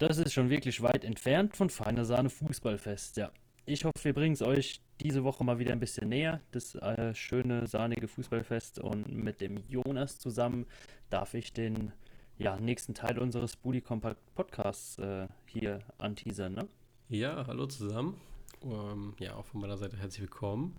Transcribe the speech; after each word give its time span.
das 0.00 0.16
ist 0.16 0.32
schon 0.32 0.48
wirklich 0.48 0.82
weit 0.82 1.04
entfernt 1.04 1.56
von 1.56 1.68
feiner 1.68 2.04
Sahne 2.04 2.30
Fußballfest, 2.30 3.18
ja. 3.18 3.30
Ich 3.66 3.84
hoffe, 3.84 4.02
wir 4.02 4.14
bringen 4.14 4.32
es 4.32 4.42
euch 4.42 4.80
diese 5.00 5.22
Woche 5.24 5.44
mal 5.44 5.58
wieder 5.58 5.72
ein 5.72 5.78
bisschen 5.78 6.08
näher, 6.08 6.40
das 6.52 6.74
äh, 6.74 7.14
schöne, 7.14 7.66
sahnige 7.66 8.08
Fußballfest. 8.08 8.78
Und 8.78 9.12
mit 9.12 9.42
dem 9.42 9.58
Jonas 9.68 10.18
zusammen 10.18 10.66
darf 11.10 11.34
ich 11.34 11.52
den 11.52 11.92
ja, 12.38 12.58
nächsten 12.58 12.94
Teil 12.94 13.18
unseres 13.18 13.56
Bully 13.56 13.82
Compact 13.82 14.18
Podcasts 14.34 14.98
äh, 14.98 15.28
hier 15.44 15.80
anteasern. 15.98 16.54
Ne? 16.54 16.68
Ja, 17.10 17.46
hallo 17.46 17.66
zusammen. 17.66 18.18
Ähm, 18.64 19.14
ja, 19.18 19.34
auch 19.34 19.44
von 19.44 19.60
meiner 19.60 19.76
Seite 19.76 19.98
herzlich 19.98 20.22
willkommen. 20.22 20.76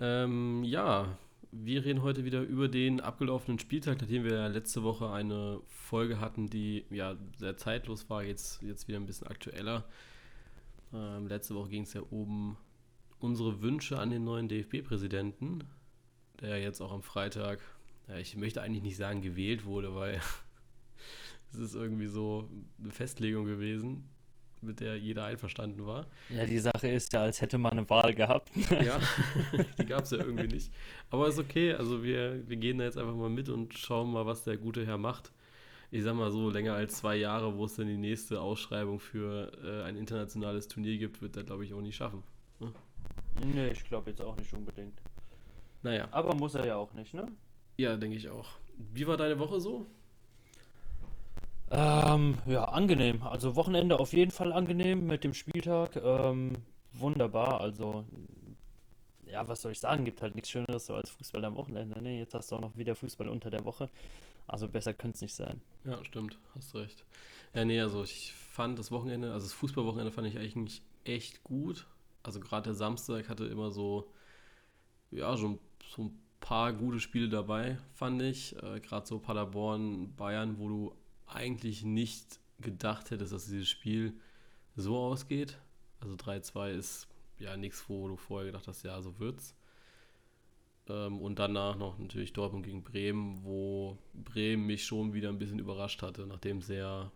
Ähm, 0.00 0.64
ja, 0.64 1.16
wir 1.52 1.84
reden 1.84 2.02
heute 2.02 2.24
wieder 2.24 2.42
über 2.42 2.68
den 2.68 3.00
abgelaufenen 3.00 3.58
Spieltag, 3.58 4.00
nachdem 4.00 4.24
wir 4.24 4.48
letzte 4.48 4.82
Woche 4.82 5.10
eine 5.10 5.60
Folge 5.66 6.20
hatten, 6.20 6.48
die 6.48 6.84
ja 6.90 7.16
sehr 7.36 7.56
zeitlos 7.56 8.08
war, 8.08 8.22
jetzt, 8.22 8.62
jetzt 8.62 8.86
wieder 8.88 8.98
ein 8.98 9.06
bisschen 9.06 9.26
aktueller. 9.26 9.84
Ähm, 10.92 11.26
letzte 11.26 11.54
Woche 11.54 11.70
ging 11.70 11.82
es 11.82 11.92
ja 11.92 12.02
um 12.10 12.56
unsere 13.18 13.60
Wünsche 13.62 13.98
an 13.98 14.10
den 14.10 14.24
neuen 14.24 14.48
DFB-Präsidenten, 14.48 15.64
der 16.40 16.60
jetzt 16.60 16.80
auch 16.80 16.92
am 16.92 17.02
Freitag, 17.02 17.60
ja, 18.08 18.16
ich 18.16 18.36
möchte 18.36 18.62
eigentlich 18.62 18.82
nicht 18.82 18.96
sagen 18.96 19.20
gewählt 19.20 19.64
wurde, 19.64 19.94
weil 19.94 20.20
es 21.52 21.58
ist 21.58 21.74
irgendwie 21.74 22.06
so 22.06 22.48
eine 22.80 22.92
Festlegung 22.92 23.46
gewesen 23.46 24.08
mit 24.62 24.80
der 24.80 24.98
jeder 24.98 25.24
einverstanden 25.24 25.86
war. 25.86 26.06
Ja, 26.28 26.44
die 26.44 26.58
Sache 26.58 26.88
ist 26.88 27.12
ja, 27.12 27.22
als 27.22 27.40
hätte 27.40 27.58
man 27.58 27.72
eine 27.72 27.88
Wahl 27.90 28.14
gehabt. 28.14 28.50
ja, 28.70 28.98
die 29.78 29.86
gab 29.86 30.04
es 30.04 30.10
ja 30.10 30.18
irgendwie 30.18 30.48
nicht. 30.48 30.72
Aber 31.10 31.28
ist 31.28 31.38
okay, 31.38 31.72
also 31.72 32.02
wir, 32.02 32.48
wir 32.48 32.56
gehen 32.56 32.78
da 32.78 32.84
jetzt 32.84 32.98
einfach 32.98 33.14
mal 33.14 33.30
mit 33.30 33.48
und 33.48 33.74
schauen 33.74 34.12
mal, 34.12 34.26
was 34.26 34.44
der 34.44 34.56
gute 34.56 34.86
Herr 34.86 34.98
macht. 34.98 35.32
Ich 35.90 36.04
sag 36.04 36.14
mal 36.14 36.30
so, 36.30 36.50
länger 36.50 36.74
als 36.74 36.98
zwei 36.98 37.16
Jahre, 37.16 37.56
wo 37.56 37.64
es 37.64 37.74
dann 37.74 37.88
die 37.88 37.96
nächste 37.96 38.40
Ausschreibung 38.40 39.00
für 39.00 39.50
äh, 39.64 39.82
ein 39.82 39.96
internationales 39.96 40.68
Turnier 40.68 40.98
gibt, 40.98 41.20
wird 41.20 41.36
er, 41.36 41.42
glaube 41.42 41.64
ich, 41.64 41.74
auch 41.74 41.80
nicht 41.80 41.96
schaffen. 41.96 42.22
Ne? 42.60 42.72
Nee, 43.44 43.68
ich 43.70 43.84
glaube 43.84 44.10
jetzt 44.10 44.22
auch 44.22 44.36
nicht 44.36 44.52
unbedingt. 44.52 45.00
Naja. 45.82 46.06
Aber 46.12 46.34
muss 46.34 46.54
er 46.54 46.66
ja 46.66 46.76
auch 46.76 46.92
nicht, 46.92 47.14
ne? 47.14 47.26
Ja, 47.76 47.96
denke 47.96 48.16
ich 48.16 48.28
auch. 48.28 48.50
Wie 48.92 49.06
war 49.06 49.16
deine 49.16 49.38
Woche 49.38 49.60
so? 49.60 49.86
Ähm, 51.70 52.38
ja, 52.46 52.64
angenehm. 52.64 53.22
Also 53.22 53.54
Wochenende 53.56 54.00
auf 54.00 54.12
jeden 54.12 54.32
Fall 54.32 54.52
angenehm 54.52 55.06
mit 55.06 55.24
dem 55.24 55.34
Spieltag. 55.34 55.96
Ähm, 55.96 56.54
wunderbar. 56.92 57.60
Also, 57.60 58.04
ja, 59.26 59.46
was 59.46 59.62
soll 59.62 59.72
ich 59.72 59.80
sagen? 59.80 60.04
Gibt 60.04 60.20
halt 60.22 60.34
nichts 60.34 60.50
Schöneres 60.50 60.86
so 60.86 60.94
als 60.94 61.10
Fußball 61.10 61.44
am 61.44 61.56
Wochenende. 61.56 62.02
Ne? 62.02 62.18
Jetzt 62.18 62.34
hast 62.34 62.50
du 62.50 62.56
auch 62.56 62.60
noch 62.60 62.76
wieder 62.76 62.94
Fußball 62.96 63.28
unter 63.28 63.50
der 63.50 63.64
Woche. 63.64 63.88
Also 64.48 64.68
besser 64.68 64.94
könnte 64.94 65.14
es 65.14 65.20
nicht 65.22 65.34
sein. 65.34 65.60
Ja, 65.84 66.04
stimmt. 66.04 66.38
Hast 66.56 66.74
recht. 66.74 67.04
Ja, 67.54 67.64
nee, 67.64 67.80
also 67.80 68.02
ich 68.02 68.32
fand 68.32 68.78
das 68.78 68.90
Wochenende, 68.90 69.32
also 69.32 69.46
das 69.46 69.52
Fußballwochenende 69.52 70.10
fand 70.10 70.26
ich 70.26 70.38
eigentlich 70.38 70.82
echt 71.04 71.44
gut. 71.44 71.86
Also 72.24 72.40
gerade 72.40 72.64
der 72.64 72.74
Samstag 72.74 73.28
hatte 73.28 73.46
immer 73.46 73.70
so, 73.70 74.10
ja, 75.12 75.36
so, 75.36 75.58
so 75.88 76.02
ein 76.02 76.18
paar 76.40 76.72
gute 76.72 76.98
Spiele 76.98 77.28
dabei, 77.28 77.78
fand 77.94 78.20
ich. 78.22 78.56
Äh, 78.62 78.80
gerade 78.80 79.06
so 79.06 79.20
Paderborn, 79.20 80.14
Bayern, 80.16 80.58
wo 80.58 80.68
du 80.68 80.94
eigentlich 81.34 81.84
nicht 81.84 82.40
gedacht 82.60 83.10
hättest, 83.10 83.32
dass 83.32 83.46
dieses 83.46 83.68
Spiel 83.68 84.14
so 84.76 84.98
ausgeht. 84.98 85.58
Also 86.00 86.14
3-2 86.14 86.72
ist 86.72 87.08
ja 87.38 87.56
nichts, 87.56 87.84
wo 87.88 88.08
du 88.08 88.16
vorher 88.16 88.46
gedacht 88.46 88.66
hast, 88.68 88.82
ja, 88.82 89.00
so 89.02 89.18
wird's. 89.18 89.54
Ähm, 90.88 91.20
und 91.20 91.38
danach 91.38 91.76
noch 91.76 91.98
natürlich 91.98 92.32
Dortmund 92.32 92.64
gegen 92.64 92.82
Bremen, 92.82 93.44
wo 93.44 93.98
Bremen 94.14 94.66
mich 94.66 94.84
schon 94.84 95.12
wieder 95.12 95.28
ein 95.28 95.38
bisschen 95.38 95.58
überrascht 95.58 96.02
hatte, 96.02 96.26
nachdem 96.26 96.62
sie 96.62 96.76
ja 96.76 97.10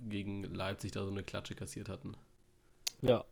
gegen 0.00 0.42
Leipzig 0.44 0.92
da 0.92 1.04
so 1.04 1.10
eine 1.10 1.22
Klatsche 1.22 1.54
kassiert 1.54 1.88
hatten. 1.88 2.14
Ja. 3.02 3.24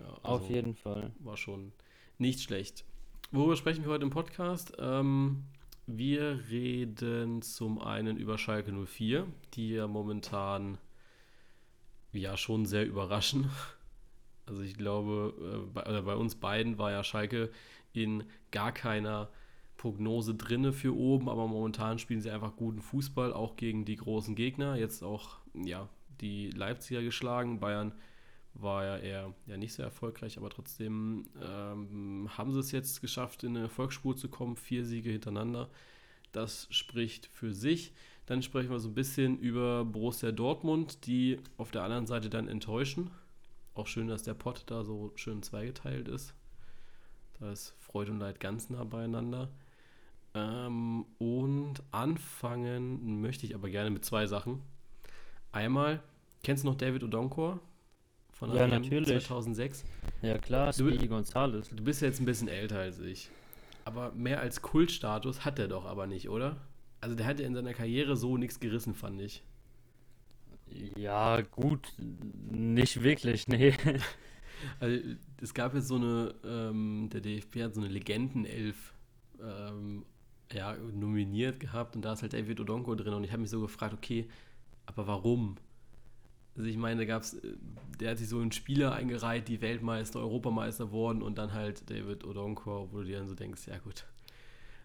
ja 0.00 0.06
also 0.06 0.20
Auf 0.22 0.50
jeden 0.50 0.74
Fall. 0.74 1.12
War 1.20 1.36
schon 1.36 1.72
nicht 2.18 2.40
schlecht. 2.40 2.84
Worüber 3.30 3.56
sprechen 3.56 3.84
wir 3.84 3.92
heute 3.92 4.04
im 4.04 4.10
Podcast? 4.10 4.74
Ähm, 4.78 5.44
wir 5.86 6.44
reden 6.50 7.42
zum 7.42 7.80
einen 7.80 8.16
über 8.16 8.38
Schalke 8.38 8.72
04, 8.72 9.26
die 9.54 9.70
ja 9.70 9.86
momentan 9.86 10.78
ja 12.12 12.36
schon 12.36 12.66
sehr 12.66 12.86
überraschen. 12.86 13.50
Also 14.46 14.62
ich 14.62 14.74
glaube, 14.74 15.34
äh, 15.40 15.70
bei, 15.72 16.02
bei 16.02 16.16
uns 16.16 16.34
beiden 16.34 16.78
war 16.78 16.90
ja 16.90 17.04
Schalke 17.04 17.50
in 17.92 18.24
gar 18.50 18.72
keiner 18.72 19.28
Prognose 19.76 20.34
drinne 20.34 20.72
für 20.72 20.96
oben, 20.96 21.28
aber 21.28 21.46
momentan 21.48 21.98
spielen 21.98 22.20
sie 22.20 22.30
einfach 22.30 22.56
guten 22.56 22.80
Fußball, 22.80 23.32
auch 23.32 23.56
gegen 23.56 23.84
die 23.84 23.96
großen 23.96 24.34
Gegner. 24.34 24.76
Jetzt 24.76 25.02
auch 25.02 25.38
ja, 25.54 25.88
die 26.20 26.50
Leipziger 26.50 27.02
geschlagen. 27.02 27.60
Bayern 27.60 27.92
war 28.54 28.84
ja 28.84 28.98
eher 28.98 29.34
ja, 29.46 29.56
nicht 29.56 29.72
sehr 29.72 29.86
erfolgreich, 29.86 30.36
aber 30.36 30.50
trotzdem 30.50 31.26
ähm, 31.42 32.28
haben 32.36 32.52
sie 32.52 32.60
es 32.60 32.72
jetzt 32.72 33.00
geschafft, 33.00 33.44
in 33.44 33.56
eine 33.56 33.66
Erfolgsspur 33.66 34.16
zu 34.16 34.28
kommen. 34.28 34.56
Vier 34.56 34.84
Siege 34.84 35.10
hintereinander. 35.10 35.70
Das 36.32 36.66
spricht 36.70 37.26
für 37.26 37.52
sich. 37.52 37.92
Dann 38.26 38.42
sprechen 38.42 38.70
wir 38.70 38.78
so 38.78 38.88
ein 38.88 38.94
bisschen 38.94 39.38
über 39.38 39.84
Borussia 39.84 40.32
Dortmund, 40.32 41.06
die 41.06 41.40
auf 41.56 41.70
der 41.70 41.82
anderen 41.82 42.06
Seite 42.06 42.30
dann 42.30 42.48
enttäuschen. 42.48 43.10
Auch 43.74 43.86
schön, 43.86 44.08
dass 44.08 44.22
der 44.22 44.34
Pott 44.34 44.64
da 44.66 44.84
so 44.84 45.12
schön 45.16 45.42
zweigeteilt 45.42 46.08
ist. 46.08 46.34
Da 47.40 47.50
ist 47.50 47.74
Freude 47.80 48.12
und 48.12 48.20
Leid 48.20 48.38
ganz 48.38 48.70
nah 48.70 48.84
beieinander. 48.84 49.50
Ähm, 50.34 51.04
und 51.18 51.82
anfangen 51.90 53.20
möchte 53.20 53.46
ich 53.46 53.54
aber 53.54 53.68
gerne 53.68 53.90
mit 53.90 54.04
zwei 54.04 54.26
Sachen. 54.26 54.62
Einmal, 55.50 56.02
kennst 56.42 56.64
du 56.64 56.68
noch 56.68 56.76
David 56.76 57.02
Odonkor? 57.02 57.60
Von 58.42 58.56
ja, 58.56 58.66
natürlich. 58.66 59.24
2006. 59.24 59.84
Ja 60.22 60.36
klar, 60.36 60.72
Speedy 60.72 61.06
Gonzales. 61.06 61.68
Du 61.68 61.84
bist 61.84 62.02
ja 62.02 62.08
jetzt 62.08 62.20
ein 62.20 62.26
bisschen 62.26 62.48
älter 62.48 62.78
als 62.78 62.98
ich. 62.98 63.30
Aber 63.84 64.12
mehr 64.12 64.40
als 64.40 64.62
Kultstatus 64.62 65.44
hat 65.44 65.60
er 65.60 65.68
doch 65.68 65.84
aber 65.84 66.08
nicht, 66.08 66.28
oder? 66.28 66.56
Also 67.00 67.14
der 67.14 67.26
hat 67.26 67.38
ja 67.38 67.46
in 67.46 67.54
seiner 67.54 67.72
Karriere 67.72 68.16
so 68.16 68.36
nichts 68.36 68.58
gerissen, 68.58 68.94
fand 68.94 69.20
ich. 69.20 69.44
Ja, 70.96 71.40
gut, 71.42 71.92
nicht 72.50 73.02
wirklich, 73.02 73.46
nee. 73.48 73.74
Also 74.78 74.96
es 75.40 75.54
gab 75.54 75.74
jetzt 75.74 75.88
so 75.88 75.96
eine, 75.96 76.36
ähm, 76.44 77.08
der 77.12 77.20
DFB 77.20 77.62
hat 77.62 77.74
so 77.74 77.80
eine 77.80 77.90
Legendenelf 77.90 78.94
ähm, 79.42 80.04
ja, 80.52 80.76
nominiert 80.76 81.58
gehabt 81.58 81.96
und 81.96 82.02
da 82.02 82.12
ist 82.12 82.22
halt 82.22 82.32
David 82.32 82.60
Odonko 82.60 82.94
drin 82.94 83.12
und 83.12 83.24
ich 83.24 83.32
habe 83.32 83.42
mich 83.42 83.50
so 83.50 83.60
gefragt, 83.60 83.92
okay, 83.92 84.28
aber 84.86 85.08
warum? 85.08 85.56
Also 86.56 86.68
ich 86.68 86.76
meine, 86.76 87.00
da 87.00 87.04
gab's, 87.06 87.34
äh, 87.34 87.56
der 88.00 88.10
hat 88.10 88.18
sich 88.18 88.28
so 88.28 88.40
in 88.40 88.52
Spieler 88.52 88.92
eingereiht, 88.92 89.48
die 89.48 89.60
Weltmeister, 89.60 90.20
Europameister 90.20 90.90
wurden 90.90 91.22
und 91.22 91.38
dann 91.38 91.52
halt 91.52 91.88
David 91.90 92.24
Odonkor, 92.24 92.92
wo 92.92 92.98
du 92.98 93.04
dir 93.04 93.18
dann 93.18 93.28
so 93.28 93.34
denkst, 93.34 93.66
ja 93.66 93.78
gut. 93.78 94.04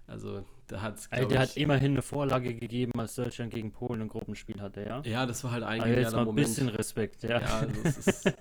Also 0.07 0.45
da 0.67 0.81
hat's, 0.81 1.11
also 1.11 1.27
der 1.27 1.43
ich, 1.43 1.49
hat 1.49 1.57
immerhin 1.57 1.91
eine 1.91 2.01
Vorlage 2.01 2.53
gegeben, 2.55 2.97
als 2.97 3.15
Deutschland 3.15 3.53
gegen 3.53 3.71
Polen 3.71 4.01
ein 4.01 4.07
Gruppenspiel 4.07 4.61
hatte, 4.61 4.85
ja? 4.85 5.01
Ja, 5.01 5.25
das 5.25 5.43
war 5.43 5.51
halt 5.51 5.63
ein 5.63 5.81
also 5.81 5.99
jetzt 5.99 6.15
mal 6.15 6.27
ein 6.27 6.35
bisschen 6.35 6.69
Respekt, 6.69 7.23
ja. 7.23 7.41
Ja, 7.41 7.67
das 7.83 7.97
ist, 7.97 8.25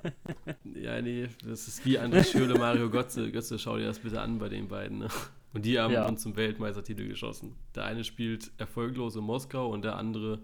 ja, 0.75 1.03
nee, 1.03 1.28
das 1.44 1.66
ist 1.66 1.84
wie 1.84 1.98
André 1.98 2.25
Schürle, 2.25 2.54
Mario 2.54 2.88
Götze. 2.88 3.32
Götze, 3.32 3.58
schau 3.58 3.78
dir 3.78 3.87
das 3.87 3.98
bitte 3.98 4.20
an 4.20 4.38
bei 4.38 4.48
den 4.48 4.69
beiden. 4.69 4.98
Ne? 4.98 5.08
Und 5.54 5.64
die 5.64 5.78
haben 5.81 5.93
ja. 5.93 6.06
uns 6.06 6.22
zum 6.22 6.37
Weltmeistertitel 6.37 7.08
geschossen. 7.08 7.56
Der 7.75 7.84
eine 7.84 8.04
spielt 8.04 8.53
erfolglos 8.58 9.16
in 9.16 9.25
Moskau 9.25 9.69
und 9.70 9.84
der 9.84 9.97
andere 9.97 10.38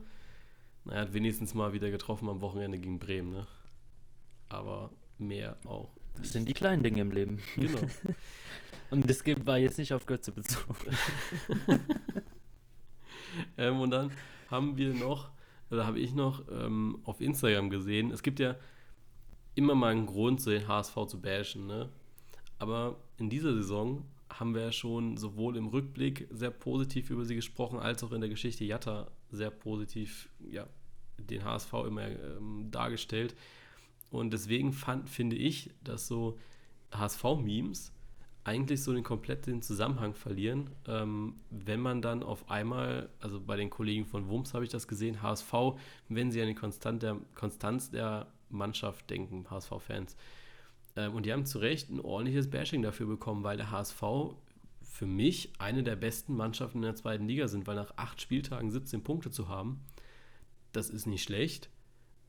er 0.88 1.02
hat 1.02 1.14
wenigstens 1.14 1.54
mal 1.54 1.72
wieder 1.72 1.90
getroffen 1.90 2.28
am 2.28 2.40
Wochenende 2.40 2.78
gegen 2.78 2.98
Bremen, 2.98 3.32
ne? 3.32 3.46
Aber 4.48 4.90
mehr 5.18 5.56
auch. 5.64 5.90
Das 6.16 6.32
sind 6.32 6.48
die 6.48 6.54
kleinen 6.54 6.82
Dinge 6.82 7.00
im 7.00 7.10
Leben. 7.10 7.38
Genau. 7.56 7.78
und 8.90 9.08
das 9.08 9.24
war 9.46 9.58
jetzt 9.58 9.78
nicht 9.78 9.92
auf 9.94 10.06
Götze 10.06 10.32
bezogen. 10.32 10.96
ähm, 13.56 13.80
und 13.80 13.90
dann 13.90 14.10
haben 14.50 14.76
wir 14.76 14.92
noch, 14.92 15.30
oder 15.70 15.86
habe 15.86 15.98
ich 15.98 16.12
noch 16.12 16.44
ähm, 16.50 17.00
auf 17.04 17.20
Instagram 17.20 17.70
gesehen, 17.70 18.10
es 18.10 18.22
gibt 18.22 18.40
ja 18.40 18.56
immer 19.54 19.74
mal 19.74 19.92
einen 19.92 20.06
Grund, 20.06 20.40
so 20.40 20.50
den 20.50 20.68
HSV 20.68 20.94
zu 21.06 21.20
bashen, 21.20 21.66
ne? 21.66 21.88
Aber 22.58 22.96
in 23.18 23.28
dieser 23.28 23.54
Saison 23.54 24.04
haben 24.38 24.54
wir 24.54 24.72
schon 24.72 25.16
sowohl 25.16 25.56
im 25.56 25.66
Rückblick 25.66 26.28
sehr 26.30 26.50
positiv 26.50 27.10
über 27.10 27.24
sie 27.24 27.34
gesprochen, 27.34 27.78
als 27.78 28.02
auch 28.02 28.12
in 28.12 28.20
der 28.20 28.30
Geschichte 28.30 28.64
Jatta 28.64 29.10
sehr 29.30 29.50
positiv 29.50 30.28
ja, 30.50 30.66
den 31.18 31.44
HSV 31.44 31.72
immer 31.86 32.06
ähm, 32.06 32.68
dargestellt. 32.70 33.34
Und 34.10 34.32
deswegen 34.32 34.72
fand, 34.72 35.08
finde 35.08 35.36
ich, 35.36 35.70
dass 35.82 36.06
so 36.06 36.38
HSV-Memes 36.92 37.92
eigentlich 38.44 38.82
so 38.82 38.92
den 38.92 39.04
kompletten 39.04 39.62
Zusammenhang 39.62 40.14
verlieren, 40.14 40.70
ähm, 40.86 41.36
wenn 41.50 41.80
man 41.80 42.02
dann 42.02 42.22
auf 42.22 42.50
einmal, 42.50 43.08
also 43.20 43.40
bei 43.40 43.56
den 43.56 43.70
Kollegen 43.70 44.04
von 44.04 44.28
Wumms 44.28 44.52
habe 44.52 44.64
ich 44.64 44.70
das 44.70 44.88
gesehen, 44.88 45.22
HSV, 45.22 45.52
wenn 46.08 46.32
sie 46.32 46.42
an 46.42 46.48
die 46.48 46.54
Konstant 46.54 47.02
der, 47.02 47.18
Konstanz 47.34 47.90
der 47.90 48.26
Mannschaft 48.50 49.08
denken, 49.10 49.46
HSV-Fans. 49.48 50.16
Ähm, 50.96 51.14
und 51.14 51.26
die 51.26 51.32
haben 51.32 51.46
zu 51.46 51.58
Recht 51.58 51.90
ein 51.90 52.00
ordentliches 52.00 52.50
Bashing 52.50 52.82
dafür 52.82 53.06
bekommen, 53.06 53.44
weil 53.44 53.56
der 53.56 53.70
HSV 53.70 54.02
für 54.82 55.06
mich 55.06 55.52
eine 55.58 55.82
der 55.82 55.96
besten 55.96 56.36
Mannschaften 56.36 56.78
in 56.78 56.82
der 56.82 56.94
zweiten 56.94 57.26
Liga 57.26 57.48
sind, 57.48 57.66
weil 57.66 57.76
nach 57.76 57.92
acht 57.96 58.20
Spieltagen 58.20 58.70
17 58.70 59.02
Punkte 59.02 59.30
zu 59.30 59.48
haben, 59.48 59.80
das 60.72 60.90
ist 60.90 61.06
nicht 61.06 61.22
schlecht. 61.22 61.70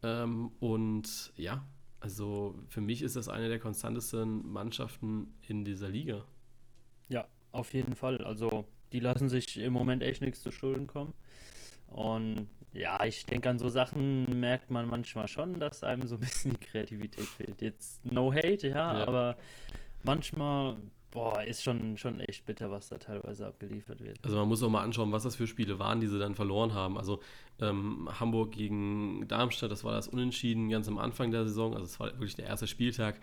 Ähm, 0.01 0.51
und 0.59 1.33
ja, 1.35 1.65
also 1.99 2.55
für 2.67 2.81
mich 2.81 3.01
ist 3.01 3.15
das 3.15 3.29
eine 3.29 3.49
der 3.49 3.59
konstantesten 3.59 4.49
Mannschaften 4.51 5.33
in 5.47 5.65
dieser 5.65 5.89
Liga. 5.89 6.25
Ja, 7.09 7.27
auf 7.51 7.73
jeden 7.73 7.95
Fall. 7.95 8.17
Also 8.23 8.65
die 8.91 8.99
lassen 8.99 9.29
sich 9.29 9.57
im 9.57 9.73
Moment 9.73 10.03
echt 10.03 10.21
nichts 10.21 10.41
zu 10.41 10.51
Schulden 10.51 10.87
kommen. 10.87 11.13
Und 11.87 12.47
ja, 12.73 13.03
ich 13.05 13.25
denke, 13.25 13.49
an 13.49 13.59
so 13.59 13.69
Sachen 13.69 14.39
merkt 14.39 14.71
man 14.71 14.87
manchmal 14.87 15.27
schon, 15.27 15.59
dass 15.59 15.83
einem 15.83 16.07
so 16.07 16.15
ein 16.15 16.21
bisschen 16.21 16.51
die 16.51 16.65
Kreativität 16.65 17.25
fehlt. 17.25 17.61
Jetzt 17.61 18.03
no 18.05 18.33
hate, 18.33 18.67
ja, 18.67 18.97
ja. 18.97 19.07
aber 19.07 19.37
manchmal, 20.03 20.77
boah, 21.11 21.43
ist 21.43 21.63
schon, 21.63 21.97
schon 21.97 22.19
echt 22.19 22.45
bitter, 22.45 22.71
was 22.71 22.89
da 22.89 22.97
teilweise 22.97 23.45
abgeliefert 23.45 24.01
wird. 24.01 24.19
Also 24.23 24.37
man 24.37 24.47
muss 24.47 24.63
auch 24.63 24.69
mal 24.69 24.81
anschauen, 24.81 25.11
was 25.11 25.23
das 25.23 25.35
für 25.35 25.45
Spiele 25.45 25.77
waren, 25.77 25.99
die 25.99 26.07
sie 26.07 26.17
dann 26.17 26.33
verloren 26.33 26.73
haben. 26.73 26.97
Also 26.97 27.21
ähm, 27.61 28.09
Hamburg 28.19 28.53
gegen 28.53 29.27
Darmstadt, 29.27 29.71
das 29.71 29.83
war 29.83 29.93
das 29.93 30.07
Unentschieden 30.07 30.69
ganz 30.69 30.87
am 30.87 30.97
Anfang 30.97 31.29
der 31.29 31.45
Saison, 31.45 31.73
also 31.73 31.85
es 31.85 31.99
war 31.99 32.07
wirklich 32.13 32.35
der 32.35 32.47
erste 32.47 32.65
Spieltag. 32.65 33.19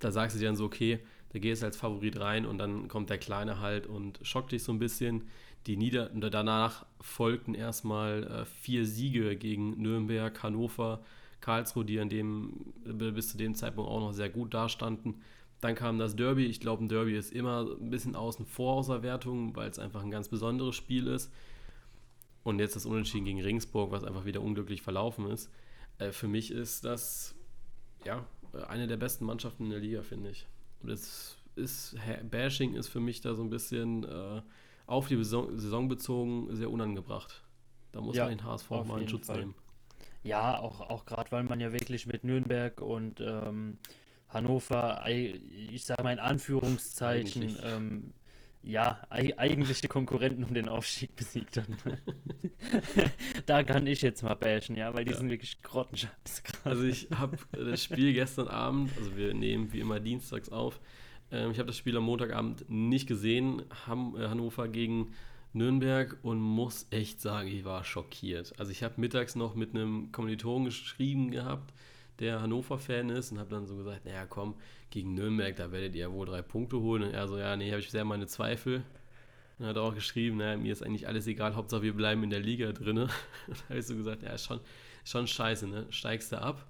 Da 0.00 0.12
sagst 0.12 0.36
du 0.36 0.40
dir 0.40 0.46
dann 0.46 0.56
so, 0.56 0.66
okay, 0.66 1.00
da 1.32 1.38
gehst 1.38 1.62
du 1.62 1.66
als 1.66 1.78
Favorit 1.78 2.20
rein 2.20 2.44
und 2.44 2.58
dann 2.58 2.88
kommt 2.88 3.08
der 3.08 3.18
Kleine 3.18 3.60
halt 3.60 3.86
und 3.86 4.20
schockt 4.22 4.52
dich 4.52 4.62
so 4.62 4.72
ein 4.72 4.78
bisschen. 4.78 5.24
Die 5.66 5.76
Nieder 5.76 6.08
danach 6.08 6.84
folgten 7.00 7.54
erstmal 7.54 8.24
äh, 8.24 8.44
vier 8.44 8.84
Siege 8.86 9.36
gegen 9.36 9.80
Nürnberg, 9.80 10.42
Hannover, 10.42 11.02
Karlsruhe, 11.40 11.84
die 11.84 12.00
an 12.00 12.08
dem, 12.08 12.72
bis 12.84 13.30
zu 13.30 13.38
dem 13.38 13.54
Zeitpunkt 13.54 13.90
auch 13.90 14.00
noch 14.00 14.12
sehr 14.12 14.28
gut 14.28 14.52
dastanden. 14.52 15.22
Dann 15.60 15.74
kam 15.74 15.98
das 15.98 16.16
Derby. 16.16 16.44
Ich 16.46 16.60
glaube, 16.60 16.84
ein 16.84 16.88
Derby 16.88 17.16
ist 17.16 17.32
immer 17.32 17.66
ein 17.80 17.90
bisschen 17.90 18.16
außen 18.16 18.44
vor 18.44 18.74
aus 18.74 18.88
der 18.88 19.02
Wertung, 19.02 19.56
weil 19.56 19.70
es 19.70 19.78
einfach 19.78 20.02
ein 20.02 20.10
ganz 20.10 20.28
besonderes 20.28 20.74
Spiel 20.74 21.06
ist. 21.06 21.32
Und 22.42 22.58
jetzt 22.58 22.76
das 22.76 22.84
Unentschieden 22.84 23.24
gegen 23.24 23.40
Ringsburg, 23.40 23.90
was 23.90 24.04
einfach 24.04 24.26
wieder 24.26 24.42
unglücklich 24.42 24.82
verlaufen 24.82 25.30
ist. 25.30 25.50
Äh, 25.98 26.12
für 26.12 26.28
mich 26.28 26.50
ist 26.50 26.84
das 26.84 27.34
ja 28.04 28.26
eine 28.68 28.86
der 28.86 28.98
besten 28.98 29.24
Mannschaften 29.24 29.64
in 29.64 29.70
der 29.70 29.80
Liga, 29.80 30.02
finde 30.02 30.30
ich. 30.30 30.46
Und 30.82 30.90
es 30.90 31.36
ist, 31.56 31.96
Bashing 32.30 32.74
ist 32.74 32.88
für 32.88 33.00
mich 33.00 33.20
da 33.20 33.34
so 33.34 33.42
ein 33.42 33.50
bisschen 33.50 34.04
äh, 34.04 34.42
auf 34.86 35.08
die 35.08 35.16
Saison, 35.16 35.58
Saison, 35.58 35.88
bezogen 35.88 36.54
sehr 36.54 36.70
unangebracht. 36.70 37.42
Da 37.92 38.00
muss 38.00 38.16
ja, 38.16 38.24
man 38.24 38.36
den 38.36 38.44
HSV 38.44 38.70
mal 38.70 39.00
in 39.00 39.08
Schutz 39.08 39.26
Fall. 39.26 39.40
nehmen. 39.40 39.54
Ja, 40.22 40.58
auch, 40.58 40.80
auch 40.80 41.04
gerade 41.04 41.30
weil 41.32 41.44
man 41.44 41.60
ja 41.60 41.72
wirklich 41.72 42.06
mit 42.06 42.24
Nürnberg 42.24 42.80
und 42.80 43.20
ähm, 43.20 43.78
Hannover, 44.28 45.04
ich 45.06 45.84
sage 45.84 46.02
mal 46.02 46.12
in 46.12 46.18
Anführungszeichen, 46.18 47.56
ähm, 47.62 48.14
ja, 48.62 49.02
eigentliche 49.10 49.88
Konkurrenten 49.88 50.42
um 50.44 50.54
den 50.54 50.68
Aufstieg 50.68 51.14
besiegt 51.16 51.58
hat. 51.58 51.66
da 53.46 53.62
kann 53.62 53.86
ich 53.86 54.02
jetzt 54.02 54.22
mal 54.22 54.34
bashen, 54.34 54.76
ja, 54.76 54.94
weil 54.94 55.04
die 55.04 55.12
ja. 55.12 55.18
sind 55.18 55.30
wirklich 55.30 55.62
grottenscheiße. 55.62 56.42
Also 56.64 56.84
ich 56.84 57.08
habe 57.14 57.36
das 57.52 57.84
Spiel 57.84 58.14
gestern 58.14 58.48
Abend, 58.48 58.90
also 58.96 59.16
wir 59.16 59.34
nehmen 59.34 59.72
wie 59.72 59.80
immer 59.80 60.00
dienstags 60.00 60.48
auf, 60.48 60.80
ähm, 61.30 61.50
ich 61.50 61.58
habe 61.58 61.66
das 61.66 61.76
Spiel 61.76 61.96
am 61.96 62.04
Montagabend 62.04 62.64
nicht 62.68 63.06
gesehen, 63.06 63.62
Ham, 63.86 64.16
äh, 64.18 64.28
Hannover 64.28 64.68
gegen 64.68 65.12
Nürnberg 65.52 66.18
und 66.22 66.40
muss 66.40 66.86
echt 66.90 67.20
sagen, 67.20 67.48
ich 67.48 67.64
war 67.64 67.84
schockiert. 67.84 68.58
Also 68.58 68.72
ich 68.72 68.82
habe 68.82 69.00
mittags 69.00 69.36
noch 69.36 69.54
mit 69.54 69.70
einem 69.70 70.10
Kommilitonen 70.10 70.64
geschrieben 70.64 71.30
gehabt, 71.30 71.72
der 72.18 72.40
Hannover-Fan 72.40 73.10
ist 73.10 73.32
und 73.32 73.38
habe 73.38 73.50
dann 73.50 73.66
so 73.66 73.76
gesagt, 73.76 74.04
naja 74.04 74.26
komm, 74.26 74.54
gegen 74.90 75.14
Nürnberg, 75.14 75.56
da 75.56 75.72
werdet 75.72 75.94
ihr 75.94 76.02
ja 76.02 76.12
wohl 76.12 76.26
drei 76.26 76.42
Punkte 76.42 76.80
holen. 76.80 77.04
Und 77.04 77.10
er 77.10 77.28
so, 77.28 77.38
ja, 77.38 77.56
nee, 77.56 77.70
habe 77.70 77.80
ich 77.80 77.90
sehr 77.90 78.04
meine 78.04 78.26
Zweifel. 78.26 78.82
Und 79.58 79.66
hat 79.66 79.76
auch 79.76 79.94
geschrieben, 79.94 80.38
naja, 80.38 80.56
mir 80.56 80.72
ist 80.72 80.82
eigentlich 80.82 81.06
alles 81.06 81.26
egal, 81.28 81.54
Hauptsache 81.54 81.82
wir 81.82 81.94
bleiben 81.94 82.24
in 82.24 82.30
der 82.30 82.40
Liga 82.40 82.72
drin. 82.72 82.96
da 82.96 83.08
habe 83.68 83.78
ich 83.78 83.86
so 83.86 83.94
gesagt, 83.94 84.22
ja, 84.22 84.30
ist 84.30 84.44
schon, 84.44 84.60
schon 85.04 85.26
scheiße, 85.26 85.68
ne? 85.68 85.86
Steigst 85.90 86.32
du 86.32 86.40
ab 86.40 86.66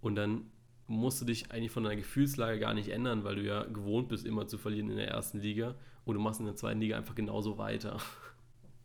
und 0.00 0.16
dann 0.16 0.50
musst 0.88 1.20
du 1.20 1.24
dich 1.26 1.52
eigentlich 1.52 1.70
von 1.70 1.84
deiner 1.84 1.96
Gefühlslage 1.96 2.58
gar 2.58 2.74
nicht 2.74 2.88
ändern, 2.88 3.22
weil 3.22 3.36
du 3.36 3.42
ja 3.42 3.64
gewohnt 3.64 4.08
bist, 4.08 4.26
immer 4.26 4.46
zu 4.46 4.58
verlieren 4.58 4.90
in 4.90 4.96
der 4.96 5.08
ersten 5.08 5.40
Liga. 5.40 5.74
Und 6.04 6.14
du 6.14 6.20
machst 6.20 6.40
in 6.40 6.46
der 6.46 6.56
zweiten 6.56 6.80
Liga 6.80 6.96
einfach 6.96 7.14
genauso 7.14 7.58
weiter. 7.58 7.98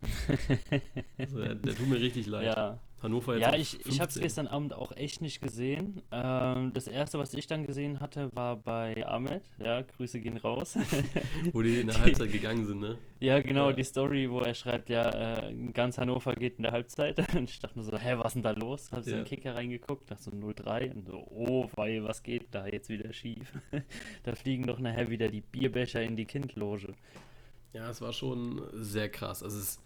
also, 1.18 1.42
der, 1.42 1.56
der, 1.56 1.76
tut 1.76 1.88
mir 1.88 2.00
richtig 2.00 2.28
leid. 2.28 2.46
Ja, 2.58 2.80
Hannover 3.04 3.38
jetzt 3.38 3.42
Ja, 3.42 3.56
ich, 3.56 3.86
ich 3.86 4.00
habe 4.00 4.10
es 4.10 4.20
gestern 4.20 4.48
Abend 4.48 4.74
auch 4.74 4.96
echt 4.96 5.22
nicht 5.22 5.42
gesehen. 5.42 6.02
Ähm, 6.12 6.72
das 6.74 6.88
erste, 6.88 7.20
was 7.20 7.34
ich 7.34 7.48
dann 7.48 7.66
gesehen 7.66 8.00
hatte, 8.00 8.30
war 8.34 8.56
bei 8.56 9.06
Ahmed. 9.06 9.44
Ja, 9.60 9.82
Grüße 9.82 10.22
gehen 10.22 10.38
raus. 10.38 10.78
wo 11.52 11.62
die 11.62 11.82
in 11.82 11.88
der 11.88 12.00
Halbzeit 12.00 12.32
gegangen 12.32 12.66
sind, 12.66 12.80
ne? 12.80 12.98
Ja, 13.20 13.42
genau, 13.42 13.70
ja. 13.70 13.76
die 13.76 13.84
Story, 13.84 14.32
wo 14.32 14.40
er 14.40 14.54
schreibt, 14.54 14.90
ja, 14.90 15.10
äh, 15.10 15.54
ganz 15.74 15.98
Hannover 15.98 16.34
geht 16.34 16.58
in 16.58 16.64
der 16.64 16.72
Halbzeit. 16.72 17.20
Und 17.36 17.50
ich 17.50 17.60
dachte 17.60 17.78
nur 17.78 17.86
so, 17.86 17.98
hä, 17.98 18.16
was 18.18 18.28
ist 18.28 18.34
denn 18.36 18.44
da 18.44 18.52
los? 18.52 18.92
Hab 18.92 19.04
so 19.04 19.12
ja. 19.12 19.18
in 19.18 19.24
den 19.24 19.28
Kicker 19.28 19.56
reingeguckt, 19.56 20.10
dachte 20.10 20.24
so 20.24 20.32
0-3 20.32 20.94
und 20.94 21.06
so, 21.06 21.18
oh, 21.30 21.70
weil, 21.76 22.04
was 22.04 22.24
geht 22.24 22.48
da 22.52 22.68
jetzt 22.68 22.90
wieder 22.90 23.12
schief? 23.12 23.52
da 24.24 24.34
fliegen 24.34 24.66
doch 24.66 24.80
nachher 24.80 25.10
wieder 25.10 25.28
die 25.28 25.42
Bierbecher 25.42 26.02
in 26.02 26.16
die 26.16 26.26
Kindloge. 26.26 26.94
Ja, 27.74 27.90
es 27.90 28.02
war 28.02 28.14
schon 28.14 28.62
sehr 28.74 29.10
krass. 29.10 29.44
Also 29.44 29.58
es 29.58 29.80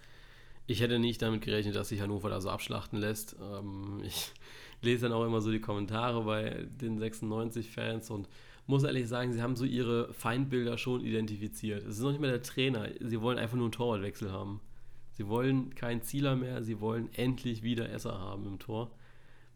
ich 0.67 0.81
hätte 0.81 0.99
nicht 0.99 1.21
damit 1.21 1.41
gerechnet, 1.41 1.75
dass 1.75 1.89
sich 1.89 2.01
Hannover 2.01 2.29
da 2.29 2.41
so 2.41 2.49
abschlachten 2.49 2.99
lässt. 2.99 3.35
Ähm, 3.41 4.01
ich 4.05 4.33
lese 4.81 5.03
dann 5.07 5.13
auch 5.13 5.25
immer 5.25 5.41
so 5.41 5.51
die 5.51 5.61
Kommentare 5.61 6.23
bei 6.23 6.67
den 6.81 6.99
96-Fans 6.99 8.11
und 8.11 8.27
muss 8.67 8.83
ehrlich 8.83 9.07
sagen, 9.07 9.31
sie 9.31 9.41
haben 9.41 9.55
so 9.55 9.63
ihre 9.63 10.13
Feindbilder 10.13 10.77
schon 10.77 11.01
identifiziert. 11.01 11.83
Es 11.83 11.97
ist 11.97 12.01
noch 12.01 12.11
nicht 12.11 12.19
mal 12.19 12.29
der 12.29 12.43
Trainer, 12.43 12.89
sie 12.99 13.21
wollen 13.21 13.39
einfach 13.39 13.55
nur 13.55 13.65
einen 13.65 13.71
Torwartwechsel 13.71 14.31
haben. 14.31 14.59
Sie 15.13 15.27
wollen 15.27 15.73
keinen 15.73 16.03
Zieler 16.03 16.35
mehr, 16.35 16.61
sie 16.61 16.79
wollen 16.79 17.09
endlich 17.13 17.63
wieder 17.63 17.89
Esser 17.89 18.19
haben 18.19 18.45
im 18.45 18.59
Tor. 18.59 18.91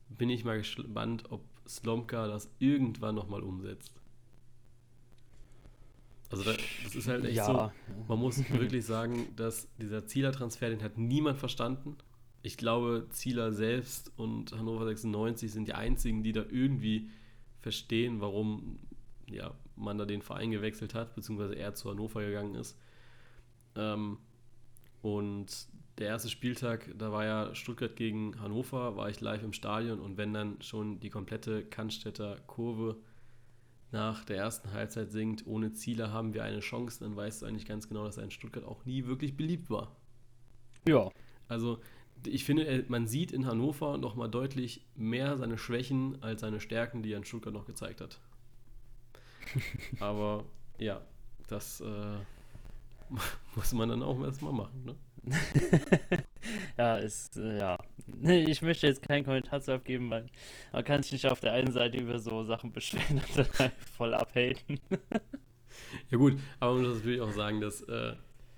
Bin 0.09 0.29
ich 0.29 0.45
mal 0.45 0.57
gespannt, 0.57 1.25
ob 1.29 1.41
Slomka 1.67 2.27
das 2.27 2.49
irgendwann 2.57 3.15
nochmal 3.15 3.43
umsetzt. 3.43 4.00
Also 6.31 6.43
das, 6.43 6.57
das 6.83 6.95
ist 6.95 7.07
halt 7.07 7.25
echt 7.25 7.35
ja. 7.35 7.45
so, 7.45 7.71
man 8.07 8.19
muss 8.19 8.37
wirklich 8.51 8.85
sagen, 8.85 9.27
dass 9.35 9.67
dieser 9.77 10.05
Zieler-Transfer, 10.07 10.69
den 10.69 10.81
hat 10.81 10.97
niemand 10.97 11.37
verstanden. 11.37 11.97
Ich 12.41 12.57
glaube, 12.57 13.07
Zieler 13.11 13.51
selbst 13.51 14.11
und 14.17 14.53
Hannover 14.53 14.85
96 14.85 15.51
sind 15.51 15.67
die 15.67 15.73
einzigen, 15.73 16.23
die 16.23 16.31
da 16.31 16.43
irgendwie 16.49 17.09
verstehen, 17.59 18.21
warum 18.21 18.79
ja, 19.29 19.53
man 19.75 19.97
da 19.97 20.05
den 20.05 20.21
Verein 20.21 20.51
gewechselt 20.51 20.95
hat, 20.95 21.15
beziehungsweise 21.15 21.55
er 21.55 21.75
zu 21.75 21.89
Hannover 21.89 22.21
gegangen 22.21 22.55
ist. 22.55 22.77
Ähm, 23.75 24.17
und 25.01 25.67
der 25.97 26.07
erste 26.07 26.29
Spieltag, 26.29 26.89
da 26.97 27.11
war 27.11 27.25
ja 27.25 27.55
Stuttgart 27.55 27.95
gegen 27.95 28.39
Hannover, 28.41 28.95
war 28.95 29.09
ich 29.09 29.21
live 29.21 29.43
im 29.43 29.53
Stadion 29.53 29.99
und 29.99 30.17
wenn 30.17 30.33
dann 30.33 30.61
schon 30.61 30.99
die 30.99 31.09
komplette 31.09 31.65
Cannstätter 31.65 32.37
Kurve 32.47 32.97
nach 33.91 34.23
der 34.23 34.37
ersten 34.37 34.71
Halbzeit 34.71 35.11
singt, 35.11 35.45
ohne 35.45 35.73
Ziele 35.73 36.11
haben 36.11 36.33
wir 36.33 36.43
eine 36.43 36.61
Chance, 36.61 36.99
dann 37.01 37.15
weißt 37.15 37.41
du 37.41 37.45
eigentlich 37.45 37.65
ganz 37.65 37.87
genau, 37.87 38.05
dass 38.05 38.17
er 38.17 38.23
in 38.23 38.31
Stuttgart 38.31 38.63
auch 38.63 38.85
nie 38.85 39.05
wirklich 39.05 39.35
beliebt 39.35 39.69
war. 39.69 39.95
Ja. 40.87 41.09
Also 41.47 41.79
ich 42.25 42.45
finde, 42.45 42.85
man 42.87 43.07
sieht 43.07 43.31
in 43.31 43.45
Hannover 43.45 43.97
nochmal 43.97 44.29
deutlich 44.29 44.85
mehr 44.95 45.37
seine 45.37 45.57
Schwächen 45.57 46.21
als 46.21 46.41
seine 46.41 46.59
Stärken, 46.59 47.03
die 47.03 47.13
er 47.13 47.17
in 47.17 47.25
Stuttgart 47.25 47.53
noch 47.53 47.65
gezeigt 47.65 48.01
hat. 48.01 48.19
Aber 49.99 50.45
ja, 50.79 51.01
das 51.47 51.81
äh, 51.81 52.17
muss 53.55 53.73
man 53.73 53.89
dann 53.89 54.03
auch 54.03 54.21
erstmal 54.23 54.53
machen. 54.53 54.85
Ne? 54.85 54.95
ja, 56.77 56.97
ist, 56.97 57.37
äh, 57.37 57.59
ja. 57.59 57.77
Ich 58.23 58.61
möchte 58.61 58.87
jetzt 58.87 59.03
keinen 59.03 59.23
Kommentar 59.23 59.61
zu 59.61 59.73
abgeben, 59.73 60.09
weil 60.09 60.27
man 60.73 60.83
kann 60.83 61.03
sich 61.03 61.13
nicht 61.13 61.27
auf 61.27 61.39
der 61.39 61.53
einen 61.53 61.71
Seite 61.71 61.97
über 61.97 62.19
so 62.19 62.43
Sachen 62.43 62.71
beschweren 62.71 63.21
und 63.35 63.49
dann 63.57 63.71
voll 63.97 64.13
abhaten. 64.13 64.79
ja 66.09 66.17
gut, 66.17 66.37
aber 66.59 66.73
man 66.73 66.83
muss 66.83 66.97
natürlich 66.97 67.21
auch 67.21 67.31
sagen, 67.31 67.61
dass 67.61 67.81
äh, 67.83 68.13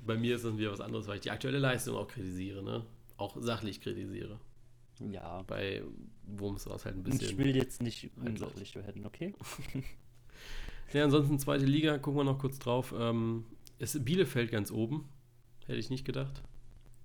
bei 0.05 0.17
mir 0.17 0.36
ist 0.36 0.46
das 0.46 0.58
wieder 0.58 0.72
was 0.72 0.82
anderes, 0.82 1.08
weil 1.08 1.15
ich 1.15 1.22
die 1.22 1.32
aktuelle 1.32 1.60
Leistung 1.60 1.96
auch 1.98 2.08
kritisiere, 2.08 2.63
ne? 2.63 2.86
Auch 3.17 3.38
sachlich 3.39 3.82
kritisiere. 3.82 4.39
Ja. 5.12 5.43
Bei 5.43 5.84
Wurms 6.25 6.65
war 6.67 6.75
es 6.75 6.86
halt 6.86 6.96
ein 6.96 7.03
bisschen. 7.03 7.29
Ich 7.29 7.38
will 7.38 7.55
jetzt 7.55 7.82
nicht 7.82 8.12
unsachlich 8.15 8.75
werden, 8.75 9.05
okay? 9.05 9.34
ja, 10.93 11.03
ansonsten 11.03 11.39
zweite 11.39 11.65
Liga, 11.65 11.98
gucken 11.98 12.20
wir 12.20 12.24
noch 12.24 12.39
kurz 12.39 12.60
drauf. 12.60 12.93
Ähm, 12.98 13.46
ist 13.79 14.03
Bielefeld 14.03 14.51
ganz 14.51 14.72
oben. 14.72 15.10
Hätte 15.65 15.79
ich 15.79 15.89
nicht 15.89 16.05
gedacht. 16.05 16.43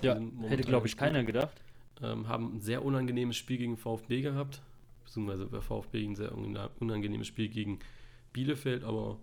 Ja, 0.03 0.19
hätte, 0.49 0.63
glaube 0.63 0.87
ich, 0.87 0.97
keiner 0.97 1.25
gedacht. 1.25 1.61
Ähm, 2.01 2.29
haben 2.29 2.57
ein 2.57 2.61
sehr 2.61 2.85
unangenehmes 2.85 3.37
Spiel 3.37 3.59
gegen 3.59 3.77
VfB 3.77 4.23
gehabt, 4.23 4.63
beziehungsweise 5.05 5.47
bei 5.47 5.61
VfB 5.61 6.05
ein 6.05 6.15
sehr 6.15 6.33
unangenehmes 6.79 7.27
Spiel 7.27 7.49
gegen 7.49 7.81
Bielefeld, 8.33 8.85
aber 8.85 9.19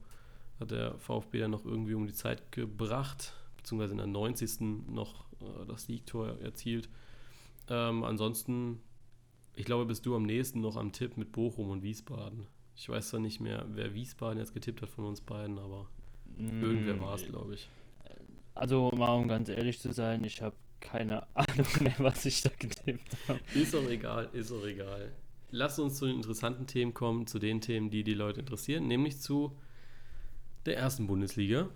hat 0.60 0.72
der 0.72 0.98
VfB 1.00 1.40
dann 1.40 1.52
noch 1.52 1.66
irgendwie 1.66 1.94
um 1.94 2.06
die 2.06 2.14
Zeit 2.14 2.52
gebracht, 2.52 3.34
beziehungsweise 3.58 3.94
in 3.94 3.98
der 4.00 4.08
90. 4.08 4.88
noch 4.90 5.26
äh, 5.42 5.66
das 5.68 5.86
Siegtor 5.86 6.40
erzielt. 6.42 6.90
Ähm, 7.70 8.04
ansonsten, 8.04 8.82
ich 9.56 9.66
glaube, 9.66 9.86
bist 9.86 10.06
du 10.06 10.16
am 10.16 10.24
nächsten 10.24 10.62
noch 10.62 10.76
am 10.76 10.92
Tipp 10.92 11.18
mit 11.18 11.32
Bochum 11.32 11.70
und 11.70 11.84
Wiesbaden. 11.84 12.48
Ich 12.76 12.90
weiß 12.90 13.10
zwar 13.10 13.22
nicht 13.22 13.40
mehr, 13.40 13.66
wer 13.70 13.94
Wiesbaden 13.94 14.40
jetzt 14.40 14.54
getippt 14.54 14.82
hat 14.82 14.90
von 14.90 15.06
uns 15.06 15.22
beiden, 15.22 15.58
aber 15.58 15.88
mm, 16.38 16.62
irgendwer 16.62 17.00
war 17.00 17.16
es, 17.16 17.26
glaube 17.26 17.54
ich. 17.56 17.70
Also, 18.54 18.92
mal 18.92 19.14
um 19.16 19.28
ganz 19.28 19.50
ehrlich 19.50 19.80
zu 19.80 19.92
sein, 19.92 20.24
ich 20.24 20.42
habe 20.42 20.56
keine 20.80 21.24
Ahnung 21.36 21.68
mehr, 21.82 21.96
was 21.98 22.26
ich 22.26 22.42
da 22.42 22.50
getippt 22.58 23.18
habe. 23.28 23.40
Ist 23.54 23.76
auch 23.76 23.90
egal, 23.90 24.30
ist 24.34 24.52
auch 24.52 24.66
egal. 24.66 25.12
lass 25.52 25.80
uns 25.80 25.98
zu 25.98 26.06
den 26.06 26.18
interessanten 26.18 26.68
Themen 26.68 26.94
kommen, 26.94 27.28
zu 27.28 27.40
den 27.40 27.62
Themen, 27.62 27.90
die 27.90 28.04
die 28.04 28.14
Leute 28.14 28.42
interessieren, 28.42 28.88
nämlich 28.88 29.20
zu 29.20 29.56
der 30.66 30.78
ersten 30.78 31.08
Bundesliga. 31.08 31.70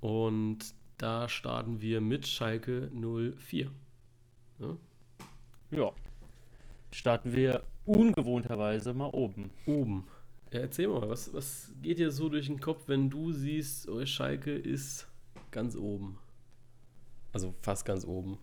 Und 0.00 0.74
da 0.98 1.28
starten 1.28 1.80
wir 1.80 2.00
mit 2.00 2.26
Schalke 2.26 2.90
04. 2.92 3.70
Ja. 4.58 4.76
ja. 5.70 5.92
Starten 6.90 7.32
wir 7.32 7.64
ungewohnterweise 7.84 8.94
mal 8.94 9.10
oben. 9.10 9.50
Oben. 9.66 10.06
Ja, 10.52 10.60
erzähl 10.60 10.88
mal, 10.88 11.08
was, 11.08 11.34
was 11.34 11.72
geht 11.82 11.98
dir 11.98 12.12
so 12.12 12.28
durch 12.28 12.46
den 12.46 12.60
Kopf, 12.60 12.84
wenn 12.86 13.10
du 13.10 13.32
siehst, 13.32 13.88
oh, 13.88 14.04
Schalke 14.06 14.52
ist 14.54 15.08
ganz 15.50 15.74
oben? 15.74 16.18
Also 17.34 17.52
fast 17.62 17.84
ganz 17.84 18.04
oben. 18.04 18.38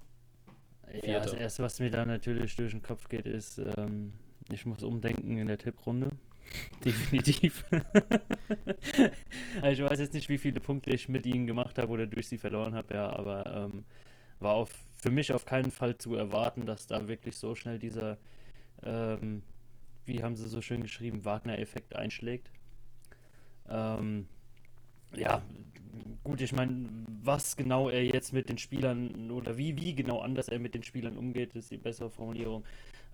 Ja, 1.04 1.22
das 1.22 1.34
Erste, 1.34 1.64
was 1.64 1.80
mir 1.80 1.90
da 1.90 2.06
natürlich 2.06 2.58
durch 2.58 2.72
den 2.72 2.82
Kopf 2.82 3.08
geht, 3.08 3.26
ist, 3.26 3.58
ähm, 3.58 4.12
ich 4.52 4.66
muss 4.66 4.84
umdenken 4.84 5.38
in 5.38 5.48
der 5.48 5.58
Tipprunde. 5.58 6.10
Definitiv. 6.84 7.64
also 9.62 9.84
ich 9.84 9.90
weiß 9.90 10.00
jetzt 10.00 10.14
nicht, 10.14 10.28
wie 10.28 10.38
viele 10.38 10.60
Punkte 10.60 10.90
ich 10.90 11.08
mit 11.08 11.26
ihnen 11.26 11.48
gemacht 11.48 11.78
habe 11.78 11.90
oder 11.94 12.06
durch 12.06 12.28
sie 12.28 12.38
verloren 12.38 12.76
habe, 12.76 12.94
ja, 12.94 13.10
aber 13.10 13.70
ähm, 13.74 13.86
war 14.40 14.56
auf, 14.56 14.72
für 14.98 15.12
mich 15.12 15.32
auf 15.32 15.46
keinen 15.46 15.72
Fall 15.72 15.98
zu 15.98 16.16
erwarten, 16.16 16.66
dass 16.66 16.88
da 16.88 17.08
wirklich 17.08 17.38
so 17.38 17.56
schnell 17.56 17.80
dieser, 17.80 18.18
ähm, 18.84 19.44
wie 20.04 20.22
haben 20.22 20.36
sie 20.36 20.50
so 20.50 20.62
schön 20.62 20.82
geschrieben, 20.82 21.24
Wagner-Effekt 21.24 21.96
einschlägt. 21.96 22.52
Ähm, 23.70 24.28
ja, 25.16 25.42
gut, 26.24 26.42
ich 26.42 26.54
meine, 26.54 26.88
was 27.24 27.56
genau 27.56 27.90
er 27.90 28.04
jetzt 28.04 28.34
mit 28.34 28.50
den 28.50 28.58
Spielern 28.58 29.32
oder 29.32 29.58
wie, 29.58 29.76
wie 29.78 29.96
genau 29.96 30.20
anders 30.20 30.48
er 30.48 30.60
mit 30.60 30.74
den 30.74 30.84
Spielern 30.84 31.18
umgeht, 31.18 31.56
ist 31.56 31.72
die 31.72 31.78
bessere 31.78 32.10
Formulierung. 32.10 32.64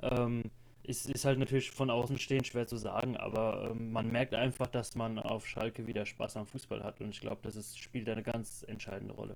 Ähm, 0.01 0.43
ist, 0.83 1.09
ist 1.09 1.25
halt 1.25 1.37
natürlich 1.37 1.71
von 1.71 1.89
außen 1.89 2.17
stehen 2.17 2.45
schwer 2.45 2.65
zu 2.65 2.77
sagen, 2.77 3.17
aber 3.17 3.71
ähm, 3.71 3.91
man 3.91 4.09
merkt 4.11 4.33
einfach, 4.33 4.67
dass 4.67 4.95
man 4.95 5.19
auf 5.19 5.45
Schalke 5.45 5.85
wieder 5.85 6.05
Spaß 6.05 6.37
am 6.37 6.45
Fußball 6.45 6.83
hat 6.83 7.01
und 7.01 7.09
ich 7.09 7.19
glaube, 7.19 7.41
das 7.43 7.55
ist, 7.55 7.77
spielt 7.77 8.07
eine 8.09 8.23
ganz 8.23 8.63
entscheidende 8.67 9.13
Rolle. 9.13 9.35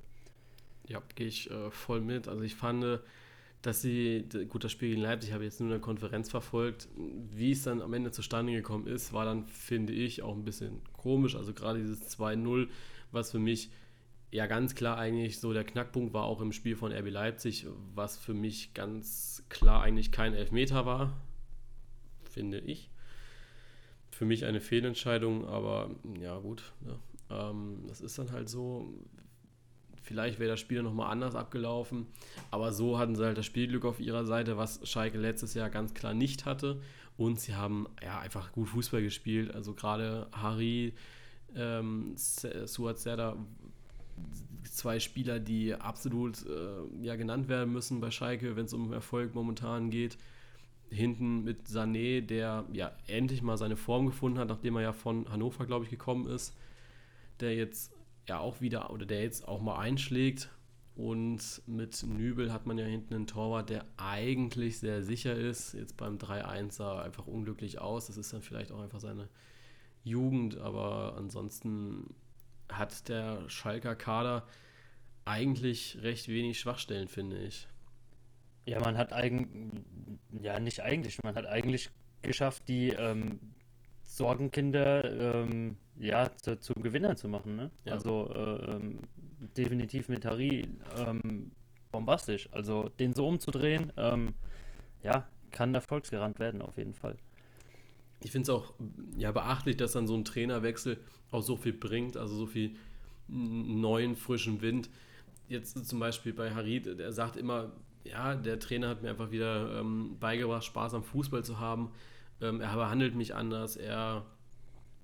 Ja, 0.88 1.01
gehe 1.15 1.27
ich 1.27 1.51
äh, 1.51 1.69
voll 1.71 2.01
mit. 2.01 2.27
Also 2.27 2.43
ich 2.43 2.55
fand, 2.55 3.01
dass 3.62 3.81
sie, 3.81 4.27
gut, 4.50 4.63
das 4.63 4.71
Spiel 4.71 4.89
gegen 4.89 5.01
Leipzig 5.01 5.33
habe 5.33 5.43
jetzt 5.43 5.60
nur 5.60 5.67
in 5.67 5.74
der 5.74 5.81
Konferenz 5.81 6.29
verfolgt. 6.29 6.88
Wie 6.95 7.51
es 7.51 7.63
dann 7.63 7.81
am 7.81 7.93
Ende 7.93 8.12
zustande 8.12 8.53
gekommen 8.53 8.88
ist, 8.88 9.13
war 9.13 9.25
dann, 9.25 9.45
finde 9.45 9.93
ich, 9.93 10.24
auch 10.24 10.36
ein 10.36 10.43
bisschen 10.43 10.81
komisch. 10.93 11.36
Also 11.36 11.53
gerade 11.53 11.79
dieses 11.79 12.17
2-0, 12.17 12.69
was 13.12 13.32
für 13.32 13.39
mich 13.39 13.72
ja 14.32 14.48
ganz 14.48 14.75
klar 14.75 14.98
eigentlich 14.98 15.39
so 15.39 15.51
der 15.53 15.63
Knackpunkt 15.63 16.13
war, 16.13 16.24
auch 16.24 16.41
im 16.41 16.53
Spiel 16.53 16.75
von 16.75 16.91
RB 16.91 17.10
Leipzig, 17.10 17.68
was 17.94 18.18
für 18.18 18.34
mich 18.34 18.74
ganz 18.74 19.44
klar 19.50 19.84
eigentlich 19.84 20.12
kein 20.12 20.34
Elfmeter 20.34 20.86
war 20.86 21.22
finde 22.32 22.60
ich. 22.60 22.89
Für 24.12 24.25
mich 24.25 24.46
eine 24.46 24.62
Fehlentscheidung, 24.62 25.48
aber 25.48 25.91
ja 26.20 26.38
gut, 26.39 26.74
ne? 26.82 27.00
ähm, 27.30 27.84
das 27.88 28.01
ist 28.01 28.18
dann 28.18 28.32
halt 28.32 28.50
so. 28.50 28.94
Vielleicht 30.03 30.39
wäre 30.39 30.50
das 30.50 30.60
Spiel 30.60 30.82
nochmal 30.82 31.12
anders 31.12 31.36
abgelaufen, 31.36 32.08
aber 32.50 32.74
so 32.74 32.98
hatten 32.98 33.15
sie 33.15 33.24
halt 33.24 33.38
das 33.38 33.46
Spielglück 33.46 33.86
auf 33.86 34.00
ihrer 34.00 34.25
Seite, 34.25 34.58
was 34.58 34.80
Schalke 34.89 35.20
letztes 35.20 35.53
Jahr 35.53 35.70
ganz 35.70 35.94
klar 35.94 36.13
nicht 36.13 36.46
hatte. 36.46 36.82
Und 37.18 37.39
sie 37.39 37.56
haben 37.56 37.88
ja 38.03 38.20
einfach 38.20 38.51
gut 38.51 38.70
Fußball 38.70 39.03
gespielt. 39.03 39.53
Also 39.53 39.75
gerade 39.75 40.27
Harry, 40.32 40.94
ähm, 41.55 42.13
Suat 42.15 43.00
Serdar, 43.00 43.38
zwei 44.70 45.00
Spieler, 45.00 45.39
die 45.39 45.74
absolut 45.74 46.46
äh, 46.46 47.05
ja, 47.05 47.15
genannt 47.15 47.48
werden 47.48 47.74
müssen 47.74 48.00
bei 48.00 48.12
Schalke, 48.12 48.55
wenn 48.55 48.65
es 48.65 48.74
um 48.74 48.93
Erfolg 48.93 49.36
momentan 49.36 49.89
geht 49.89 50.17
hinten 50.91 51.43
mit 51.43 51.67
Sané, 51.67 52.22
der 52.22 52.65
ja 52.74 52.91
endlich 53.08 53.41
mal 53.41 53.58
seine 53.58 53.77
Form 53.77 54.05
gefunden 54.08 54.38
hat, 54.38 54.50
nachdem 54.50 54.75
er 54.75 54.81
ja 54.81 54.93
von 54.93 55.29
Hannover, 55.31 55.65
glaube 55.65 55.86
ich, 55.86 55.89
gekommen 55.89 56.27
ist, 56.27 56.53
der 57.39 57.55
jetzt 57.55 57.93
ja 58.27 58.39
auch 58.39 58.62
wieder 58.62 58.91
oder 58.91 59.05
der 59.05 59.24
jetzt 59.24 59.48
auch 59.48 59.62
mal 59.62 59.79
einschlägt. 59.79 60.50
Und 60.93 61.62
mit 61.65 62.03
Nübel 62.03 62.51
hat 62.51 62.67
man 62.67 62.77
ja 62.77 62.86
hinten 62.86 63.13
einen 63.13 63.27
Torwart, 63.27 63.70
der 63.70 63.86
eigentlich 63.96 64.79
sehr 64.79 65.01
sicher 65.01 65.34
ist. 65.34 65.74
Jetzt 65.74 65.96
beim 65.96 66.17
3-1 66.17 66.74
sah 66.74 66.98
er 66.98 67.03
einfach 67.05 67.25
unglücklich 67.25 67.79
aus. 67.79 68.08
Das 68.08 68.17
ist 68.17 68.34
dann 68.34 68.41
vielleicht 68.41 68.74
auch 68.74 68.81
einfach 68.81 69.00
seine 69.00 69.29
Jugend, 70.03 70.58
aber 70.58 71.15
ansonsten 71.17 72.15
hat 72.70 73.08
der 73.10 73.48
Schalker 73.50 73.96
Kader 73.96 74.46
eigentlich 75.25 76.00
recht 76.01 76.27
wenig 76.27 76.60
Schwachstellen, 76.60 77.08
finde 77.08 77.38
ich. 77.39 77.67
Ja, 78.65 78.79
man 78.79 78.98
hat 78.98 79.13
eigentlich, 79.13 79.84
ja, 80.41 80.60
nicht 80.60 80.81
eigentlich, 80.81 81.22
man 81.24 81.36
hat 81.36 81.46
eigentlich 81.46 81.89
geschafft, 82.22 82.67
die 82.67 82.89
ähm, 82.89 83.39
Sorgenkinder 84.03 85.43
ähm, 85.43 85.77
ja, 85.98 86.29
zu, 86.36 86.60
zum 86.60 86.81
Gewinner 86.81 87.15
zu 87.15 87.27
machen. 87.27 87.55
Ne? 87.55 87.72
Ja. 87.86 87.93
Also 87.93 88.31
äh, 88.34 88.72
ähm, 88.72 89.00
definitiv 89.58 90.10
mit 90.10 90.25
Harry 90.25 90.67
ähm, 90.98 91.51
bombastisch. 91.91 92.50
Also 92.51 92.89
den 92.89 93.13
so 93.13 93.27
umzudrehen, 93.27 93.91
ähm, 93.98 94.34
ja, 95.03 95.27
kann 95.51 95.74
erfolgsgerannt 95.74 96.39
werden 96.39 96.62
auf 96.62 96.77
jeden 96.77 96.93
Fall. 96.93 97.17
Ich 98.24 98.32
finde 98.32 98.44
es 98.44 98.50
auch 98.50 98.74
ja, 99.18 99.32
beachtlich, 99.32 99.78
dass 99.78 99.94
dann 99.94 100.08
so 100.08 100.16
ein 100.16 100.25
Trainerwechsel 100.25 100.98
auch 101.32 101.42
so 101.42 101.58
viel 101.58 101.74
bringt, 101.74 102.18
also 102.18 102.36
so 102.36 102.46
viel 102.46 102.75
neuen, 103.28 104.16
frischen 104.16 104.62
Wind. 104.62 104.90
Jetzt 105.48 105.86
zum 105.88 106.00
Beispiel 106.00 106.34
bei 106.34 106.54
Harid, 106.54 107.00
der 107.00 107.12
sagt 107.12 107.36
immer, 107.36 107.72
ja, 108.04 108.36
der 108.36 108.60
Trainer 108.60 108.90
hat 108.90 109.01
mir 109.01 109.10
einfach 109.10 109.32
wieder 109.32 109.80
ähm, 109.80 110.18
beigebracht, 110.20 110.63
Spaß 110.63 110.94
am 110.94 111.04
Fußball 111.04 111.44
zu 111.44 111.60
haben. 111.60 111.92
Ähm, 112.42 112.62
er 112.62 112.75
behandelt 112.75 113.16
mich 113.16 113.36
anders, 113.36 113.75
er 113.75 114.25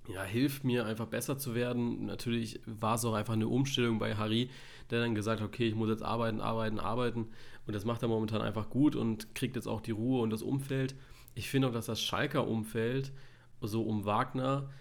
ja, 0.07 0.23
hilft 0.23 0.63
mir 0.63 0.85
einfach 0.85 1.07
besser 1.07 1.37
zu 1.37 1.53
werden. 1.53 2.05
Natürlich 2.05 2.61
war 2.65 2.95
es 2.95 3.05
auch 3.05 3.13
einfach 3.13 3.33
eine 3.33 3.47
Umstellung 3.47 3.99
bei 3.99 4.15
Harry, 4.15 4.49
der 4.89 5.01
dann 5.01 5.15
gesagt 5.15 5.41
hat, 5.41 5.47
okay, 5.47 5.67
ich 5.67 5.75
muss 5.75 5.89
jetzt 5.89 6.03
arbeiten, 6.03 6.41
arbeiten, 6.41 6.79
arbeiten. 6.79 7.27
Und 7.65 7.75
das 7.75 7.85
macht 7.85 8.01
er 8.01 8.07
momentan 8.07 8.41
einfach 8.41 8.69
gut 8.69 8.95
und 8.95 9.35
kriegt 9.35 9.55
jetzt 9.55 9.67
auch 9.67 9.81
die 9.81 9.91
Ruhe 9.91 10.21
und 10.21 10.29
das 10.29 10.41
Umfeld. 10.41 10.95
Ich 11.37 11.49
finde 11.49 11.67
auch, 11.67 11.71
dass 11.71 11.85
das 11.85 12.01
Schalker 12.01 12.47
Umfeld, 12.47 13.11
so 13.61 13.83
um 13.83 14.05
Wagner, 14.05 14.71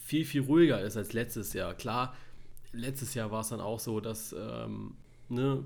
viel, 0.00 0.24
viel 0.24 0.42
ruhiger 0.42 0.80
ist 0.80 0.96
als 0.96 1.14
letztes 1.14 1.52
Jahr. 1.52 1.74
Klar, 1.74 2.14
letztes 2.70 3.14
Jahr 3.14 3.32
war 3.32 3.40
es 3.40 3.48
dann 3.48 3.60
auch 3.60 3.80
so, 3.80 3.98
dass 3.98 4.32
ähm, 4.38 4.94
ne, 5.28 5.64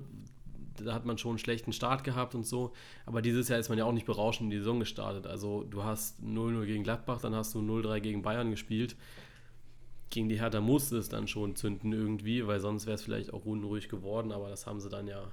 da 0.77 0.95
hat 0.95 1.05
man 1.05 1.19
schon 1.19 1.33
einen 1.33 1.37
schlechten 1.37 1.73
Start 1.73 2.03
gehabt 2.03 2.33
und 2.33 2.43
so. 2.43 2.73
Aber 3.05 3.21
dieses 3.21 3.49
Jahr 3.49 3.59
ist 3.59 3.69
man 3.69 3.77
ja 3.77 3.85
auch 3.85 3.91
nicht 3.91 4.07
berauschend 4.07 4.47
in 4.47 4.49
die 4.49 4.57
Saison 4.57 4.79
gestartet. 4.79 5.27
Also 5.27 5.63
du 5.63 5.83
hast 5.83 6.23
0-0 6.23 6.65
gegen 6.65 6.83
Gladbach, 6.83 7.21
dann 7.21 7.35
hast 7.35 7.53
du 7.53 7.59
0-3 7.59 7.99
gegen 7.99 8.23
Bayern 8.23 8.49
gespielt. 8.49 8.95
Gegen 10.09 10.27
die 10.27 10.39
Hertha 10.39 10.59
musste 10.59 10.97
es 10.97 11.07
dann 11.07 11.27
schon 11.27 11.55
zünden 11.55 11.93
irgendwie, 11.93 12.47
weil 12.47 12.59
sonst 12.59 12.87
wäre 12.87 12.95
es 12.95 13.03
vielleicht 13.03 13.31
auch 13.31 13.45
unruhig 13.45 13.89
geworden. 13.89 14.31
Aber 14.31 14.49
das 14.49 14.65
haben 14.65 14.79
sie 14.79 14.89
dann 14.89 15.07
ja, 15.07 15.23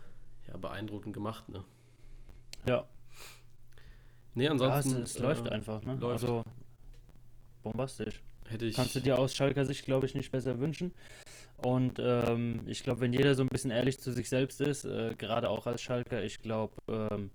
ja 0.48 0.58
beeindruckend 0.58 1.14
gemacht. 1.14 1.48
Ne? 1.48 1.64
Ja. 2.66 2.86
Nee, 4.34 4.48
ansonsten. 4.48 4.90
Ja, 4.90 4.98
es, 4.98 5.10
es 5.10 5.16
äh, 5.16 5.22
läuft 5.22 5.48
einfach, 5.48 5.82
ne? 5.82 5.94
Läuft. 5.94 6.22
Also 6.24 6.42
bombastisch. 7.62 8.22
Hätte 8.48 8.66
ich 8.66 8.76
Kannst 8.76 8.94
du 8.94 9.00
dir 9.00 9.18
aus 9.18 9.34
Schalker 9.34 9.64
Sicht, 9.64 9.84
glaube 9.84 10.06
ich, 10.06 10.14
nicht 10.14 10.30
besser 10.30 10.58
wünschen. 10.58 10.92
Und 11.58 11.98
ähm, 11.98 12.60
ich 12.66 12.82
glaube, 12.82 13.00
wenn 13.00 13.12
jeder 13.12 13.34
so 13.34 13.42
ein 13.42 13.48
bisschen 13.48 13.70
ehrlich 13.70 13.98
zu 13.98 14.12
sich 14.12 14.28
selbst 14.28 14.60
ist, 14.60 14.84
äh, 14.84 15.14
gerade 15.16 15.48
auch 15.48 15.66
als 15.66 15.80
Schalker, 15.80 16.22
ich 16.22 16.40
glaube, 16.40 16.74
ähm, 16.88 17.30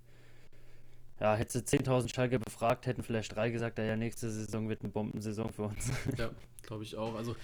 ja, 1.18 1.34
hättest 1.34 1.72
du 1.72 1.76
10.000 1.76 2.14
Schalker 2.14 2.38
befragt, 2.38 2.86
hätten 2.86 3.02
vielleicht 3.02 3.34
drei 3.34 3.50
gesagt, 3.50 3.78
ja, 3.78 3.96
nächste 3.96 4.30
Saison 4.30 4.68
wird 4.68 4.82
eine 4.82 4.90
Bombensaison 4.90 5.52
für 5.52 5.64
uns. 5.64 5.90
Ja, 6.18 6.30
glaube 6.62 6.84
ich 6.84 6.96
auch. 6.96 7.14
Also 7.16 7.34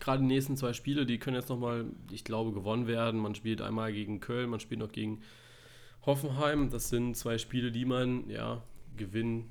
gerade 0.00 0.20
die 0.20 0.28
nächsten 0.28 0.56
zwei 0.56 0.72
Spiele, 0.72 1.06
die 1.06 1.18
können 1.18 1.36
jetzt 1.36 1.48
nochmal, 1.48 1.86
ich 2.12 2.24
glaube, 2.24 2.52
gewonnen 2.52 2.86
werden. 2.86 3.20
Man 3.20 3.34
spielt 3.34 3.62
einmal 3.62 3.92
gegen 3.92 4.20
Köln, 4.20 4.50
man 4.50 4.60
spielt 4.60 4.80
noch 4.80 4.92
gegen 4.92 5.22
Hoffenheim. 6.04 6.70
Das 6.70 6.90
sind 6.90 7.16
zwei 7.16 7.38
Spiele, 7.38 7.72
die 7.72 7.86
man 7.86 8.28
ja 8.28 8.62
gewinnen 8.96 9.50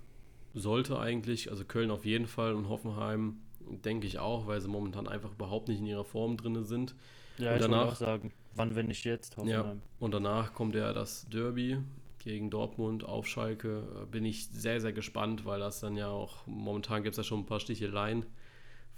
sollte 0.54 1.00
eigentlich. 1.00 1.50
Also 1.50 1.66
Köln 1.66 1.92
auf 1.92 2.06
jeden 2.06 2.28
Fall 2.28 2.54
und 2.54 2.70
Hoffenheim 2.70 3.38
denke 3.60 4.08
ich 4.08 4.20
auch, 4.20 4.48
weil 4.48 4.62
sie 4.62 4.68
momentan 4.68 5.08
einfach 5.08 5.32
überhaupt 5.32 5.68
nicht 5.68 5.80
in 5.80 5.86
ihrer 5.86 6.06
Form 6.06 6.38
drin 6.38 6.64
sind. 6.64 6.96
Ja, 7.38 7.52
und 7.52 7.56
ich 7.56 7.62
danach, 7.62 7.88
auch 7.88 7.96
sagen, 7.96 8.32
wann, 8.56 8.76
wenn 8.76 8.88
nicht 8.88 9.06
jetzt, 9.06 9.38
Hoffenheim. 9.38 9.66
Ja, 9.66 9.76
und 10.00 10.14
danach 10.14 10.54
kommt 10.54 10.76
ja 10.76 10.94
das 10.94 11.28
Derby 11.30 11.78
gegen 12.20 12.50
Dortmund 12.50 13.04
auf 13.04 13.28
Schalke. 13.28 13.84
Bin 14.12 14.26
ich 14.26 14.48
sehr, 14.48 14.80
sehr 14.80 14.94
gespannt, 14.94 15.46
weil 15.46 15.60
das 15.60 15.80
dann 15.80 15.98
ja 15.98 16.10
auch, 16.10 16.46
momentan 16.48 17.04
gibt 17.04 17.14
es 17.14 17.18
ja 17.18 17.24
schon 17.24 17.42
ein 17.42 17.46
paar 17.46 17.60
Sticheleien 17.60 18.26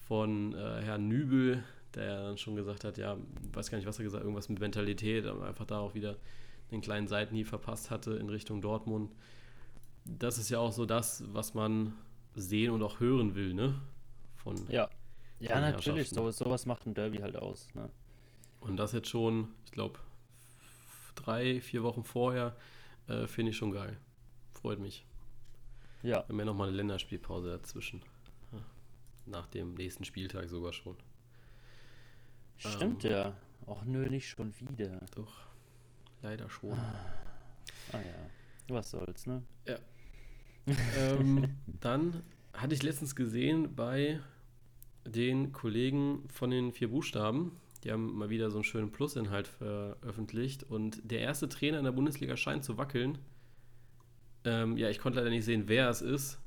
von 0.08 0.54
äh, 0.54 0.82
Herrn 0.82 1.08
Nübel, 1.08 1.64
der 1.96 2.24
dann 2.24 2.38
schon 2.38 2.56
gesagt 2.56 2.84
hat, 2.84 2.98
ja, 2.98 3.18
weiß 3.54 3.72
gar 3.72 3.78
nicht, 3.78 3.88
was 3.88 3.98
er 3.98 4.04
gesagt 4.04 4.22
hat, 4.22 4.26
irgendwas 4.26 4.50
mit 4.50 4.60
Mentalität, 4.60 5.26
aber 5.26 5.48
einfach 5.48 5.66
da 5.66 5.80
auch 5.80 5.96
wieder 5.96 6.18
den 6.72 6.82
kleinen 6.82 7.08
Seitenhieb 7.08 7.48
verpasst 7.48 7.90
hatte 7.90 8.14
in 8.14 8.30
Richtung 8.30 8.62
Dortmund. 8.62 9.12
Das 10.06 10.38
ist 10.38 10.50
ja 10.50 10.60
auch 10.60 10.72
so 10.72 10.86
das, 10.86 11.24
was 11.34 11.54
man 11.54 11.94
sehen 12.36 12.72
und 12.72 12.84
auch 12.84 13.00
hören 13.00 13.36
will, 13.36 13.54
ne? 13.54 13.82
von. 14.46 14.70
Ja, 14.70 14.90
ja 15.40 15.60
natürlich, 15.60 16.10
so, 16.10 16.32
sowas 16.32 16.66
macht 16.66 16.86
ein 16.86 16.94
Derby 16.94 17.18
halt 17.18 17.36
aus. 17.36 17.74
Ne? 17.74 17.90
Und 18.62 18.78
das 18.78 18.94
jetzt 18.94 19.10
schon, 19.10 19.50
ich 19.66 19.72
glaube, 19.72 20.00
drei, 21.16 21.60
vier 21.60 21.84
Wochen 21.84 22.04
vorher, 22.04 22.56
äh, 23.08 23.28
finde 23.28 23.50
ich 23.52 23.58
schon 23.58 23.72
geil. 23.72 23.98
Freut 24.54 24.80
mich. 24.80 25.06
Ja. 26.04 26.18
Wir 26.18 26.30
haben 26.30 26.40
ja 26.40 26.46
nochmal 26.46 26.68
eine 26.68 26.78
Länderspielpause 26.78 27.50
dazwischen. 27.50 28.02
Nach 29.28 29.48
dem 29.48 29.74
nächsten 29.74 30.06
Spieltag 30.06 30.48
sogar 30.50 30.72
schon. 30.72 30.96
Stimmt 32.58 33.06
ähm, 33.06 33.12
ja. 33.12 33.38
Auch 33.66 33.84
nö, 33.84 34.08
nicht 34.08 34.30
schon 34.30 34.54
wieder. 34.60 35.00
Doch. 35.16 35.48
Leider 36.22 36.48
schon. 36.48 36.74
Ah, 36.74 36.94
ah 37.94 37.98
ja. 37.98 38.76
Was 38.76 38.92
soll's, 38.92 39.26
ne? 39.26 39.42
Ja. 39.66 39.80
Ähm, 40.98 41.56
dann 41.80 42.24
hatte 42.54 42.74
ich 42.74 42.84
letztens 42.84 43.16
gesehen 43.16 43.76
bei 43.76 44.20
den 45.06 45.52
Kollegen 45.52 46.24
von 46.30 46.50
den 46.50 46.72
vier 46.72 46.90
Buchstaben, 46.90 47.52
die 47.84 47.92
haben 47.92 48.18
mal 48.18 48.30
wieder 48.30 48.50
so 48.50 48.58
einen 48.58 48.64
schönen 48.64 48.92
Plusinhalt 48.92 49.48
veröffentlicht. 49.48 50.64
Und 50.64 51.00
der 51.04 51.20
erste 51.20 51.48
Trainer 51.48 51.78
in 51.78 51.86
der 51.86 51.92
Bundesliga 51.92 52.36
scheint 52.36 52.64
zu 52.64 52.78
wackeln. 52.78 53.20
Ähm, 54.44 54.76
ja, 54.78 54.90
ich 54.90 54.98
konnte 54.98 55.20
leider 55.20 55.30
nicht 55.30 55.46
sehen, 55.46 55.66
wer 55.68 55.90
es 55.90 56.02
ist, 56.02 56.40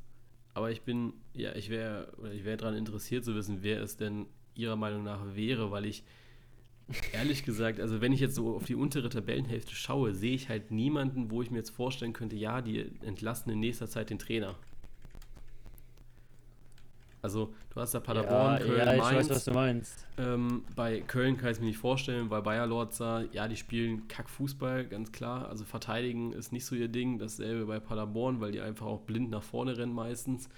aber 0.54 0.72
ich 0.72 0.82
bin, 0.82 1.12
ja, 1.34 1.54
ich 1.54 1.70
wäre, 1.70 2.12
ich 2.32 2.44
wäre 2.44 2.56
daran 2.56 2.74
interessiert 2.74 3.24
zu 3.24 3.36
wissen, 3.36 3.62
wer 3.62 3.80
es 3.80 3.96
denn 3.96 4.26
Ihrer 4.54 4.74
Meinung 4.74 5.04
nach 5.04 5.36
wäre, 5.36 5.70
weil 5.70 5.84
ich 5.84 6.02
ehrlich 7.12 7.44
gesagt, 7.44 7.80
also 7.80 8.00
wenn 8.00 8.12
ich 8.12 8.20
jetzt 8.20 8.34
so 8.34 8.56
auf 8.56 8.64
die 8.64 8.74
untere 8.74 9.08
Tabellenhälfte 9.08 9.74
schaue, 9.74 10.14
sehe 10.14 10.34
ich 10.34 10.48
halt 10.48 10.70
niemanden, 10.70 11.30
wo 11.30 11.42
ich 11.42 11.50
mir 11.50 11.58
jetzt 11.58 11.70
vorstellen 11.70 12.12
könnte, 12.12 12.36
ja, 12.36 12.62
die 12.62 12.90
entlassen 13.02 13.52
in 13.52 13.60
nächster 13.60 13.88
Zeit 13.88 14.10
den 14.10 14.18
Trainer. 14.18 14.56
Also 17.20 17.52
du 17.74 17.80
hast 17.80 17.94
da 17.94 18.00
Paderborn, 18.00 18.54
ja, 18.54 18.58
Köln, 18.58 18.78
ja, 18.78 18.94
ich 18.94 19.00
Mainz. 19.00 19.16
weiß, 19.16 19.30
was 19.30 19.44
du 19.44 19.52
meinst. 19.52 20.06
Ähm, 20.18 20.62
bei 20.76 21.00
Köln 21.00 21.36
kann 21.36 21.48
ich 21.48 21.56
es 21.56 21.60
mir 21.60 21.66
nicht 21.66 21.78
vorstellen, 21.78 22.30
weil 22.30 22.42
Bayer 22.42 22.66
Lorza, 22.66 23.24
ja, 23.32 23.48
die 23.48 23.56
spielen 23.56 24.06
Kackfußball, 24.06 24.86
ganz 24.86 25.10
klar. 25.10 25.48
Also 25.48 25.64
verteidigen 25.64 26.32
ist 26.32 26.52
nicht 26.52 26.64
so 26.64 26.76
ihr 26.76 26.88
Ding. 26.88 27.18
Dasselbe 27.18 27.66
bei 27.66 27.80
Paderborn, 27.80 28.40
weil 28.40 28.52
die 28.52 28.60
einfach 28.60 28.86
auch 28.86 29.00
blind 29.00 29.30
nach 29.30 29.42
vorne 29.42 29.76
rennen 29.76 29.92
meistens. 29.92 30.48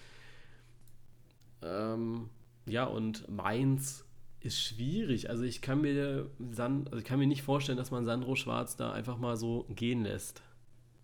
Ähm, 1.62 2.28
ja, 2.66 2.84
und 2.84 3.28
Mainz 3.28 4.04
ist 4.40 4.60
schwierig. 4.60 5.28
Also 5.30 5.44
ich 5.44 5.60
kann 5.60 5.80
mir 5.82 6.30
San, 6.52 6.86
also 6.86 6.98
ich 6.98 7.04
kann 7.04 7.18
mir 7.18 7.26
nicht 7.26 7.42
vorstellen, 7.42 7.78
dass 7.78 7.90
man 7.90 8.04
Sandro 8.04 8.36
Schwarz 8.36 8.76
da 8.76 8.92
einfach 8.92 9.18
mal 9.18 9.36
so 9.36 9.66
gehen 9.68 10.02
lässt. 10.02 10.42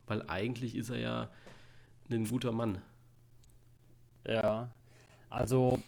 Weil 0.07 0.23
eigentlich 0.29 0.75
ist 0.77 0.91
er 0.91 0.99
ja 0.99 1.31
ein 2.11 2.27
guter 2.27 2.53
Mann. 2.53 2.81
Ja, 4.27 4.71
also, 5.29 5.81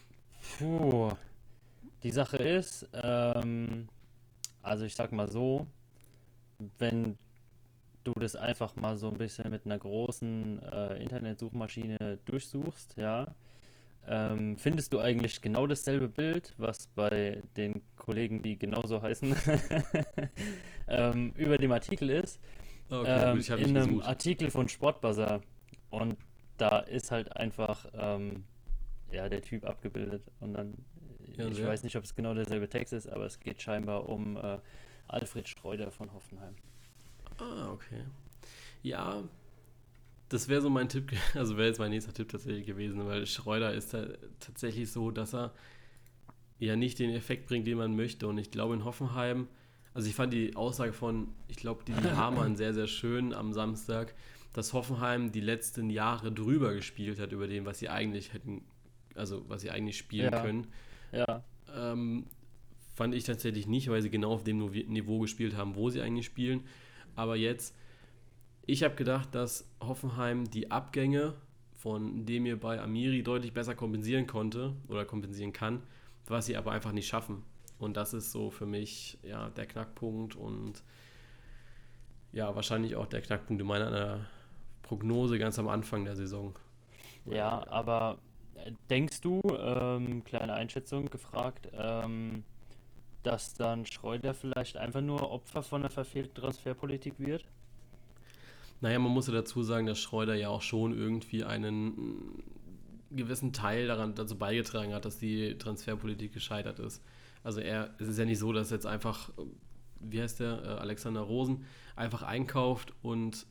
puh, 0.58 1.10
die 2.02 2.10
Sache 2.10 2.36
ist, 2.36 2.88
ähm, 2.92 3.88
also 4.62 4.84
ich 4.84 4.94
sag 4.94 5.12
mal 5.12 5.30
so, 5.30 5.66
wenn 6.78 7.16
du 8.04 8.12
das 8.14 8.36
einfach 8.36 8.76
mal 8.76 8.96
so 8.96 9.08
ein 9.10 9.18
bisschen 9.18 9.50
mit 9.50 9.64
einer 9.64 9.78
großen 9.78 10.62
äh, 10.62 11.02
Internetsuchmaschine 11.02 12.18
durchsuchst, 12.24 12.96
ja, 12.96 13.34
ähm, 14.08 14.56
findest 14.56 14.92
du 14.92 15.00
eigentlich 15.00 15.42
genau 15.42 15.66
dasselbe 15.66 16.08
Bild, 16.08 16.54
was 16.56 16.86
bei 16.88 17.42
den 17.56 17.82
Kollegen, 17.96 18.42
die 18.42 18.58
genauso 18.58 19.02
heißen, 19.02 19.34
ähm, 20.88 21.32
über 21.36 21.58
dem 21.58 21.72
Artikel 21.72 22.10
ist. 22.10 22.40
Okay, 22.90 23.32
ähm, 23.32 23.40
in 23.58 23.76
einem 23.76 23.88
gesucht. 23.88 24.06
Artikel 24.06 24.50
von 24.50 24.68
Sportbuzzer. 24.68 25.42
Und 25.90 26.16
da 26.56 26.78
ist 26.80 27.10
halt 27.10 27.36
einfach 27.36 27.86
ähm, 27.92 28.44
ja, 29.12 29.28
der 29.28 29.42
Typ 29.42 29.64
abgebildet. 29.64 30.22
Und 30.40 30.54
dann, 30.54 30.74
ja, 31.36 31.46
ich 31.48 31.58
ja. 31.58 31.66
weiß 31.66 31.82
nicht, 31.82 31.96
ob 31.96 32.04
es 32.04 32.14
genau 32.14 32.34
derselbe 32.34 32.68
Text 32.68 32.92
ist, 32.92 33.08
aber 33.08 33.26
es 33.26 33.38
geht 33.40 33.60
scheinbar 33.60 34.08
um 34.08 34.36
äh, 34.36 34.58
Alfred 35.08 35.48
Schreuder 35.48 35.90
von 35.90 36.12
Hoffenheim. 36.12 36.54
Ah, 37.38 37.70
okay. 37.72 38.04
Ja, 38.82 39.22
das 40.28 40.48
wäre 40.48 40.60
so 40.60 40.70
mein 40.70 40.88
Tipp, 40.88 41.12
also 41.34 41.56
wäre 41.56 41.68
jetzt 41.68 41.78
mein 41.78 41.90
nächster 41.90 42.12
Tipp 42.12 42.28
tatsächlich 42.28 42.66
gewesen, 42.66 43.06
weil 43.06 43.26
Schreuder 43.26 43.72
ist 43.72 43.96
tatsächlich 44.40 44.90
so, 44.90 45.10
dass 45.10 45.34
er 45.34 45.52
ja 46.58 46.76
nicht 46.76 46.98
den 46.98 47.10
Effekt 47.10 47.46
bringt, 47.46 47.66
den 47.66 47.78
man 47.78 47.94
möchte. 47.94 48.26
Und 48.26 48.38
ich 48.38 48.50
glaube 48.50 48.74
in 48.74 48.84
Hoffenheim, 48.84 49.48
also 49.94 50.08
ich 50.08 50.14
fand 50.14 50.32
die 50.32 50.56
Aussage 50.56 50.92
von, 50.92 51.28
ich 51.48 51.56
glaube, 51.56 51.84
die 51.84 51.94
Hamann 52.16 52.56
sehr, 52.56 52.74
sehr 52.74 52.88
schön 52.88 53.32
am 53.32 53.52
Samstag, 53.52 54.14
dass 54.52 54.72
Hoffenheim 54.72 55.30
die 55.30 55.40
letzten 55.40 55.90
Jahre 55.90 56.32
drüber 56.32 56.74
gespielt 56.74 57.20
hat 57.20 57.32
über 57.32 57.46
dem, 57.46 57.64
was 57.64 57.78
sie 57.78 57.88
eigentlich 57.88 58.32
hätten 58.32 58.62
also 59.18 59.44
was 59.48 59.60
sie 59.60 59.70
eigentlich 59.70 59.98
spielen 59.98 60.32
ja. 60.32 60.42
können. 60.42 60.66
Ja. 61.12 61.42
Ähm, 61.74 62.26
fand 62.94 63.14
ich 63.14 63.24
tatsächlich 63.24 63.66
nicht, 63.66 63.88
weil 63.88 64.02
sie 64.02 64.10
genau 64.10 64.32
auf 64.32 64.44
dem 64.44 64.58
Niveau 64.58 65.18
gespielt 65.20 65.56
haben, 65.56 65.74
wo 65.74 65.90
sie 65.90 66.00
eigentlich 66.00 66.26
spielen. 66.26 66.62
Aber 67.14 67.36
jetzt, 67.36 67.74
ich 68.68 68.84
habe 68.84 68.94
gedacht, 68.94 69.34
dass 69.34 69.68
Hoffenheim 69.80 70.48
die 70.48 70.70
Abgänge, 70.70 71.34
von 71.74 72.24
dem 72.26 72.46
ihr 72.46 72.58
bei 72.58 72.80
Amiri 72.80 73.22
deutlich 73.22 73.52
besser 73.52 73.74
kompensieren 73.74 74.26
konnte 74.26 74.74
oder 74.88 75.04
kompensieren 75.04 75.52
kann, 75.52 75.82
was 76.26 76.46
sie 76.46 76.56
aber 76.56 76.72
einfach 76.72 76.92
nicht 76.92 77.08
schaffen. 77.08 77.42
Und 77.78 77.96
das 77.96 78.14
ist 78.14 78.30
so 78.32 78.50
für 78.50 78.66
mich 78.66 79.18
ja 79.22 79.50
der 79.50 79.66
Knackpunkt 79.66 80.36
und 80.36 80.82
ja, 82.32 82.54
wahrscheinlich 82.54 82.94
auch 82.94 83.06
der 83.06 83.22
Knackpunkt 83.22 83.60
in 83.60 83.66
meiner 83.66 84.26
Prognose 84.82 85.38
ganz 85.38 85.58
am 85.58 85.68
Anfang 85.68 86.04
der 86.04 86.14
Saison. 86.14 86.58
Ja, 87.24 87.66
aber 87.68 88.18
Denkst 88.90 89.20
du, 89.20 89.40
ähm, 89.60 90.24
kleine 90.24 90.54
Einschätzung 90.54 91.06
gefragt, 91.06 91.68
ähm, 91.72 92.44
dass 93.22 93.54
dann 93.54 93.86
Schreuder 93.86 94.34
vielleicht 94.34 94.76
einfach 94.76 95.00
nur 95.00 95.30
Opfer 95.30 95.62
von 95.62 95.82
der 95.82 95.90
verfehlten 95.90 96.34
Transferpolitik 96.34 97.14
wird? 97.18 97.44
Naja, 98.80 98.98
man 98.98 99.12
muss 99.12 99.26
ja 99.26 99.32
dazu 99.32 99.62
sagen, 99.62 99.86
dass 99.86 99.98
Schreuder 99.98 100.34
ja 100.34 100.48
auch 100.48 100.62
schon 100.62 100.96
irgendwie 100.96 101.44
einen 101.44 102.42
gewissen 103.10 103.52
Teil 103.52 103.86
daran 103.86 104.14
dazu 104.14 104.36
beigetragen 104.36 104.94
hat, 104.94 105.04
dass 105.04 105.18
die 105.18 105.56
Transferpolitik 105.58 106.32
gescheitert 106.32 106.78
ist. 106.78 107.02
Also 107.42 107.60
er, 107.60 107.94
es 107.98 108.08
ist 108.08 108.18
ja 108.18 108.24
nicht 108.24 108.38
so, 108.38 108.52
dass 108.52 108.70
jetzt 108.70 108.86
einfach, 108.86 109.30
wie 110.00 110.20
heißt 110.20 110.40
der, 110.40 110.62
äh, 110.62 110.66
Alexander 110.80 111.22
Rosen, 111.22 111.64
einfach 111.96 112.22
einkauft 112.22 112.92
und 113.02 113.46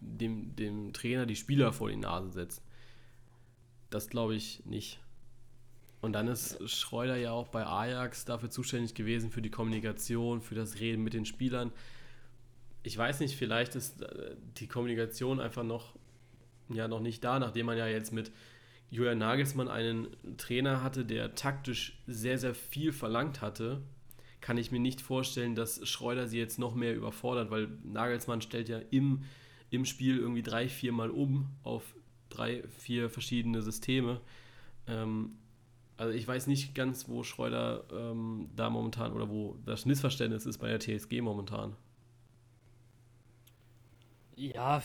dem, 0.00 0.54
dem 0.56 0.92
Trainer 0.92 1.26
die 1.26 1.36
Spieler 1.36 1.72
vor 1.72 1.88
die 1.88 1.96
Nase 1.96 2.30
setzt. 2.30 2.62
Das 3.90 4.08
glaube 4.08 4.34
ich 4.34 4.64
nicht. 4.66 5.00
Und 6.00 6.12
dann 6.12 6.28
ist 6.28 6.68
Schreuder 6.68 7.16
ja 7.16 7.32
auch 7.32 7.48
bei 7.48 7.66
Ajax 7.66 8.24
dafür 8.24 8.50
zuständig 8.50 8.94
gewesen, 8.94 9.30
für 9.30 9.42
die 9.42 9.50
Kommunikation, 9.50 10.40
für 10.40 10.54
das 10.54 10.78
Reden 10.78 11.02
mit 11.02 11.14
den 11.14 11.24
Spielern. 11.24 11.72
Ich 12.86 12.96
weiß 12.96 13.18
nicht, 13.18 13.34
vielleicht 13.34 13.74
ist 13.74 14.00
äh, 14.00 14.36
die 14.58 14.68
Kommunikation 14.68 15.40
einfach 15.40 15.64
noch, 15.64 15.96
ja, 16.68 16.86
noch 16.86 17.00
nicht 17.00 17.24
da, 17.24 17.40
nachdem 17.40 17.66
man 17.66 17.76
ja 17.76 17.88
jetzt 17.88 18.12
mit 18.12 18.30
Julian 18.90 19.18
Nagelsmann 19.18 19.66
einen 19.66 20.06
Trainer 20.36 20.84
hatte, 20.84 21.04
der 21.04 21.34
taktisch 21.34 22.00
sehr, 22.06 22.38
sehr 22.38 22.54
viel 22.54 22.92
verlangt 22.92 23.40
hatte, 23.40 23.82
kann 24.40 24.56
ich 24.56 24.70
mir 24.70 24.78
nicht 24.78 25.00
vorstellen, 25.00 25.56
dass 25.56 25.84
Schreuder 25.88 26.28
sie 26.28 26.38
jetzt 26.38 26.60
noch 26.60 26.76
mehr 26.76 26.94
überfordert, 26.94 27.50
weil 27.50 27.66
Nagelsmann 27.82 28.40
stellt 28.40 28.68
ja 28.68 28.78
im, 28.92 29.24
im 29.70 29.84
Spiel 29.84 30.18
irgendwie 30.18 30.44
drei, 30.44 30.68
vier 30.68 30.92
Mal 30.92 31.10
um 31.10 31.48
auf 31.64 31.82
drei, 32.28 32.62
vier 32.68 33.10
verschiedene 33.10 33.62
Systeme. 33.62 34.20
Ähm, 34.86 35.38
also 35.96 36.12
ich 36.12 36.28
weiß 36.28 36.46
nicht 36.46 36.76
ganz, 36.76 37.08
wo 37.08 37.24
Schreuder 37.24 37.82
ähm, 37.92 38.48
da 38.54 38.70
momentan 38.70 39.12
oder 39.12 39.28
wo 39.28 39.56
das 39.66 39.86
Missverständnis 39.86 40.46
ist 40.46 40.58
bei 40.58 40.68
der 40.68 40.78
TSG 40.78 41.20
momentan. 41.20 41.74
Ja, 44.36 44.82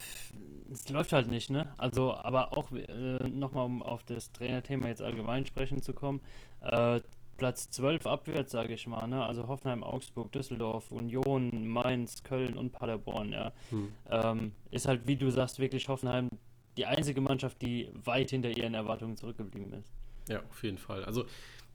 es 0.72 0.90
läuft 0.90 1.12
halt 1.12 1.30
nicht, 1.30 1.50
ne? 1.50 1.74
Also, 1.78 2.14
aber 2.14 2.58
auch 2.58 2.72
äh, 2.72 3.28
nochmal, 3.28 3.66
um 3.66 3.84
auf 3.84 4.04
das 4.04 4.32
Trainerthema 4.32 4.88
jetzt 4.88 5.02
allgemein 5.02 5.46
sprechen 5.46 5.82
zu 5.82 5.94
kommen, 5.94 6.22
äh, 6.62 7.02
Platz 7.36 7.70
12 7.70 8.06
abwärts, 8.06 8.54
sage 8.54 8.74
ich 8.74 8.88
mal, 8.88 9.08
ne? 9.08 9.26
Also 9.26 9.50
Hoffenheim, 9.50 9.84
Augsburg, 9.84 10.32
Düsseldorf, 10.32 10.90
Union, 10.92 11.68
Mainz, 11.68 12.24
Köln 12.24 12.58
und 12.58 12.72
Paderborn, 12.72 13.34
ja. 13.34 13.52
Hm. 13.72 13.92
Ähm, 14.10 14.52
ist 14.70 14.88
halt, 14.88 15.06
wie 15.06 15.18
du 15.18 15.30
sagst, 15.30 15.60
wirklich 15.60 15.90
Hoffenheim 15.90 16.30
die 16.78 16.86
einzige 16.86 17.20
Mannschaft, 17.20 17.62
die 17.62 17.90
weit 17.94 18.30
hinter 18.30 18.56
ihren 18.56 18.74
Erwartungen 18.74 19.18
zurückgeblieben 19.18 19.74
ist. 19.74 19.92
Ja, 20.30 20.42
auf 20.50 20.64
jeden 20.64 20.78
Fall. 20.78 21.04
Also 21.04 21.26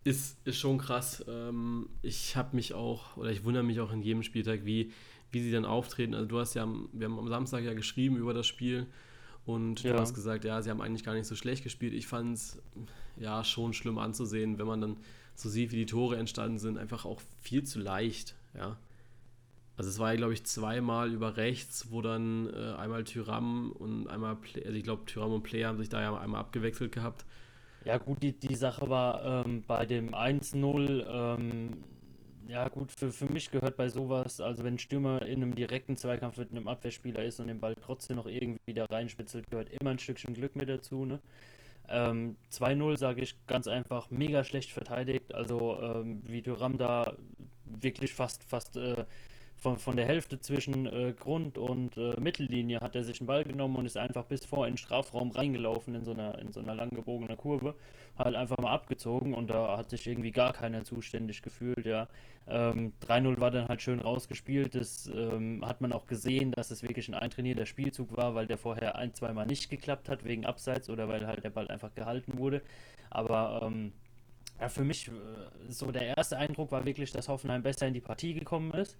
ist, 0.04 0.38
ist 0.46 0.56
schon 0.56 0.78
krass. 0.78 1.24
Ähm, 1.28 1.90
ich 2.00 2.36
habe 2.36 2.56
mich 2.56 2.72
auch, 2.72 3.16
oder 3.16 3.30
ich 3.30 3.44
wundere 3.44 3.64
mich 3.64 3.80
auch 3.80 3.92
in 3.92 4.02
jedem 4.02 4.22
Spieltag, 4.22 4.64
wie, 4.64 4.92
wie 5.32 5.42
sie 5.42 5.50
dann 5.50 5.64
auftreten. 5.64 6.14
Also 6.14 6.26
du 6.26 6.38
hast 6.38 6.54
ja, 6.54 6.66
wir 6.92 7.06
haben 7.06 7.18
am 7.18 7.28
Samstag 7.28 7.64
ja 7.64 7.74
geschrieben 7.74 8.16
über 8.16 8.34
das 8.34 8.46
Spiel 8.46 8.86
und 9.44 9.82
ja. 9.82 9.92
du 9.92 10.00
hast 10.00 10.14
gesagt, 10.14 10.44
ja, 10.44 10.60
sie 10.62 10.70
haben 10.70 10.80
eigentlich 10.80 11.04
gar 11.04 11.14
nicht 11.14 11.26
so 11.26 11.36
schlecht 11.36 11.62
gespielt. 11.62 11.94
Ich 11.94 12.06
fand 12.06 12.36
es 12.36 12.62
ja 13.16 13.44
schon 13.44 13.72
schlimm 13.72 13.98
anzusehen, 13.98 14.58
wenn 14.58 14.66
man 14.66 14.80
dann 14.80 14.96
so 15.34 15.48
sieht, 15.48 15.72
wie 15.72 15.76
die 15.76 15.86
Tore 15.86 16.16
entstanden 16.16 16.58
sind, 16.58 16.78
einfach 16.78 17.04
auch 17.04 17.20
viel 17.40 17.64
zu 17.64 17.78
leicht, 17.78 18.34
ja. 18.54 18.76
Also 19.76 19.90
es 19.90 19.98
war 19.98 20.10
ja, 20.10 20.16
glaube 20.16 20.32
ich, 20.32 20.44
zweimal 20.44 21.12
über 21.12 21.36
rechts, 21.36 21.90
wo 21.90 22.00
dann 22.00 22.48
äh, 22.48 22.74
einmal 22.78 23.04
Tyram 23.04 23.72
und 23.72 24.08
einmal, 24.08 24.36
Play, 24.36 24.64
also 24.64 24.74
ich 24.74 24.84
glaube, 24.84 25.04
Tyram 25.04 25.32
und 25.32 25.42
Player 25.42 25.68
haben 25.68 25.76
sich 25.76 25.90
da 25.90 26.00
ja 26.00 26.16
einmal 26.16 26.40
abgewechselt 26.40 26.92
gehabt. 26.92 27.26
Ja 27.84 27.98
gut, 27.98 28.22
die, 28.22 28.32
die 28.32 28.54
Sache 28.54 28.88
war 28.88 29.44
ähm, 29.44 29.62
bei 29.66 29.84
dem 29.84 30.14
1-0, 30.14 31.06
ähm, 31.06 31.84
ja 32.48 32.68
gut, 32.68 32.92
für, 32.92 33.12
für 33.12 33.26
mich 33.26 33.50
gehört 33.50 33.76
bei 33.76 33.88
sowas, 33.88 34.40
also 34.40 34.64
wenn 34.64 34.74
ein 34.74 34.78
Stürmer 34.78 35.22
in 35.22 35.42
einem 35.42 35.54
direkten 35.54 35.96
Zweikampf 35.96 36.36
mit 36.38 36.50
einem 36.50 36.68
Abwehrspieler 36.68 37.24
ist 37.24 37.40
und 37.40 37.48
den 37.48 37.60
Ball 37.60 37.74
trotzdem 37.74 38.16
noch 38.16 38.26
irgendwie 38.26 38.74
da 38.74 38.84
reinspitzelt, 38.84 39.50
gehört 39.50 39.70
immer 39.70 39.90
ein 39.90 39.98
Stückchen 39.98 40.34
Glück 40.34 40.56
mit 40.56 40.68
dazu. 40.68 41.04
Ne? 41.04 41.20
Ähm, 41.88 42.36
2-0 42.52 42.96
sage 42.98 43.22
ich 43.22 43.36
ganz 43.46 43.68
einfach, 43.68 44.10
mega 44.10 44.44
schlecht 44.44 44.72
verteidigt. 44.72 45.34
Also 45.34 45.78
ähm, 45.80 46.22
wie 46.24 46.42
Duram 46.42 46.78
da 46.78 47.16
wirklich 47.64 48.14
fast, 48.14 48.44
fast 48.44 48.76
äh, 48.76 49.04
von, 49.66 49.78
von 49.78 49.96
der 49.96 50.06
Hälfte 50.06 50.38
zwischen 50.38 50.86
äh, 50.86 51.12
Grund- 51.12 51.58
und 51.58 51.96
äh, 51.96 52.14
Mittellinie 52.20 52.78
hat 52.78 52.94
er 52.94 53.02
sich 53.02 53.20
einen 53.20 53.26
Ball 53.26 53.42
genommen 53.42 53.74
und 53.74 53.84
ist 53.84 53.96
einfach 53.96 54.24
bis 54.24 54.44
vor 54.44 54.64
in 54.64 54.74
den 54.74 54.78
Strafraum 54.78 55.32
reingelaufen 55.32 55.96
in 55.96 56.04
so 56.04 56.12
einer, 56.12 56.38
in 56.38 56.52
so 56.52 56.60
einer 56.60 56.76
lang 56.76 56.90
gebogenen 56.90 57.36
Kurve. 57.36 57.74
Halt 58.16 58.36
einfach 58.36 58.58
mal 58.58 58.70
abgezogen 58.70 59.34
und 59.34 59.50
da 59.50 59.76
hat 59.76 59.90
sich 59.90 60.06
irgendwie 60.06 60.30
gar 60.30 60.52
keiner 60.52 60.84
zuständig 60.84 61.42
gefühlt, 61.42 61.84
ja. 61.84 62.06
Ähm, 62.46 62.92
3-0 63.08 63.40
war 63.40 63.50
dann 63.50 63.66
halt 63.66 63.82
schön 63.82 63.98
rausgespielt. 63.98 64.76
Das 64.76 65.10
ähm, 65.12 65.66
hat 65.66 65.80
man 65.80 65.92
auch 65.92 66.06
gesehen, 66.06 66.52
dass 66.52 66.70
es 66.70 66.84
wirklich 66.84 67.08
ein 67.08 67.14
eintrainierter 67.14 67.66
Spielzug 67.66 68.16
war, 68.16 68.36
weil 68.36 68.46
der 68.46 68.58
vorher 68.58 68.94
ein, 68.94 69.14
zweimal 69.14 69.46
nicht 69.46 69.68
geklappt 69.68 70.08
hat 70.08 70.24
wegen 70.24 70.46
Abseits 70.46 70.88
oder 70.88 71.08
weil 71.08 71.26
halt 71.26 71.42
der 71.42 71.50
Ball 71.50 71.66
einfach 71.66 71.92
gehalten 71.92 72.38
wurde. 72.38 72.62
Aber 73.10 73.62
ähm, 73.64 73.92
ja, 74.60 74.68
für 74.68 74.84
mich 74.84 75.08
äh, 75.08 75.12
so 75.68 75.90
der 75.90 76.16
erste 76.16 76.38
Eindruck 76.38 76.70
war 76.70 76.84
wirklich, 76.86 77.10
dass 77.10 77.28
Hoffenheim 77.28 77.64
besser 77.64 77.88
in 77.88 77.94
die 77.94 78.00
Partie 78.00 78.32
gekommen 78.32 78.70
ist 78.70 78.96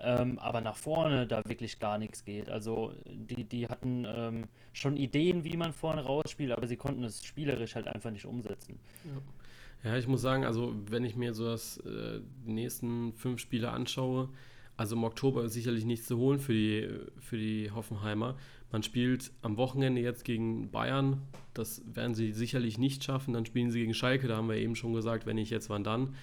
ähm, 0.00 0.38
aber 0.38 0.60
nach 0.60 0.76
vorne 0.76 1.26
da 1.26 1.42
wirklich 1.46 1.78
gar 1.78 1.98
nichts 1.98 2.24
geht. 2.24 2.48
Also 2.48 2.92
die, 3.06 3.44
die 3.44 3.68
hatten 3.68 4.06
ähm, 4.08 4.44
schon 4.72 4.96
Ideen, 4.96 5.44
wie 5.44 5.56
man 5.56 5.72
vorne 5.72 6.02
rausspielt, 6.02 6.52
aber 6.52 6.66
sie 6.66 6.76
konnten 6.76 7.04
es 7.04 7.24
spielerisch 7.24 7.74
halt 7.74 7.86
einfach 7.86 8.10
nicht 8.10 8.26
umsetzen. 8.26 8.78
Ja, 9.04 9.90
ja 9.90 9.96
ich 9.98 10.08
muss 10.08 10.20
sagen, 10.20 10.44
also 10.44 10.74
wenn 10.90 11.04
ich 11.04 11.16
mir 11.16 11.34
so 11.34 11.44
das, 11.44 11.78
äh, 11.78 12.20
die 12.46 12.52
nächsten 12.52 13.12
fünf 13.14 13.40
Spiele 13.40 13.70
anschaue, 13.70 14.28
also 14.76 14.96
im 14.96 15.04
Oktober 15.04 15.44
ist 15.44 15.52
sicherlich 15.52 15.84
nichts 15.84 16.06
zu 16.06 16.18
holen 16.18 16.40
für 16.40 16.52
die, 16.52 16.88
für 17.20 17.36
die 17.36 17.70
Hoffenheimer. 17.70 18.36
Man 18.72 18.82
spielt 18.82 19.30
am 19.42 19.56
Wochenende 19.56 20.00
jetzt 20.00 20.24
gegen 20.24 20.72
Bayern. 20.72 21.22
Das 21.52 21.82
werden 21.86 22.16
sie 22.16 22.32
sicherlich 22.32 22.76
nicht 22.76 23.04
schaffen. 23.04 23.34
Dann 23.34 23.46
spielen 23.46 23.70
sie 23.70 23.78
gegen 23.78 23.94
Schalke. 23.94 24.26
Da 24.26 24.36
haben 24.36 24.48
wir 24.48 24.56
eben 24.56 24.74
schon 24.74 24.92
gesagt, 24.92 25.26
wenn 25.26 25.36
nicht 25.36 25.50
jetzt, 25.50 25.70
wann 25.70 25.84
dann. 25.84 26.16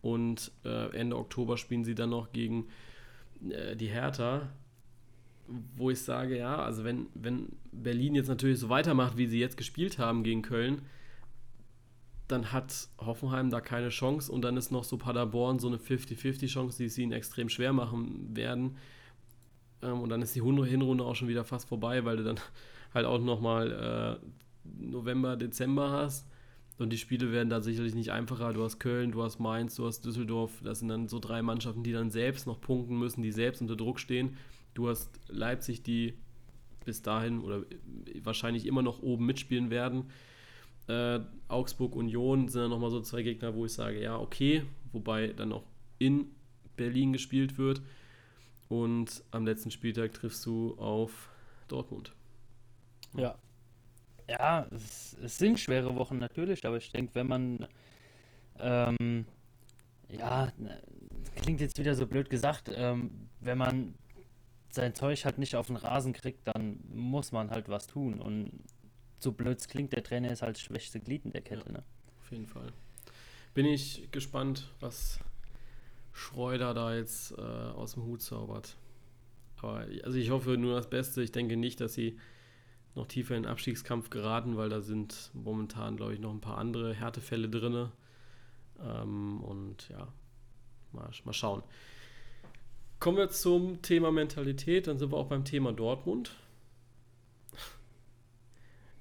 Und 0.00 0.50
äh, 0.64 0.96
Ende 0.96 1.18
Oktober 1.18 1.58
spielen 1.58 1.84
sie 1.84 1.94
dann 1.94 2.08
noch 2.08 2.32
gegen 2.32 2.68
äh, 3.48 3.76
die 3.76 3.88
Hertha, 3.88 4.48
wo 5.76 5.90
ich 5.90 6.00
sage, 6.00 6.38
ja, 6.38 6.56
also 6.56 6.84
wenn, 6.84 7.06
wenn 7.14 7.48
Berlin 7.72 8.14
jetzt 8.14 8.28
natürlich 8.28 8.58
so 8.58 8.68
weitermacht, 8.68 9.16
wie 9.16 9.26
sie 9.26 9.40
jetzt 9.40 9.56
gespielt 9.56 9.98
haben 9.98 10.22
gegen 10.22 10.42
Köln, 10.42 10.82
dann 12.28 12.52
hat 12.52 12.88
Hoffenheim 12.98 13.50
da 13.50 13.60
keine 13.60 13.88
Chance 13.88 14.30
und 14.30 14.42
dann 14.42 14.56
ist 14.56 14.70
noch 14.70 14.84
so 14.84 14.96
Paderborn 14.96 15.58
so 15.58 15.66
eine 15.66 15.78
50-50-Chance, 15.78 16.78
die 16.78 16.88
sie 16.88 17.02
ihnen 17.02 17.12
extrem 17.12 17.48
schwer 17.48 17.72
machen 17.72 18.36
werden. 18.36 18.76
Ähm, 19.82 20.00
und 20.00 20.10
dann 20.10 20.22
ist 20.22 20.34
die 20.34 20.42
Hinrunde 20.42 21.04
auch 21.04 21.16
schon 21.16 21.28
wieder 21.28 21.44
fast 21.44 21.68
vorbei, 21.68 22.04
weil 22.04 22.18
du 22.18 22.24
dann 22.24 22.40
halt 22.94 23.06
auch 23.06 23.18
nochmal 23.18 24.20
äh, 24.22 24.26
November, 24.64 25.36
Dezember 25.36 25.90
hast. 25.90 26.26
Und 26.80 26.94
die 26.94 26.98
Spiele 26.98 27.30
werden 27.30 27.50
da 27.50 27.60
sicherlich 27.60 27.94
nicht 27.94 28.10
einfacher. 28.10 28.54
Du 28.54 28.64
hast 28.64 28.78
Köln, 28.78 29.12
du 29.12 29.22
hast 29.22 29.38
Mainz, 29.38 29.74
du 29.74 29.86
hast 29.86 30.02
Düsseldorf. 30.02 30.62
Das 30.64 30.78
sind 30.78 30.88
dann 30.88 31.08
so 31.08 31.18
drei 31.18 31.42
Mannschaften, 31.42 31.82
die 31.82 31.92
dann 31.92 32.10
selbst 32.10 32.46
noch 32.46 32.58
punkten 32.58 32.98
müssen, 32.98 33.20
die 33.20 33.32
selbst 33.32 33.60
unter 33.60 33.76
Druck 33.76 34.00
stehen. 34.00 34.38
Du 34.72 34.88
hast 34.88 35.10
Leipzig, 35.28 35.82
die 35.82 36.14
bis 36.86 37.02
dahin 37.02 37.42
oder 37.42 37.66
wahrscheinlich 38.22 38.64
immer 38.64 38.80
noch 38.80 39.02
oben 39.02 39.26
mitspielen 39.26 39.68
werden. 39.68 40.04
Äh, 40.86 41.20
Augsburg, 41.48 41.94
Union 41.94 42.48
sind 42.48 42.62
dann 42.62 42.70
nochmal 42.70 42.90
so 42.90 43.02
zwei 43.02 43.20
Gegner, 43.24 43.54
wo 43.54 43.66
ich 43.66 43.74
sage, 43.74 44.00
ja, 44.00 44.18
okay. 44.18 44.62
Wobei 44.92 45.34
dann 45.34 45.52
auch 45.52 45.64
in 45.98 46.28
Berlin 46.76 47.12
gespielt 47.12 47.58
wird. 47.58 47.82
Und 48.70 49.22
am 49.32 49.44
letzten 49.44 49.70
Spieltag 49.70 50.14
triffst 50.14 50.46
du 50.46 50.78
auf 50.78 51.28
Dortmund. 51.68 52.14
Ja, 53.18 53.36
ja, 54.30 54.66
es, 54.70 55.16
es, 55.22 55.38
sind 55.38 55.58
schwere 55.58 55.94
Wochen 55.96 56.18
natürlich, 56.18 56.64
aber 56.64 56.76
ich 56.76 56.92
denke, 56.92 57.14
wenn 57.14 57.26
man, 57.26 57.66
ähm, 58.58 59.26
ja, 60.08 60.52
klingt 61.36 61.60
jetzt 61.60 61.78
wieder 61.78 61.94
so 61.94 62.06
blöd 62.06 62.30
gesagt, 62.30 62.70
ähm, 62.74 63.28
wenn 63.40 63.58
man 63.58 63.94
sein 64.70 64.94
Zeug 64.94 65.24
halt 65.24 65.38
nicht 65.38 65.56
auf 65.56 65.66
den 65.66 65.76
Rasen 65.76 66.12
kriegt, 66.12 66.46
dann 66.46 66.78
muss 66.92 67.32
man 67.32 67.50
halt 67.50 67.68
was 67.68 67.88
tun. 67.88 68.20
Und 68.20 68.52
so 69.18 69.32
blöd 69.32 69.58
es 69.58 69.68
klingt, 69.68 69.92
der 69.92 70.04
Trainer 70.04 70.30
ist 70.30 70.42
halt 70.42 70.56
das 70.56 70.62
schwächste 70.62 71.00
Glied 71.00 71.24
in 71.24 71.32
der 71.32 71.42
Kette. 71.42 71.66
Ja, 71.66 71.72
ne? 71.72 71.82
Auf 72.20 72.30
jeden 72.30 72.46
Fall. 72.46 72.72
Bin 73.52 73.66
ich 73.66 74.08
gespannt, 74.12 74.72
was 74.78 75.18
Schreuder 76.12 76.72
da 76.72 76.94
jetzt 76.94 77.32
äh, 77.32 77.40
aus 77.40 77.94
dem 77.94 78.04
Hut 78.04 78.22
zaubert. 78.22 78.76
Aber 79.56 79.86
also 80.04 80.16
ich 80.16 80.30
hoffe 80.30 80.56
nur 80.56 80.76
das 80.76 80.88
Beste. 80.88 81.22
Ich 81.22 81.32
denke 81.32 81.56
nicht, 81.56 81.80
dass 81.80 81.94
sie 81.94 82.16
noch 82.94 83.06
tiefer 83.06 83.36
in 83.36 83.44
den 83.44 83.50
Abstiegskampf 83.50 84.10
geraten, 84.10 84.56
weil 84.56 84.68
da 84.68 84.80
sind 84.80 85.30
momentan, 85.32 85.96
glaube 85.96 86.14
ich, 86.14 86.20
noch 86.20 86.32
ein 86.32 86.40
paar 86.40 86.58
andere 86.58 86.94
Härtefälle 86.94 87.48
drin. 87.48 87.88
Ähm, 88.82 89.40
und 89.42 89.88
ja, 89.90 90.08
mal, 90.92 91.10
mal 91.24 91.32
schauen. 91.32 91.62
Kommen 92.98 93.16
wir 93.16 93.30
zum 93.30 93.80
Thema 93.82 94.10
Mentalität, 94.10 94.86
dann 94.86 94.98
sind 94.98 95.12
wir 95.12 95.16
auch 95.16 95.28
beim 95.28 95.44
Thema 95.44 95.72
Dortmund. 95.72 96.32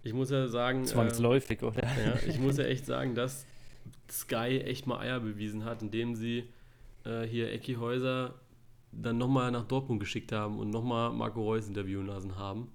Ich 0.04 0.14
muss 0.14 0.30
ja 0.30 0.48
sagen. 0.48 0.86
Zwangsläufig, 0.86 1.62
äh, 1.62 1.66
oder? 1.66 1.84
Ja, 1.84 2.16
ich 2.26 2.40
muss 2.40 2.58
ja 2.58 2.64
echt 2.64 2.86
sagen, 2.86 3.16
dass 3.16 3.46
Sky 4.10 4.62
echt 4.62 4.88
mal 4.88 5.00
Eier 5.00 5.20
bewiesen 5.20 5.66
hat, 5.66 5.82
indem 5.82 6.16
sie 6.16 6.46
äh, 7.04 7.24
hier 7.24 7.52
Ecki 7.52 7.76
Häuser 7.76 8.36
dann 8.92 9.18
nochmal 9.18 9.52
nach 9.52 9.66
Dortmund 9.66 10.00
geschickt 10.00 10.32
haben 10.32 10.58
und 10.58 10.70
nochmal 10.70 11.12
Marco 11.12 11.44
Reus 11.44 11.68
interviewen 11.68 12.08
lassen 12.08 12.38
haben 12.38 12.72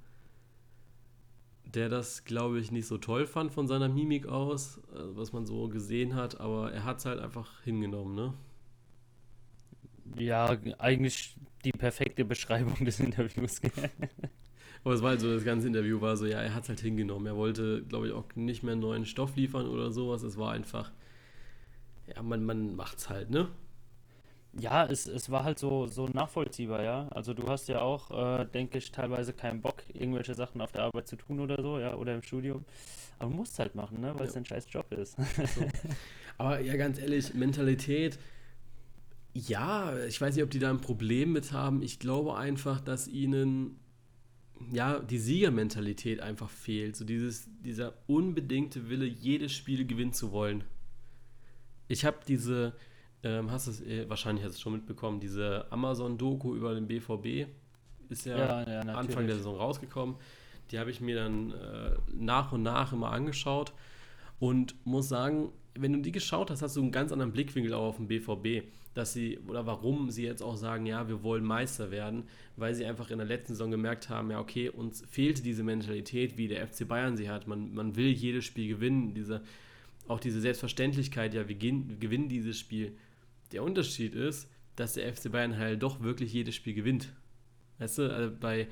der 1.75 1.89
das, 1.89 2.25
glaube 2.25 2.61
ich, 2.61 2.71
nicht 2.71 2.87
so 2.87 2.99
toll 2.99 3.27
fand 3.27 3.53
von 3.53 3.67
seiner 3.67 3.89
Mimik 3.89 4.27
aus, 4.27 4.79
äh, 4.79 4.99
was 5.15 5.33
man 5.33 5.47
so 5.47 5.69
gesehen 5.69 6.15
hat, 6.15 6.41
aber 6.41 6.73
er 6.73 6.85
hat 6.85 6.99
es 6.99 7.07
halt 7.07 7.21
einfach 7.21 7.63
hingenommen, 7.63 8.15
ne? 8.15 8.35
Ja, 10.17 10.57
eigentlich 10.79 11.37
die 11.65 11.73
perfekte 11.73 12.25
Beschreibung 12.25 12.85
des 12.85 13.01
Interviews. 13.01 13.61
aber 14.85 14.95
es 14.95 15.03
war 15.03 15.11
halt 15.11 15.21
so, 15.21 15.33
das 15.33 15.45
ganze 15.45 15.67
Interview 15.67 16.01
war 16.01 16.17
so, 16.17 16.27
ja, 16.27 16.41
er 16.41 16.55
hat 16.55 16.65
es 16.65 16.69
halt 16.69 16.81
hingenommen. 16.81 17.27
Er 17.27 17.37
wollte, 17.37 17.83
glaube 17.85 18.09
ich, 18.09 18.13
auch 18.13 18.27
nicht 18.35 18.63
mehr 18.63 18.77
neuen 18.77 19.07
Stoff 19.07 19.35
liefern 19.37 19.67
oder 19.67 19.91
sowas. 19.91 20.23
Es 20.23 20.37
war 20.37 20.53
einfach, 20.53 20.93
ja, 22.15 22.23
man, 22.23 22.45
man 22.45 22.79
es 22.97 23.09
halt, 23.09 23.31
ne? 23.31 23.49
Ja, 24.59 24.87
es, 24.87 25.07
es 25.07 25.31
war 25.31 25.45
halt 25.45 25.59
so, 25.59 25.87
so 25.87 26.07
nachvollziehbar, 26.07 26.83
ja. 26.83 27.09
Also 27.09 27.35
du 27.35 27.49
hast 27.49 27.69
ja 27.69 27.81
auch, 27.81 28.11
äh, 28.41 28.47
denke 28.47 28.79
ich, 28.79 28.93
teilweise 28.93 29.33
keinen 29.33 29.61
Bock, 29.61 29.83
irgendwelche 29.93 30.35
Sachen 30.35 30.61
auf 30.61 30.71
der 30.71 30.85
Arbeit 30.85 31.09
zu 31.09 31.17
tun 31.17 31.41
oder 31.41 31.61
so, 31.61 31.79
ja, 31.79 31.95
oder 31.95 32.15
im 32.15 32.23
Studium. 32.23 32.65
Aber 33.19 33.31
du 33.31 33.37
musst 33.37 33.59
halt 33.59 33.75
machen, 33.75 34.01
ne, 34.01 34.15
weil 34.15 34.27
ja. 34.27 34.31
es 34.31 34.37
ein 34.37 34.45
scheiß 34.45 34.67
Job 34.71 34.93
ist. 34.93 35.17
So. 35.55 35.67
Aber 36.39 36.61
ja, 36.61 36.77
ganz 36.77 36.99
ehrlich, 36.99 37.35
Mentalität, 37.35 38.19
ja, 39.35 39.97
ich 40.07 40.21
weiß 40.21 40.35
nicht, 40.35 40.45
ob 40.45 40.51
die 40.51 40.59
da 40.61 40.71
ein 40.71 40.81
Problem 40.81 41.33
mit 41.33 41.53
haben. 41.53 41.83
Ich 41.83 41.99
glaube 41.99 42.37
einfach, 42.37 42.81
dass 42.81 43.09
ihnen 43.09 43.79
ja 44.73 45.01
die 45.01 45.19
Siegermentalität 45.19 46.21
einfach 46.21 46.51
fehlt. 46.51 46.97
So 46.97 47.05
dieses, 47.05 47.49
dieser 47.63 47.95
unbedingte 48.07 48.89
Wille, 48.89 49.07
jedes 49.07 49.53
Spiel 49.53 49.87
gewinnen 49.87 50.13
zu 50.13 50.31
wollen. 50.31 50.65
Ich 51.89 52.05
habe 52.05 52.19
diese 52.27 52.75
ähm, 53.25 53.51
hast 53.51 53.67
es 53.67 53.81
äh, 53.81 54.09
wahrscheinlich 54.09 54.45
hast 54.45 54.57
du 54.57 54.61
schon 54.61 54.75
mitbekommen, 54.75 55.19
diese 55.19 55.67
Amazon-Doku 55.71 56.55
über 56.55 56.75
den 56.75 56.87
BVB 56.87 57.49
ist 58.09 58.27
ja, 58.27 58.37
ja, 58.37 58.71
ja 58.71 58.81
Anfang 58.95 59.27
der 59.27 59.37
Saison 59.37 59.57
rausgekommen. 59.57 60.17
Die 60.71 60.79
habe 60.79 60.91
ich 60.91 61.01
mir 61.01 61.17
dann 61.17 61.53
äh, 61.53 61.97
nach 62.13 62.53
und 62.53 62.63
nach 62.63 62.93
immer 62.93 63.11
angeschaut 63.11 63.73
und 64.39 64.75
muss 64.85 65.09
sagen, 65.09 65.51
wenn 65.75 65.93
du 65.93 66.01
die 66.01 66.13
geschaut 66.13 66.51
hast, 66.51 66.63
hast 66.63 66.77
du 66.77 66.83
einen 66.83 66.93
ganz 66.93 67.13
anderen 67.13 67.33
Blickwinkel 67.33 67.75
auch 67.75 67.89
auf 67.89 67.97
den 67.97 68.09
BVB, 68.09 68.67
dass 68.95 69.13
sie 69.13 69.39
oder 69.49 69.67
warum 69.67 70.11
sie 70.11 70.25
jetzt 70.25 70.43
auch 70.43 70.57
sagen, 70.57 70.87
ja, 70.87 71.09
wir 71.09 71.23
wollen 71.23 71.45
Meister 71.45 71.91
werden, 71.91 72.25
weil 72.57 72.75
sie 72.75 72.85
einfach 72.85 73.11
in 73.11 73.19
der 73.19 73.27
letzten 73.27 73.55
Saison 73.55 73.71
gemerkt 73.71 74.09
haben, 74.09 74.31
ja, 74.31 74.39
okay, 74.39 74.69
uns 74.69 75.03
fehlte 75.11 75.43
diese 75.43 75.65
Mentalität, 75.65 76.39
wie 76.39 76.49
der 76.49 76.67
FC 76.67 76.87
Bayern 76.87 77.17
sie 77.17 77.29
hat. 77.29 77.47
Man, 77.47 77.75
man 77.75 77.97
will 77.97 78.09
jedes 78.09 78.45
Spiel 78.45 78.69
gewinnen, 78.69 79.15
diese, 79.15 79.43
auch 80.07 80.21
diese 80.21 80.41
Selbstverständlichkeit, 80.41 81.35
ja, 81.35 81.49
wir 81.49 81.57
gewinnen 81.57 82.29
dieses 82.29 82.59
Spiel. 82.59 82.93
Der 83.55 83.63
Unterschied 83.63 84.17
ist, 84.17 84.51
dass 84.75 84.95
der 84.95 85.15
FC 85.15 85.31
Bayern 85.31 85.57
halt 85.57 85.81
doch 85.81 86.03
wirklich 86.03 86.33
jedes 86.33 86.57
Spiel 86.57 86.75
gewinnt. 86.75 87.13
Weißt 87.79 87.99
du, 87.99 88.13
also 88.13 88.35
bei 88.39 88.67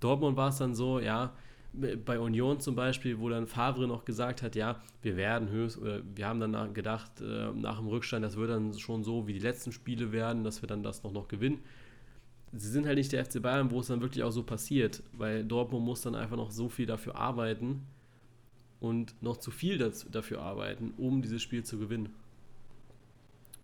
Dortmund 0.00 0.38
war 0.38 0.48
es 0.48 0.56
dann 0.56 0.74
so, 0.74 1.00
ja, 1.00 1.34
bei 1.74 2.18
Union 2.18 2.58
zum 2.58 2.74
Beispiel, 2.74 3.18
wo 3.18 3.28
dann 3.28 3.46
Favre 3.46 3.86
noch 3.86 4.06
gesagt 4.06 4.42
hat, 4.42 4.56
ja, 4.56 4.82
wir 5.02 5.16
werden 5.16 5.50
höchst, 5.50 5.78
oder 5.78 6.00
wir 6.14 6.26
haben 6.26 6.40
dann 6.40 6.72
gedacht, 6.72 7.20
äh, 7.20 7.52
nach 7.52 7.78
dem 7.78 7.88
Rückstand, 7.88 8.24
das 8.24 8.36
wird 8.36 8.50
dann 8.50 8.72
schon 8.78 9.04
so 9.04 9.26
wie 9.26 9.34
die 9.34 9.38
letzten 9.38 9.70
Spiele 9.70 10.12
werden, 10.12 10.44
dass 10.44 10.62
wir 10.62 10.66
dann 10.66 10.82
das 10.82 11.02
noch, 11.02 11.12
noch 11.12 11.28
gewinnen. 11.28 11.60
Sie 12.54 12.70
sind 12.70 12.86
halt 12.86 12.96
nicht 12.96 13.12
der 13.12 13.24
FC 13.24 13.42
Bayern, 13.42 13.70
wo 13.70 13.80
es 13.80 13.88
dann 13.88 14.00
wirklich 14.00 14.24
auch 14.24 14.30
so 14.30 14.42
passiert, 14.44 15.02
weil 15.12 15.44
Dortmund 15.44 15.84
muss 15.84 16.00
dann 16.00 16.14
einfach 16.14 16.36
noch 16.36 16.50
so 16.50 16.70
viel 16.70 16.86
dafür 16.86 17.16
arbeiten 17.16 17.82
und 18.80 19.14
noch 19.22 19.36
zu 19.36 19.50
viel 19.50 19.76
dafür 19.78 20.40
arbeiten, 20.40 20.94
um 20.96 21.20
dieses 21.20 21.42
Spiel 21.42 21.64
zu 21.64 21.78
gewinnen. 21.78 22.10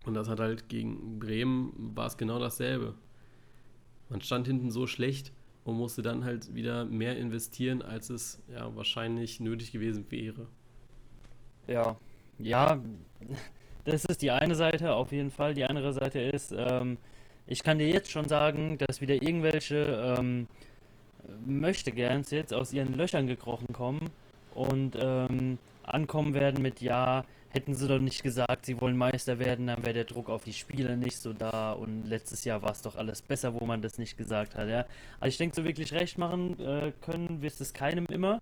Und 0.05 0.13
das 0.13 0.29
hat 0.29 0.39
halt 0.39 0.69
gegen 0.69 1.19
Bremen 1.19 1.91
war 1.95 2.07
es 2.07 2.17
genau 2.17 2.39
dasselbe. 2.39 2.95
Man 4.09 4.21
stand 4.21 4.47
hinten 4.47 4.71
so 4.71 4.87
schlecht 4.87 5.31
und 5.63 5.77
musste 5.77 6.01
dann 6.01 6.23
halt 6.23 6.53
wieder 6.55 6.85
mehr 6.85 7.17
investieren, 7.17 7.81
als 7.81 8.09
es 8.09 8.41
ja 8.47 8.75
wahrscheinlich 8.75 9.39
nötig 9.39 9.71
gewesen 9.71 10.05
wäre. 10.09 10.47
Ja, 11.67 11.97
ja, 12.39 12.81
das 13.83 14.05
ist 14.05 14.21
die 14.21 14.31
eine 14.31 14.55
Seite 14.55 14.93
auf 14.93 15.11
jeden 15.11 15.31
Fall. 15.31 15.53
Die 15.53 15.65
andere 15.65 15.93
Seite 15.93 16.19
ist, 16.19 16.53
ähm, 16.55 16.97
ich 17.45 17.61
kann 17.63 17.77
dir 17.77 17.87
jetzt 17.87 18.11
schon 18.11 18.27
sagen, 18.27 18.77
dass 18.77 19.01
wieder 19.01 19.21
irgendwelche 19.21 20.15
ähm, 20.17 20.47
Möchtegerns 21.45 22.31
jetzt 22.31 22.53
aus 22.53 22.73
ihren 22.73 22.93
Löchern 22.95 23.27
gekrochen 23.27 23.73
kommen 23.73 24.09
und 24.55 24.97
ähm, 24.99 25.57
ankommen 25.83 26.33
werden 26.33 26.61
mit 26.61 26.81
Ja, 26.81 27.25
hätten 27.49 27.73
sie 27.73 27.87
doch 27.87 27.99
nicht 27.99 28.23
gesagt, 28.23 28.65
sie 28.65 28.79
wollen 28.79 28.97
Meister 28.97 29.39
werden, 29.39 29.67
dann 29.67 29.83
wäre 29.83 29.93
der 29.93 30.03
Druck 30.05 30.29
auf 30.29 30.43
die 30.43 30.53
Spieler 30.53 30.95
nicht 30.95 31.17
so 31.17 31.33
da 31.33 31.71
und 31.71 32.05
letztes 32.05 32.45
Jahr 32.45 32.61
war 32.61 32.71
es 32.71 32.81
doch 32.81 32.95
alles 32.95 33.21
besser, 33.21 33.53
wo 33.59 33.65
man 33.65 33.81
das 33.81 33.97
nicht 33.97 34.17
gesagt 34.17 34.55
hat, 34.55 34.69
ja. 34.69 34.85
Also 35.19 35.29
ich 35.29 35.37
denke, 35.37 35.55
so 35.55 35.63
wirklich 35.63 35.93
recht 35.93 36.17
machen 36.17 36.59
äh, 36.59 36.91
können 37.01 37.41
wirst 37.41 37.61
es 37.61 37.73
keinem 37.73 38.05
immer. 38.05 38.41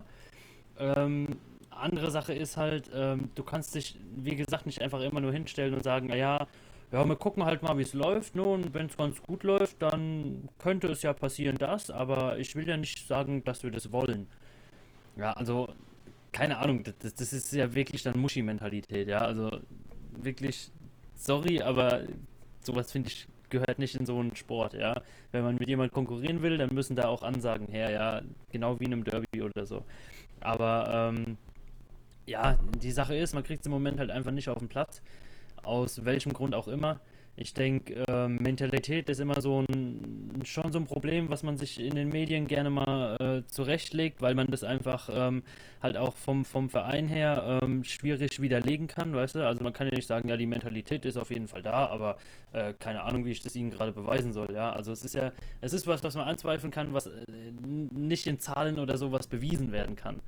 Ähm, 0.78 1.38
andere 1.70 2.10
Sache 2.10 2.34
ist 2.34 2.56
halt, 2.56 2.90
ähm, 2.94 3.30
du 3.34 3.42
kannst 3.42 3.74
dich, 3.74 3.98
wie 4.16 4.36
gesagt, 4.36 4.66
nicht 4.66 4.82
einfach 4.82 5.00
immer 5.00 5.20
nur 5.20 5.32
hinstellen 5.32 5.74
und 5.74 5.84
sagen, 5.84 6.08
naja, 6.08 6.46
ja, 6.90 7.04
wir 7.04 7.16
gucken 7.16 7.44
halt 7.44 7.62
mal, 7.62 7.76
wie 7.76 7.82
es 7.82 7.92
läuft, 7.92 8.34
ne? 8.34 8.42
und 8.42 8.72
wenn 8.72 8.86
es 8.86 8.96
ganz 8.96 9.22
gut 9.22 9.42
läuft, 9.42 9.82
dann 9.82 10.48
könnte 10.58 10.88
es 10.88 11.02
ja 11.02 11.12
passieren 11.12 11.56
das, 11.58 11.90
aber 11.90 12.38
ich 12.38 12.56
will 12.56 12.66
ja 12.66 12.76
nicht 12.76 13.06
sagen, 13.06 13.44
dass 13.44 13.62
wir 13.62 13.70
das 13.70 13.92
wollen. 13.92 14.26
Ja, 15.16 15.32
also 15.32 15.68
keine 16.38 16.58
Ahnung, 16.58 16.84
das, 16.84 17.14
das 17.14 17.32
ist 17.32 17.52
ja 17.52 17.74
wirklich 17.74 18.04
dann 18.04 18.16
Muschi-Mentalität, 18.16 19.08
ja. 19.08 19.18
Also 19.18 19.50
wirklich, 20.12 20.70
sorry, 21.16 21.60
aber 21.60 22.02
sowas 22.60 22.92
finde 22.92 23.08
ich 23.08 23.26
gehört 23.50 23.80
nicht 23.80 23.96
in 23.96 24.06
so 24.06 24.20
einen 24.20 24.36
Sport, 24.36 24.74
ja. 24.74 25.02
Wenn 25.32 25.42
man 25.42 25.56
mit 25.56 25.68
jemandem 25.68 25.92
konkurrieren 25.92 26.40
will, 26.42 26.56
dann 26.56 26.72
müssen 26.72 26.94
da 26.94 27.08
auch 27.08 27.24
Ansagen 27.24 27.66
her, 27.66 27.90
ja. 27.90 28.22
Genau 28.52 28.78
wie 28.78 28.84
in 28.84 28.92
einem 28.92 29.02
Derby 29.02 29.42
oder 29.42 29.66
so. 29.66 29.84
Aber 30.38 31.12
ähm, 31.16 31.38
ja, 32.26 32.56
die 32.82 32.92
Sache 32.92 33.16
ist, 33.16 33.34
man 33.34 33.42
kriegt 33.42 33.62
es 33.62 33.66
im 33.66 33.72
Moment 33.72 33.98
halt 33.98 34.12
einfach 34.12 34.30
nicht 34.30 34.48
auf 34.48 34.58
den 34.58 34.68
Platz. 34.68 35.02
Aus 35.64 36.04
welchem 36.04 36.32
Grund 36.32 36.54
auch 36.54 36.68
immer. 36.68 37.00
Ich 37.40 37.54
denke, 37.54 37.94
äh, 38.08 38.26
Mentalität 38.26 39.08
ist 39.08 39.20
immer 39.20 39.40
so 39.40 39.60
ein, 39.60 40.42
schon 40.44 40.72
so 40.72 40.78
ein 40.80 40.86
Problem, 40.86 41.30
was 41.30 41.44
man 41.44 41.56
sich 41.56 41.78
in 41.78 41.94
den 41.94 42.08
Medien 42.08 42.48
gerne 42.48 42.68
mal 42.68 43.16
äh, 43.20 43.46
zurechtlegt, 43.46 44.20
weil 44.20 44.34
man 44.34 44.48
das 44.48 44.64
einfach 44.64 45.08
ähm, 45.12 45.44
halt 45.80 45.96
auch 45.96 46.16
vom, 46.16 46.44
vom 46.44 46.68
Verein 46.68 47.06
her 47.06 47.60
ähm, 47.62 47.84
schwierig 47.84 48.42
widerlegen 48.42 48.88
kann, 48.88 49.14
weißt 49.14 49.36
du? 49.36 49.46
Also 49.46 49.62
man 49.62 49.72
kann 49.72 49.86
ja 49.86 49.94
nicht 49.94 50.08
sagen, 50.08 50.28
ja, 50.28 50.36
die 50.36 50.46
Mentalität 50.46 51.04
ist 51.04 51.16
auf 51.16 51.30
jeden 51.30 51.46
Fall 51.46 51.62
da, 51.62 51.86
aber 51.86 52.16
äh, 52.52 52.74
keine 52.76 53.04
Ahnung, 53.04 53.24
wie 53.24 53.30
ich 53.30 53.40
das 53.40 53.54
ihnen 53.54 53.70
gerade 53.70 53.92
beweisen 53.92 54.32
soll, 54.32 54.52
ja? 54.52 54.72
Also 54.72 54.90
es 54.90 55.04
ist 55.04 55.14
ja, 55.14 55.30
es 55.60 55.72
ist 55.72 55.86
was, 55.86 56.02
was 56.02 56.16
man 56.16 56.26
anzweifeln 56.26 56.72
kann, 56.72 56.92
was 56.92 57.06
äh, 57.06 57.12
nicht 57.62 58.26
in 58.26 58.40
Zahlen 58.40 58.80
oder 58.80 58.98
sowas 58.98 59.28
bewiesen 59.28 59.70
werden 59.70 59.94
kann. 59.94 60.18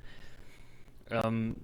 Ähm, 1.09 1.57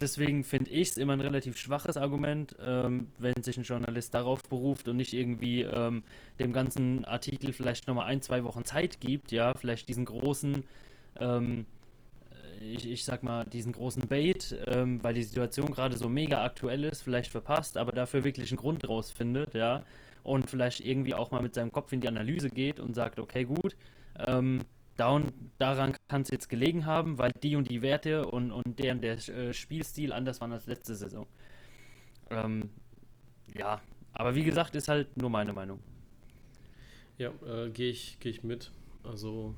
deswegen 0.00 0.44
finde 0.44 0.70
ich 0.70 0.90
es 0.90 0.96
immer 0.96 1.12
ein 1.12 1.20
relativ 1.20 1.56
schwaches 1.56 1.96
Argument, 1.96 2.54
ähm, 2.64 3.08
wenn 3.18 3.42
sich 3.42 3.56
ein 3.56 3.64
Journalist 3.64 4.14
darauf 4.14 4.42
beruft 4.42 4.88
und 4.88 4.96
nicht 4.96 5.12
irgendwie 5.12 5.62
ähm, 5.62 6.02
dem 6.38 6.52
ganzen 6.52 7.04
Artikel 7.04 7.52
vielleicht 7.52 7.86
nochmal 7.86 8.06
ein, 8.06 8.22
zwei 8.22 8.44
Wochen 8.44 8.64
Zeit 8.64 9.00
gibt, 9.00 9.32
ja, 9.32 9.54
vielleicht 9.54 9.88
diesen 9.88 10.04
großen, 10.04 10.64
ähm, 11.18 11.66
ich, 12.60 12.88
ich 12.90 13.04
sag 13.04 13.22
mal, 13.22 13.44
diesen 13.44 13.72
großen 13.72 14.06
Bait, 14.08 14.56
ähm, 14.66 15.02
weil 15.02 15.14
die 15.14 15.22
Situation 15.22 15.70
gerade 15.70 15.96
so 15.96 16.08
mega 16.08 16.44
aktuell 16.44 16.84
ist, 16.84 17.02
vielleicht 17.02 17.30
verpasst, 17.30 17.76
aber 17.76 17.92
dafür 17.92 18.24
wirklich 18.24 18.50
einen 18.50 18.58
Grund 18.58 18.88
rausfindet, 18.88 19.54
ja, 19.54 19.84
und 20.22 20.48
vielleicht 20.48 20.80
irgendwie 20.80 21.14
auch 21.14 21.30
mal 21.30 21.42
mit 21.42 21.54
seinem 21.54 21.72
Kopf 21.72 21.92
in 21.92 22.00
die 22.00 22.08
Analyse 22.08 22.48
geht 22.48 22.80
und 22.80 22.94
sagt, 22.94 23.18
okay, 23.18 23.44
gut, 23.44 23.76
ähm, 24.26 24.60
Down, 24.96 25.32
daran 25.58 25.94
kann 26.08 26.22
es 26.22 26.30
jetzt 26.30 26.48
gelegen 26.48 26.86
haben, 26.86 27.18
weil 27.18 27.32
die 27.42 27.56
und 27.56 27.68
die 27.70 27.82
Werte 27.82 28.26
und, 28.26 28.52
und 28.52 28.78
der 28.78 28.94
der 28.94 29.16
äh, 29.28 29.52
Spielstil 29.52 30.12
anders 30.12 30.40
waren 30.40 30.52
als 30.52 30.66
letzte 30.66 30.94
Saison. 30.94 31.26
Ähm, 32.30 32.70
ja, 33.56 33.80
aber 34.12 34.34
wie 34.34 34.44
gesagt, 34.44 34.74
ist 34.76 34.88
halt 34.88 35.16
nur 35.16 35.30
meine 35.30 35.52
Meinung. 35.52 35.80
Ja, 37.18 37.30
äh, 37.46 37.70
gehe 37.70 37.90
ich, 37.90 38.18
geh 38.20 38.30
ich 38.30 38.42
mit. 38.42 38.72
Also 39.02 39.54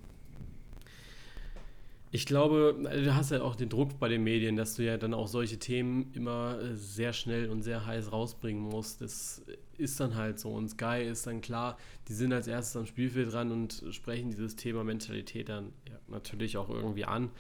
ich 2.17 2.25
glaube, 2.25 2.75
du 2.83 3.15
hast 3.15 3.31
ja 3.31 3.43
auch 3.43 3.57
den 3.57 3.69
Druck 3.69 3.99
bei 3.99 4.09
den 4.09 4.25
Medien, 4.25 4.57
dass 4.57 4.75
du 4.75 4.83
ja 4.83 4.97
dann 4.97 5.13
auch 5.13 5.29
solche 5.29 5.59
Themen 5.59 6.11
immer 6.15 6.59
äh, 6.59 6.75
sehr 6.75 7.13
schnell 7.13 7.51
und 7.51 7.61
sehr 7.61 7.85
heiß 7.85 8.11
rausbringen 8.11 8.63
musst. 8.63 9.03
Das 9.03 9.43
ist 9.77 10.01
dann 10.01 10.15
halt 10.15 10.41
so. 10.41 10.49
Und 10.51 10.71
Sky 10.71 11.03
ist 11.03 11.27
dann 11.27 11.43
klar, 11.43 11.77
die 12.09 12.15
sind 12.15 12.33
als 12.33 12.47
erstes 12.47 12.75
am 12.75 12.87
Spielfeld 12.87 13.31
dran 13.31 13.53
und 13.53 13.85
sprechen 13.91 14.31
dieses 14.31 14.57
Thema 14.57 14.83
Mentalität 14.83 15.51
dann 15.51 15.75
ja, 15.87 15.99
natürlich 16.09 16.57
auch 16.57 16.71
irgendwie 16.71 17.05
an. 17.05 17.31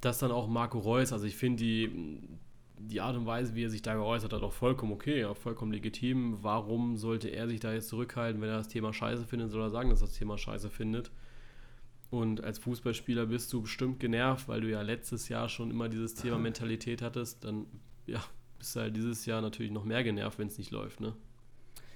Das 0.00 0.18
dann 0.18 0.30
auch 0.30 0.48
Marco 0.48 0.78
Reus, 0.78 1.12
also 1.12 1.26
ich 1.26 1.36
finde 1.36 1.62
die, 1.62 2.22
die 2.78 3.02
Art 3.02 3.16
und 3.18 3.26
Weise, 3.26 3.54
wie 3.54 3.64
er 3.64 3.70
sich 3.70 3.82
da 3.82 3.96
geäußert 3.96 4.32
hat, 4.32 4.42
auch 4.42 4.52
vollkommen 4.54 4.92
okay, 4.92 5.26
auch 5.26 5.36
vollkommen 5.36 5.72
legitim. 5.72 6.38
Warum 6.42 6.96
sollte 6.96 7.28
er 7.28 7.48
sich 7.48 7.60
da 7.60 7.74
jetzt 7.74 7.88
zurückhalten, 7.88 8.40
wenn 8.40 8.48
er 8.48 8.56
das 8.56 8.68
Thema 8.68 8.94
scheiße 8.94 9.26
findet, 9.26 9.50
soll 9.50 9.60
er 9.60 9.70
sagen, 9.70 9.90
dass 9.90 10.00
er 10.00 10.06
das 10.06 10.16
Thema 10.16 10.38
scheiße 10.38 10.70
findet? 10.70 11.10
Und 12.10 12.44
als 12.44 12.58
Fußballspieler 12.58 13.26
bist 13.26 13.52
du 13.52 13.62
bestimmt 13.62 13.98
genervt, 13.98 14.48
weil 14.48 14.60
du 14.60 14.70
ja 14.70 14.82
letztes 14.82 15.28
Jahr 15.28 15.48
schon 15.48 15.70
immer 15.70 15.88
dieses 15.88 16.14
Thema 16.16 16.38
Mentalität 16.38 17.02
hattest. 17.02 17.44
Dann 17.44 17.66
ja, 18.06 18.22
bist 18.58 18.76
du 18.76 18.80
halt 18.80 18.96
dieses 18.96 19.26
Jahr 19.26 19.42
natürlich 19.42 19.72
noch 19.72 19.84
mehr 19.84 20.04
genervt, 20.04 20.38
wenn 20.38 20.48
es 20.48 20.58
nicht 20.58 20.70
läuft, 20.70 21.00
ne? 21.00 21.14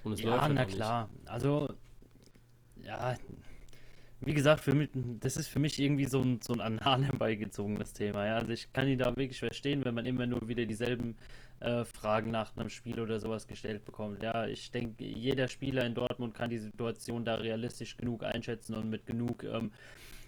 Und 0.02 0.12
es 0.12 0.22
ja, 0.22 0.30
läuft 0.30 0.42
halt 0.42 0.54
na 0.54 0.64
klar. 0.64 1.10
Also, 1.26 1.72
ja, 2.82 3.16
wie 4.20 4.34
gesagt, 4.34 4.60
für 4.60 4.74
mich, 4.74 4.90
das 4.94 5.36
ist 5.36 5.48
für 5.48 5.58
mich 5.58 5.78
irgendwie 5.78 6.04
so 6.06 6.20
ein, 6.20 6.40
so 6.42 6.52
ein 6.52 6.60
an 6.60 6.80
Hahn 6.80 7.02
herbeigezogenes 7.04 7.92
Thema. 7.92 8.26
Ja? 8.26 8.36
Also 8.36 8.52
ich 8.52 8.72
kann 8.72 8.88
ihn 8.88 8.98
da 8.98 9.06
wirklich 9.16 9.38
verstehen, 9.38 9.84
wenn 9.84 9.94
man 9.94 10.06
immer 10.06 10.26
nur 10.26 10.46
wieder 10.48 10.66
dieselben 10.66 11.16
äh, 11.60 11.84
Fragen 11.84 12.30
nach 12.30 12.56
einem 12.56 12.68
Spiel 12.68 13.00
oder 13.00 13.20
sowas 13.20 13.46
gestellt 13.46 13.84
bekommt. 13.84 14.22
Ja, 14.22 14.46
ich 14.46 14.70
denke, 14.70 15.04
jeder 15.04 15.48
Spieler 15.48 15.84
in 15.84 15.94
Dortmund 15.94 16.34
kann 16.34 16.50
die 16.50 16.58
Situation 16.58 17.24
da 17.24 17.36
realistisch 17.36 17.96
genug 17.96 18.24
einschätzen 18.24 18.74
und 18.74 18.90
mit 18.90 19.06
genug 19.06 19.44
ähm, 19.44 19.70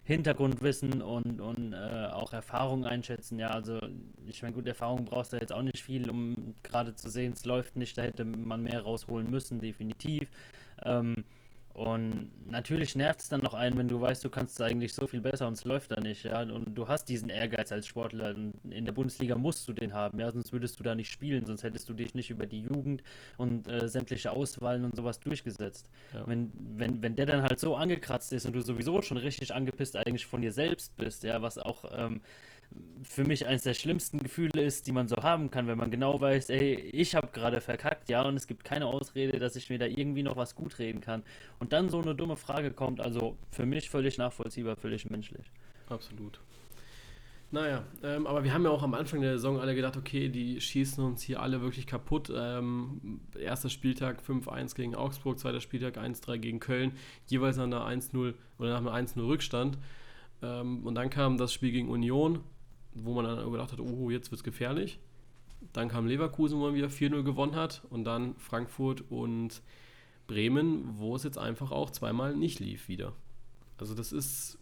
Hintergrundwissen 0.04 1.00
und, 1.00 1.40
und 1.40 1.74
äh, 1.74 2.08
auch 2.10 2.32
Erfahrung 2.32 2.84
einschätzen. 2.84 3.38
Ja, 3.38 3.50
also 3.50 3.78
ich 4.26 4.42
meine, 4.42 4.54
gut, 4.54 4.66
Erfahrung 4.66 5.04
brauchst 5.04 5.32
du 5.32 5.36
jetzt 5.36 5.52
auch 5.52 5.62
nicht 5.62 5.82
viel, 5.82 6.10
um 6.10 6.54
gerade 6.62 6.94
zu 6.94 7.08
sehen, 7.08 7.32
es 7.32 7.44
läuft 7.44 7.76
nicht, 7.76 7.96
da 7.96 8.02
hätte 8.02 8.24
man 8.24 8.62
mehr 8.62 8.82
rausholen 8.82 9.30
müssen, 9.30 9.60
definitiv. 9.60 10.28
Ähm, 10.84 11.24
und 11.74 12.30
natürlich 12.46 12.94
nervt 12.96 13.20
es 13.20 13.28
dann 13.28 13.40
noch 13.40 13.54
einen, 13.54 13.78
wenn 13.78 13.88
du 13.88 13.98
weißt, 13.98 14.22
du 14.24 14.28
kannst 14.28 14.60
eigentlich 14.60 14.92
so 14.92 15.06
viel 15.06 15.22
besser 15.22 15.48
und 15.48 15.54
es 15.54 15.64
läuft 15.64 15.90
da 15.90 16.00
nicht, 16.00 16.24
ja. 16.24 16.42
Und 16.42 16.74
du 16.74 16.86
hast 16.86 17.06
diesen 17.06 17.30
Ehrgeiz 17.30 17.72
als 17.72 17.86
Sportler. 17.86 18.34
Und 18.34 18.52
in 18.70 18.84
der 18.84 18.92
Bundesliga 18.92 19.36
musst 19.36 19.66
du 19.68 19.72
den 19.72 19.94
haben, 19.94 20.18
ja, 20.20 20.30
sonst 20.30 20.52
würdest 20.52 20.78
du 20.78 20.82
da 20.82 20.94
nicht 20.94 21.10
spielen, 21.10 21.46
sonst 21.46 21.62
hättest 21.62 21.88
du 21.88 21.94
dich 21.94 22.14
nicht 22.14 22.28
über 22.28 22.46
die 22.46 22.60
Jugend 22.60 23.02
und 23.38 23.68
äh, 23.68 23.88
sämtliche 23.88 24.32
Auswahlen 24.32 24.84
und 24.84 24.94
sowas 24.94 25.18
durchgesetzt. 25.20 25.88
Ja. 26.12 26.26
Wenn, 26.26 26.52
wenn, 26.54 27.02
wenn 27.02 27.16
der 27.16 27.24
dann 27.24 27.42
halt 27.42 27.58
so 27.58 27.74
angekratzt 27.74 28.34
ist 28.34 28.44
und 28.44 28.52
du 28.52 28.60
sowieso 28.60 29.00
schon 29.00 29.16
richtig 29.16 29.54
angepisst 29.54 29.96
eigentlich 29.96 30.26
von 30.26 30.42
dir 30.42 30.52
selbst 30.52 30.94
bist, 30.96 31.24
ja, 31.24 31.40
was 31.40 31.56
auch 31.56 31.84
ähm, 31.96 32.20
für 33.02 33.24
mich 33.24 33.46
eines 33.46 33.62
der 33.62 33.74
schlimmsten 33.74 34.18
Gefühle 34.18 34.62
ist, 34.62 34.86
die 34.86 34.92
man 34.92 35.08
so 35.08 35.16
haben 35.16 35.50
kann, 35.50 35.66
wenn 35.66 35.78
man 35.78 35.90
genau 35.90 36.20
weiß, 36.20 36.50
ey, 36.50 36.74
ich 36.74 37.14
habe 37.14 37.28
gerade 37.28 37.60
verkackt, 37.60 38.08
ja, 38.08 38.22
und 38.22 38.36
es 38.36 38.46
gibt 38.46 38.64
keine 38.64 38.86
Ausrede, 38.86 39.38
dass 39.38 39.56
ich 39.56 39.70
mir 39.70 39.78
da 39.78 39.86
irgendwie 39.86 40.22
noch 40.22 40.36
was 40.36 40.54
gut 40.54 40.78
reden 40.78 41.00
kann. 41.00 41.22
Und 41.58 41.72
dann 41.72 41.88
so 41.88 42.00
eine 42.00 42.14
dumme 42.14 42.36
Frage 42.36 42.70
kommt, 42.70 43.00
also 43.00 43.36
für 43.50 43.66
mich 43.66 43.90
völlig 43.90 44.18
nachvollziehbar, 44.18 44.76
völlig 44.76 45.08
menschlich. 45.10 45.50
Absolut. 45.88 46.40
Naja, 47.52 47.84
ähm, 48.02 48.26
aber 48.26 48.44
wir 48.44 48.54
haben 48.54 48.64
ja 48.64 48.70
auch 48.70 48.82
am 48.82 48.94
Anfang 48.94 49.20
der 49.20 49.32
Saison 49.32 49.60
alle 49.60 49.74
gedacht, 49.74 49.98
okay, 49.98 50.30
die 50.30 50.58
schießen 50.58 51.04
uns 51.04 51.20
hier 51.20 51.42
alle 51.42 51.60
wirklich 51.60 51.86
kaputt. 51.86 52.32
Ähm, 52.34 53.20
erster 53.38 53.68
Spieltag 53.68 54.22
5-1 54.22 54.74
gegen 54.74 54.94
Augsburg, 54.94 55.38
zweiter 55.38 55.60
Spieltag 55.60 55.98
1-3 55.98 56.38
gegen 56.38 56.60
Köln, 56.60 56.92
jeweils 57.26 57.58
an 57.58 57.70
der 57.70 57.80
1-0 57.80 58.32
oder 58.58 58.80
nach 58.80 58.94
einem 58.94 59.06
1-0 59.06 59.26
Rückstand. 59.26 59.76
Ähm, 60.40 60.86
und 60.86 60.94
dann 60.94 61.10
kam 61.10 61.36
das 61.36 61.52
Spiel 61.52 61.72
gegen 61.72 61.90
Union, 61.90 62.40
wo 62.94 63.14
man 63.14 63.24
dann 63.24 63.50
gedacht 63.50 63.72
hat, 63.72 63.80
oh, 63.80 64.10
jetzt 64.10 64.30
wird 64.30 64.40
es 64.40 64.44
gefährlich. 64.44 64.98
Dann 65.72 65.88
kam 65.88 66.06
Leverkusen, 66.06 66.58
wo 66.58 66.64
man 66.64 66.74
wieder 66.74 66.88
4-0 66.88 67.22
gewonnen 67.22 67.54
hat. 67.54 67.82
Und 67.90 68.04
dann 68.04 68.34
Frankfurt 68.36 69.04
und 69.10 69.62
Bremen, 70.26 70.98
wo 70.98 71.16
es 71.16 71.22
jetzt 71.22 71.38
einfach 71.38 71.70
auch 71.70 71.90
zweimal 71.90 72.34
nicht 72.36 72.60
lief 72.60 72.88
wieder. 72.88 73.12
Also 73.78 73.94
das 73.94 74.12
ist 74.12 74.58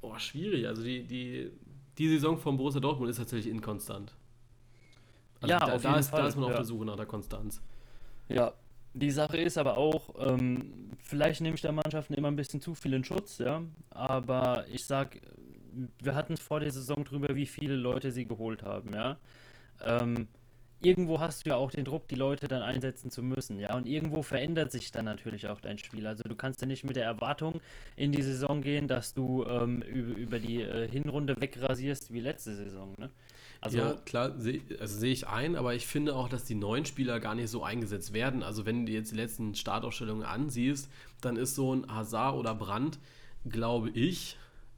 oh, 0.00 0.18
schwierig. 0.18 0.66
Also 0.66 0.82
die, 0.82 1.04
die, 1.04 1.50
die 1.98 2.08
Saison 2.08 2.38
von 2.38 2.56
Borussia 2.56 2.80
Dortmund 2.80 3.10
ist 3.10 3.16
tatsächlich 3.16 3.52
inkonstant. 3.52 4.14
Also 5.40 5.52
ja, 5.52 5.58
da, 5.58 5.66
da, 5.66 5.96
ist, 5.96 6.12
da, 6.12 6.26
ist, 6.26 6.36
man 6.36 6.44
auf 6.44 6.50
ja. 6.50 6.56
der 6.56 6.64
Suche 6.64 6.84
nach 6.84 6.96
der 6.96 7.06
Konstanz. 7.06 7.60
Ja, 8.28 8.54
die 8.94 9.10
Sache 9.10 9.36
ist 9.36 9.58
aber 9.58 9.76
auch, 9.76 10.14
ähm, 10.18 10.90
vielleicht 11.02 11.42
nehme 11.42 11.54
ich 11.54 11.60
der 11.60 11.72
Mannschaften 11.72 12.14
immer 12.14 12.28
ein 12.28 12.36
bisschen 12.36 12.60
zu 12.60 12.74
viel 12.74 12.94
in 12.94 13.04
Schutz, 13.04 13.38
ja. 13.38 13.62
Aber 13.90 14.66
ich 14.68 14.86
sag, 14.86 15.20
wir 16.02 16.14
hatten 16.14 16.34
es 16.34 16.40
vor 16.40 16.60
der 16.60 16.70
Saison 16.70 17.04
drüber, 17.04 17.34
wie 17.34 17.46
viele 17.46 17.76
Leute 17.76 18.10
sie 18.10 18.26
geholt 18.26 18.62
haben, 18.62 18.92
ja. 18.94 19.18
Ähm, 19.84 20.28
irgendwo 20.80 21.20
hast 21.20 21.44
du 21.44 21.50
ja 21.50 21.56
auch 21.56 21.70
den 21.70 21.84
Druck, 21.84 22.08
die 22.08 22.14
Leute 22.14 22.48
dann 22.48 22.62
einsetzen 22.62 23.10
zu 23.10 23.22
müssen, 23.22 23.58
ja. 23.58 23.74
Und 23.74 23.86
irgendwo 23.86 24.22
verändert 24.22 24.72
sich 24.72 24.92
dann 24.92 25.04
natürlich 25.04 25.48
auch 25.48 25.60
dein 25.60 25.78
Spiel. 25.78 26.06
Also 26.06 26.24
du 26.24 26.34
kannst 26.34 26.60
ja 26.60 26.66
nicht 26.66 26.84
mit 26.84 26.96
der 26.96 27.04
Erwartung 27.04 27.60
in 27.96 28.12
die 28.12 28.22
Saison 28.22 28.62
gehen, 28.62 28.88
dass 28.88 29.14
du 29.14 29.44
ähm, 29.44 29.82
über, 29.82 30.18
über, 30.18 30.38
die 30.38 30.62
äh, 30.62 30.88
Hinrunde 30.88 31.40
wegrasierst 31.40 32.12
wie 32.12 32.20
letzte 32.20 32.54
Saison, 32.54 32.94
ne? 32.98 33.10
Also, 33.60 33.78
ja, 33.78 33.94
klar, 34.04 34.38
sehe 34.38 34.60
also 34.80 34.98
seh 34.98 35.10
ich 35.10 35.26
ein, 35.26 35.56
aber 35.56 35.74
ich 35.74 35.86
finde 35.86 36.14
auch, 36.14 36.28
dass 36.28 36.44
die 36.44 36.54
neuen 36.54 36.84
Spieler 36.84 37.20
gar 37.20 37.34
nicht 37.34 37.48
so 37.48 37.62
eingesetzt 37.62 38.12
werden. 38.12 38.42
Also 38.42 38.66
wenn 38.66 38.84
du 38.84 38.92
jetzt 38.92 39.12
die 39.12 39.16
letzten 39.16 39.54
Startausstellungen 39.54 40.24
ansiehst, 40.24 40.90
dann 41.22 41.36
ist 41.36 41.54
so 41.54 41.74
ein 41.74 41.92
Hazard 41.92 42.36
oder 42.36 42.54
Brand, 42.54 42.98
glaube 43.48 43.88
ich, 43.90 44.36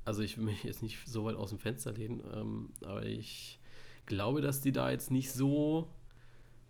also 0.08 0.22
ich 0.22 0.38
will 0.38 0.44
mich 0.46 0.64
jetzt 0.64 0.82
nicht 0.82 1.06
so 1.06 1.26
weit 1.26 1.36
aus 1.36 1.50
dem 1.50 1.58
Fenster 1.58 1.92
lehnen, 1.92 2.22
ähm, 2.32 2.70
aber 2.82 3.04
ich 3.04 3.60
glaube, 4.06 4.40
dass 4.40 4.62
die 4.62 4.72
da 4.72 4.90
jetzt 4.90 5.10
nicht 5.10 5.30
so 5.30 5.86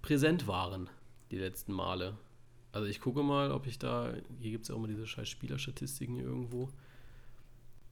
präsent 0.02 0.48
waren, 0.48 0.90
die 1.30 1.38
letzten 1.38 1.72
Male. 1.72 2.16
Also 2.72 2.88
ich 2.88 3.00
gucke 3.00 3.22
mal, 3.22 3.52
ob 3.52 3.68
ich 3.68 3.78
da, 3.78 4.12
hier 4.40 4.50
gibt 4.50 4.64
es 4.64 4.68
ja 4.68 4.74
auch 4.74 4.78
immer 4.78 4.88
diese 4.88 5.06
scheiß 5.06 5.28
Spielerstatistiken 5.28 6.18
irgendwo, 6.18 6.68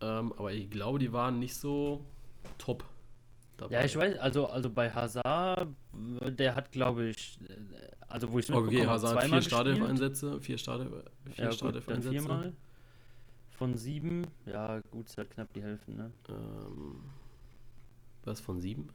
ähm, 0.00 0.32
aber 0.32 0.52
ich 0.52 0.68
glaube, 0.68 0.98
die 0.98 1.12
waren 1.12 1.38
nicht 1.38 1.54
so 1.54 2.04
top 2.58 2.84
dabei. 3.56 3.74
Ja, 3.74 3.84
ich 3.84 3.96
weiß, 3.96 4.18
also, 4.18 4.48
also 4.48 4.68
bei 4.68 4.90
Hazard, 4.90 5.68
der 5.92 6.56
hat, 6.56 6.72
glaube 6.72 7.10
ich, 7.10 7.38
also 8.08 8.32
wo 8.32 8.40
ich 8.40 8.52
Okay, 8.52 8.84
Hazard 8.84 9.22
vier 9.22 9.42
Startelf-Einsätze, 9.42 10.40
vier 10.40 10.58
Startelf, 10.58 10.90
vier 11.30 11.44
ja, 11.44 11.52
Startelf-Einsätze. 11.52 12.52
Von 13.56 13.74
sieben, 13.74 14.26
ja 14.44 14.80
gut, 14.90 15.08
ist 15.08 15.16
halt 15.16 15.30
knapp 15.30 15.52
die 15.54 15.62
Hälfte, 15.62 15.90
ne? 15.90 16.12
Ähm, 16.28 17.00
was 18.24 18.38
von 18.38 18.60
sieben? 18.60 18.90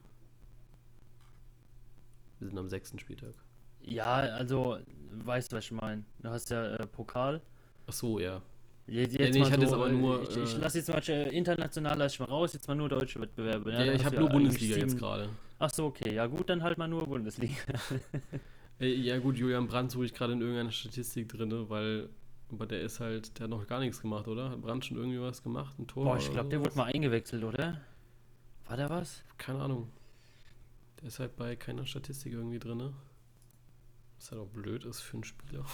Wir 2.40 2.48
sind 2.48 2.58
am 2.60 2.70
sechsten 2.70 3.00
Spieltag. 3.00 3.34
Ja, 3.82 4.14
also, 4.14 4.78
weißt 5.12 5.52
du, 5.52 5.58
was 5.58 5.66
ich 5.66 5.72
meine? 5.72 6.04
Du 6.20 6.30
hast 6.30 6.52
ja 6.52 6.76
äh, 6.76 6.86
Pokal. 6.86 7.42
Ach 7.88 7.94
so, 7.94 8.20
ja. 8.20 8.42
Jetzt, 8.86 9.14
jetzt 9.14 9.36
ja, 9.36 9.42
nee, 9.42 9.48
ich 9.48 9.52
hatte 9.52 9.68
so, 9.68 9.76
aber 9.76 9.90
nur. 9.90 10.22
Ich, 10.24 10.36
ich 10.36 10.56
äh, 10.56 10.58
lasse 10.58 10.78
jetzt 10.80 10.90
mal 10.90 11.02
äh, 11.08 11.30
international 11.36 11.98
lass 11.98 12.14
ich 12.14 12.20
mal 12.20 12.26
raus, 12.26 12.54
jetzt 12.54 12.68
mal 12.68 12.76
nur 12.76 12.90
deutsche 12.90 13.20
Wettbewerbe. 13.20 13.72
Ja, 13.72 13.84
ja 13.84 13.94
ich 13.94 14.06
habe 14.06 14.20
nur 14.20 14.30
Bundesliga 14.30 14.78
jetzt 14.78 14.98
gerade. 14.98 15.30
Ach 15.60 15.70
so, 15.70 15.86
okay. 15.86 16.14
Ja, 16.14 16.28
gut, 16.28 16.50
dann 16.50 16.62
halt 16.62 16.78
mal 16.78 16.88
nur 16.88 17.08
Bundesliga. 17.08 17.56
ja, 18.80 19.18
gut, 19.20 19.38
Julian 19.38 19.68
Brandt 19.68 19.92
suche 19.92 20.06
ich 20.06 20.14
gerade 20.14 20.34
in 20.34 20.42
irgendeiner 20.42 20.72
Statistik 20.72 21.30
drin, 21.30 21.70
weil. 21.70 22.10
Aber 22.52 22.66
der 22.66 22.82
ist 22.82 23.00
halt, 23.00 23.38
der 23.40 23.46
hat 23.46 23.50
noch 23.50 23.66
gar 23.66 23.80
nichts 23.80 24.02
gemacht, 24.02 24.28
oder? 24.28 24.50
Hat 24.50 24.62
Brandt 24.62 24.86
schon 24.86 24.98
irgendwie 24.98 25.22
was 25.22 25.42
gemacht? 25.42 25.78
Ein 25.80 25.88
Tor? 25.88 26.04
Boah, 26.04 26.18
ich 26.18 26.30
glaube, 26.30 26.50
der 26.50 26.60
wurde 26.60 26.76
mal 26.76 26.92
eingewechselt, 26.94 27.44
oder? 27.44 27.82
War 28.66 28.78
der 28.78 28.90
was? 28.90 29.24
Keine 29.38 29.62
Ahnung. 29.62 29.90
Der 31.00 31.08
ist 31.08 31.20
halt 31.20 31.36
bei 31.36 31.56
keiner 31.56 31.86
Statistik 31.86 32.34
irgendwie 32.34 32.60
drin. 32.60 32.94
Was 34.18 34.32
halt 34.32 34.42
auch 34.42 34.48
blöd 34.48 34.86
ist 34.86 35.02
für 35.02 35.18
einen 35.18 35.24
Spieler. 35.24 35.66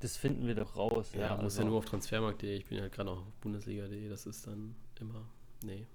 Das 0.00 0.16
finden 0.16 0.48
wir 0.48 0.56
doch 0.56 0.76
raus. 0.76 1.12
Ja, 1.14 1.20
ja 1.20 1.34
muss 1.36 1.44
also. 1.44 1.62
ja 1.62 1.68
nur 1.68 1.78
auf 1.78 1.84
transfermarkt.de. 1.84 2.56
Ich 2.56 2.66
bin 2.66 2.78
ja 2.78 2.88
gerade 2.88 3.10
noch 3.10 3.24
Bundesliga.de. 3.40 4.08
Das 4.08 4.26
ist 4.26 4.46
dann 4.46 4.74
immer. 4.98 5.24
Nee. 5.62 5.86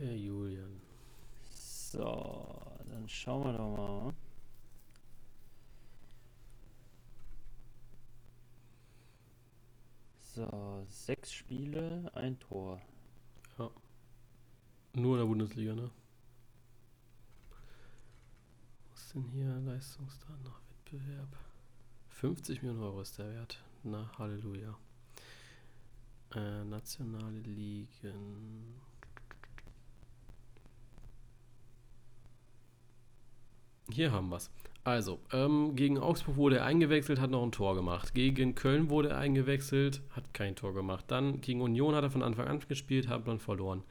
Der 0.00 0.16
Julian. 0.16 0.80
So, 1.50 2.58
dann 2.88 3.06
schauen 3.06 3.44
wir 3.44 3.52
doch 3.52 3.76
mal. 3.76 4.14
So, 10.34 10.86
sechs 10.88 11.30
Spiele, 11.34 12.10
ein 12.14 12.40
Tor. 12.40 12.80
Ja. 13.58 13.70
Nur 14.94 15.16
in 15.16 15.20
der 15.20 15.26
Bundesliga, 15.26 15.74
ne? 15.74 15.90
Was 18.90 19.02
ist 19.02 19.14
denn 19.14 19.24
hier 19.24 19.54
Leistungsdaten 19.66 20.42
nach 20.44 20.62
Wettbewerb? 20.70 21.36
50 22.08 22.62
Millionen 22.62 22.84
Euro 22.84 23.02
ist 23.02 23.18
der 23.18 23.28
Wert. 23.28 23.62
Na, 23.82 24.10
Halleluja. 24.16 24.78
Äh, 26.34 26.64
nationale 26.64 27.40
Ligen. 27.40 28.80
Hier 33.90 34.12
haben 34.12 34.28
wir 34.28 34.36
es. 34.36 34.50
Also, 34.82 35.20
ähm, 35.32 35.76
gegen 35.76 35.98
Augsburg 35.98 36.36
wurde 36.36 36.56
er 36.58 36.64
eingewechselt, 36.64 37.20
hat 37.20 37.30
noch 37.30 37.42
ein 37.42 37.52
Tor 37.52 37.74
gemacht. 37.74 38.14
Gegen 38.14 38.54
Köln 38.54 38.88
wurde 38.88 39.10
er 39.10 39.18
eingewechselt, 39.18 40.00
hat 40.10 40.32
kein 40.32 40.56
Tor 40.56 40.72
gemacht. 40.72 41.04
Dann 41.08 41.40
gegen 41.42 41.60
Union 41.60 41.94
hat 41.94 42.02
er 42.02 42.10
von 42.10 42.22
Anfang 42.22 42.48
an 42.48 42.60
gespielt, 42.66 43.08
hat 43.08 43.28
dann 43.28 43.38
verloren. 43.38 43.82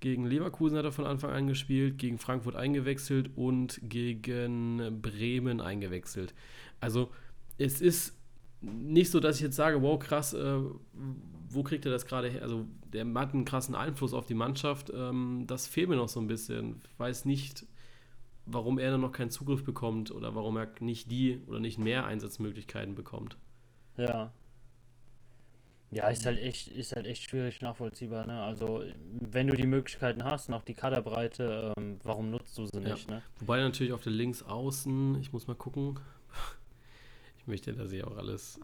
Gegen 0.00 0.26
Leverkusen 0.26 0.76
hat 0.76 0.84
er 0.84 0.92
von 0.92 1.06
Anfang 1.06 1.30
an 1.30 1.46
gespielt, 1.46 1.98
gegen 1.98 2.18
Frankfurt 2.18 2.56
eingewechselt 2.56 3.30
und 3.36 3.80
gegen 3.82 5.00
Bremen 5.00 5.60
eingewechselt. 5.60 6.34
Also, 6.80 7.10
es 7.56 7.80
ist 7.80 8.16
nicht 8.60 9.10
so, 9.10 9.20
dass 9.20 9.36
ich 9.36 9.42
jetzt 9.42 9.56
sage, 9.56 9.82
wow, 9.82 10.00
krass, 10.00 10.34
äh, 10.34 10.58
wo 11.48 11.62
kriegt 11.62 11.84
er 11.84 11.92
das 11.92 12.06
gerade 12.06 12.28
her? 12.28 12.42
Also, 12.42 12.66
der 12.92 13.06
hat 13.14 13.34
einen 13.34 13.44
krassen 13.44 13.76
Einfluss 13.76 14.12
auf 14.12 14.26
die 14.26 14.34
Mannschaft. 14.34 14.92
Ähm, 14.94 15.44
das 15.46 15.68
fehlt 15.68 15.88
mir 15.88 15.96
noch 15.96 16.08
so 16.08 16.20
ein 16.20 16.26
bisschen. 16.26 16.82
Ich 16.92 16.98
weiß 16.98 17.24
nicht 17.24 17.66
warum 18.50 18.78
er 18.78 18.90
dann 18.90 19.00
noch 19.00 19.12
keinen 19.12 19.30
Zugriff 19.30 19.64
bekommt 19.64 20.10
oder 20.10 20.34
warum 20.34 20.56
er 20.56 20.68
nicht 20.80 21.10
die 21.10 21.40
oder 21.46 21.60
nicht 21.60 21.78
mehr 21.78 22.06
Einsatzmöglichkeiten 22.06 22.94
bekommt. 22.94 23.36
Ja. 23.96 24.32
Ja, 25.90 26.08
ist 26.08 26.26
halt 26.26 26.38
echt, 26.38 26.68
ist 26.68 26.94
halt 26.94 27.06
echt 27.06 27.22
schwierig 27.22 27.62
nachvollziehbar, 27.62 28.26
ne? 28.26 28.42
Also, 28.42 28.84
wenn 29.10 29.46
du 29.46 29.56
die 29.56 29.66
Möglichkeiten 29.66 30.22
hast, 30.22 30.50
noch 30.50 30.62
die 30.62 30.74
Kaderbreite, 30.74 31.72
ähm, 31.78 31.98
warum 32.02 32.30
nutzt 32.30 32.58
du 32.58 32.66
sie 32.66 32.80
nicht, 32.80 33.08
ja. 33.08 33.16
ne? 33.16 33.22
Wobei 33.40 33.60
natürlich 33.60 33.94
auf 33.94 34.02
der 34.02 34.12
Linksaußen, 34.12 35.18
ich 35.20 35.32
muss 35.32 35.46
mal 35.46 35.56
gucken. 35.56 35.98
Ich 37.40 37.50
möchte, 37.50 37.72
dass 37.72 37.90
ich 37.92 38.04
auch 38.04 38.18
alles 38.18 38.60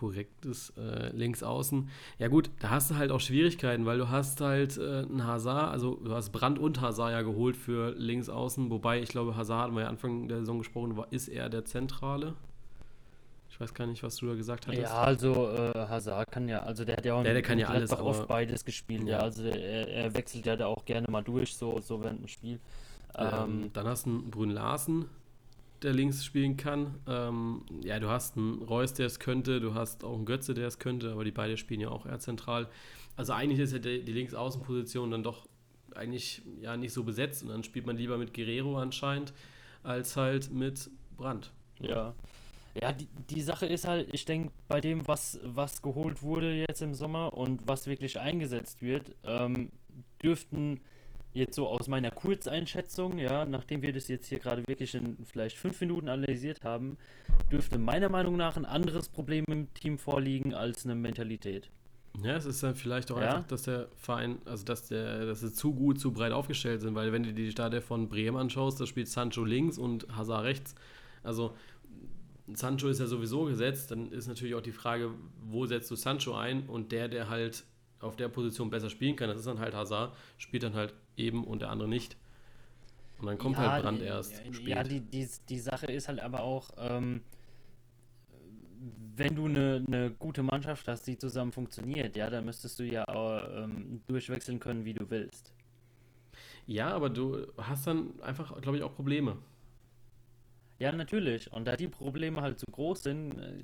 korrektes 0.00 0.72
äh, 0.78 1.14
links 1.14 1.42
außen. 1.42 1.90
Ja 2.18 2.28
gut, 2.28 2.50
da 2.60 2.70
hast 2.70 2.90
du 2.90 2.96
halt 2.96 3.10
auch 3.10 3.20
Schwierigkeiten, 3.20 3.84
weil 3.84 3.98
du 3.98 4.08
hast 4.08 4.40
halt 4.40 4.78
äh, 4.78 5.00
einen 5.00 5.26
Hazard, 5.26 5.70
also 5.70 5.96
du 5.96 6.14
hast 6.14 6.30
Brand 6.30 6.58
und 6.58 6.80
Hazard 6.80 7.12
ja 7.12 7.20
geholt 7.20 7.54
für 7.54 7.90
links 7.96 8.30
außen, 8.30 8.70
wobei 8.70 9.00
ich 9.00 9.10
glaube, 9.10 9.36
Hazard 9.36 9.64
hatten 9.64 9.74
wir 9.74 9.82
ja 9.82 9.88
Anfang 9.88 10.26
der 10.26 10.38
Saison 10.38 10.58
gesprochen, 10.58 10.96
war, 10.96 11.12
ist 11.12 11.28
er 11.28 11.50
der 11.50 11.66
Zentrale. 11.66 12.32
Ich 13.50 13.60
weiß 13.60 13.74
gar 13.74 13.86
nicht, 13.86 14.02
was 14.02 14.16
du 14.16 14.26
da 14.26 14.34
gesagt 14.34 14.68
hast. 14.68 14.78
Ja, 14.78 15.02
also 15.02 15.50
äh, 15.50 15.74
Hazard 15.74 16.30
kann 16.30 16.48
ja, 16.48 16.62
also 16.62 16.86
der 16.86 16.96
hat 16.96 17.04
ja 17.04 17.14
auch 17.14 17.22
der, 17.22 17.34
der 17.34 17.42
kann 17.42 17.58
ja 17.58 17.68
alles, 17.68 17.92
oft 17.92 18.26
beides 18.26 18.64
gespielt, 18.64 19.02
ja. 19.02 19.18
ja. 19.18 19.18
Also 19.18 19.44
er, 19.44 19.88
er, 19.88 20.14
wechselt 20.14 20.46
ja 20.46 20.56
da 20.56 20.64
auch 20.64 20.86
gerne 20.86 21.10
mal 21.10 21.22
durch, 21.22 21.54
so, 21.54 21.78
so 21.80 22.02
während 22.02 22.20
dem 22.20 22.28
Spiel. 22.28 22.58
Ähm, 23.18 23.28
ähm, 23.34 23.70
dann 23.74 23.86
hast 23.86 24.06
du 24.06 24.10
einen 24.10 24.30
Brünn 24.30 24.50
Larsen, 24.50 25.04
der 25.82 25.92
links 25.92 26.24
spielen 26.24 26.56
kann. 26.56 26.94
Ähm, 27.06 27.62
ja, 27.82 27.98
du 27.98 28.08
hast 28.08 28.36
einen 28.36 28.62
Reus, 28.62 28.94
der 28.94 29.06
es 29.06 29.18
könnte, 29.18 29.60
du 29.60 29.74
hast 29.74 30.04
auch 30.04 30.14
einen 30.14 30.26
Götze, 30.26 30.54
der 30.54 30.68
es 30.68 30.78
könnte, 30.78 31.12
aber 31.12 31.24
die 31.24 31.30
beiden 31.30 31.56
spielen 31.56 31.80
ja 31.80 31.88
auch 31.88 32.06
eher 32.06 32.18
zentral. 32.18 32.68
Also 33.16 33.32
eigentlich 33.32 33.60
ist 33.60 33.72
ja 33.72 33.78
die, 33.78 34.02
die 34.02 34.12
Linksaußenposition 34.12 35.10
dann 35.10 35.22
doch 35.22 35.46
eigentlich 35.94 36.42
ja 36.60 36.76
nicht 36.76 36.92
so 36.92 37.04
besetzt 37.04 37.42
und 37.42 37.48
dann 37.48 37.64
spielt 37.64 37.86
man 37.86 37.96
lieber 37.96 38.18
mit 38.18 38.32
Guerrero 38.34 38.78
anscheinend 38.78 39.32
als 39.82 40.16
halt 40.16 40.52
mit 40.52 40.90
Brandt. 41.16 41.52
Ja. 41.80 42.14
Ja, 42.80 42.92
die, 42.92 43.08
die 43.30 43.40
Sache 43.40 43.66
ist 43.66 43.86
halt, 43.86 44.08
ich 44.12 44.24
denke, 44.24 44.52
bei 44.68 44.80
dem, 44.80 45.08
was, 45.08 45.40
was 45.42 45.82
geholt 45.82 46.22
wurde 46.22 46.52
jetzt 46.68 46.82
im 46.82 46.94
Sommer 46.94 47.34
und 47.34 47.66
was 47.66 47.86
wirklich 47.86 48.20
eingesetzt 48.20 48.80
wird, 48.80 49.16
ähm, 49.24 49.72
dürften 50.22 50.80
jetzt 51.32 51.54
so 51.54 51.68
aus 51.68 51.88
meiner 51.88 52.10
Kurzeinschätzung, 52.10 53.18
ja, 53.18 53.44
nachdem 53.44 53.82
wir 53.82 53.92
das 53.92 54.08
jetzt 54.08 54.26
hier 54.28 54.38
gerade 54.38 54.66
wirklich 54.66 54.94
in 54.94 55.16
vielleicht 55.24 55.56
fünf 55.56 55.80
Minuten 55.80 56.08
analysiert 56.08 56.64
haben, 56.64 56.96
dürfte 57.50 57.78
meiner 57.78 58.08
Meinung 58.08 58.36
nach 58.36 58.56
ein 58.56 58.64
anderes 58.64 59.08
Problem 59.08 59.44
im 59.48 59.72
Team 59.74 59.98
vorliegen 59.98 60.54
als 60.54 60.84
eine 60.84 60.94
Mentalität. 60.94 61.70
Ja, 62.22 62.36
es 62.36 62.44
ist 62.44 62.62
dann 62.62 62.74
vielleicht 62.74 63.10
auch 63.12 63.20
ja? 63.20 63.36
einfach, 63.36 63.46
dass 63.46 63.62
der 63.62 63.88
Verein, 63.96 64.38
also 64.44 64.64
dass 64.64 64.88
der, 64.88 65.26
dass 65.26 65.40
sie 65.40 65.52
zu 65.52 65.72
gut, 65.72 66.00
zu 66.00 66.12
breit 66.12 66.32
aufgestellt 66.32 66.80
sind, 66.80 66.94
weil 66.94 67.12
wenn 67.12 67.22
du 67.22 67.32
die 67.32 67.50
Stadie 67.50 67.80
von 67.80 68.08
Bremen 68.08 68.36
anschaust, 68.36 68.80
da 68.80 68.86
spielt 68.86 69.08
Sancho 69.08 69.44
links 69.44 69.78
und 69.78 70.06
Hazard 70.14 70.44
rechts. 70.44 70.74
Also 71.22 71.54
Sancho 72.52 72.88
ist 72.88 72.98
ja 72.98 73.06
sowieso 73.06 73.44
gesetzt, 73.44 73.92
dann 73.92 74.10
ist 74.10 74.26
natürlich 74.26 74.54
auch 74.54 74.60
die 74.60 74.72
Frage, 74.72 75.12
wo 75.40 75.66
setzt 75.66 75.90
du 75.90 75.94
Sancho 75.94 76.34
ein 76.34 76.66
und 76.66 76.90
der, 76.90 77.08
der 77.08 77.28
halt 77.28 77.64
auf 78.00 78.16
der 78.16 78.28
Position 78.28 78.70
besser 78.70 78.90
spielen 78.90 79.16
kann, 79.16 79.28
das 79.28 79.38
ist 79.38 79.46
dann 79.46 79.58
halt 79.58 79.74
Hazard, 79.74 80.16
spielt 80.38 80.62
dann 80.62 80.74
halt 80.74 80.94
eben 81.16 81.44
und 81.44 81.60
der 81.60 81.70
andere 81.70 81.88
nicht. 81.88 82.16
Und 83.18 83.26
dann 83.26 83.38
kommt 83.38 83.56
ja, 83.56 83.72
halt 83.72 83.82
Brand 83.82 84.00
erst. 84.00 84.42
Ja, 84.44 84.52
spät. 84.52 84.68
ja 84.68 84.82
die, 84.82 85.00
die, 85.00 85.28
die 85.48 85.58
Sache 85.58 85.86
ist 85.86 86.08
halt 86.08 86.20
aber 86.20 86.42
auch, 86.42 86.70
ähm, 86.78 87.20
wenn 89.14 89.34
du 89.34 89.44
eine, 89.44 89.84
eine 89.86 90.10
gute 90.10 90.42
Mannschaft 90.42 90.88
hast, 90.88 91.06
die 91.06 91.18
zusammen 91.18 91.52
funktioniert, 91.52 92.16
ja, 92.16 92.30
dann 92.30 92.46
müsstest 92.46 92.78
du 92.78 92.84
ja 92.84 93.06
auch, 93.06 93.42
ähm, 93.64 94.00
durchwechseln 94.06 94.58
können, 94.58 94.86
wie 94.86 94.94
du 94.94 95.10
willst. 95.10 95.52
Ja, 96.66 96.88
aber 96.88 97.10
du 97.10 97.46
hast 97.58 97.86
dann 97.86 98.18
einfach, 98.22 98.58
glaube 98.62 98.78
ich, 98.78 98.82
auch 98.82 98.94
Probleme. 98.94 99.36
Ja, 100.78 100.92
natürlich. 100.92 101.52
Und 101.52 101.66
da 101.66 101.76
die 101.76 101.88
Probleme 101.88 102.40
halt 102.40 102.58
zu 102.58 102.66
groß 102.66 103.02
sind, 103.02 103.38
äh, 103.38 103.62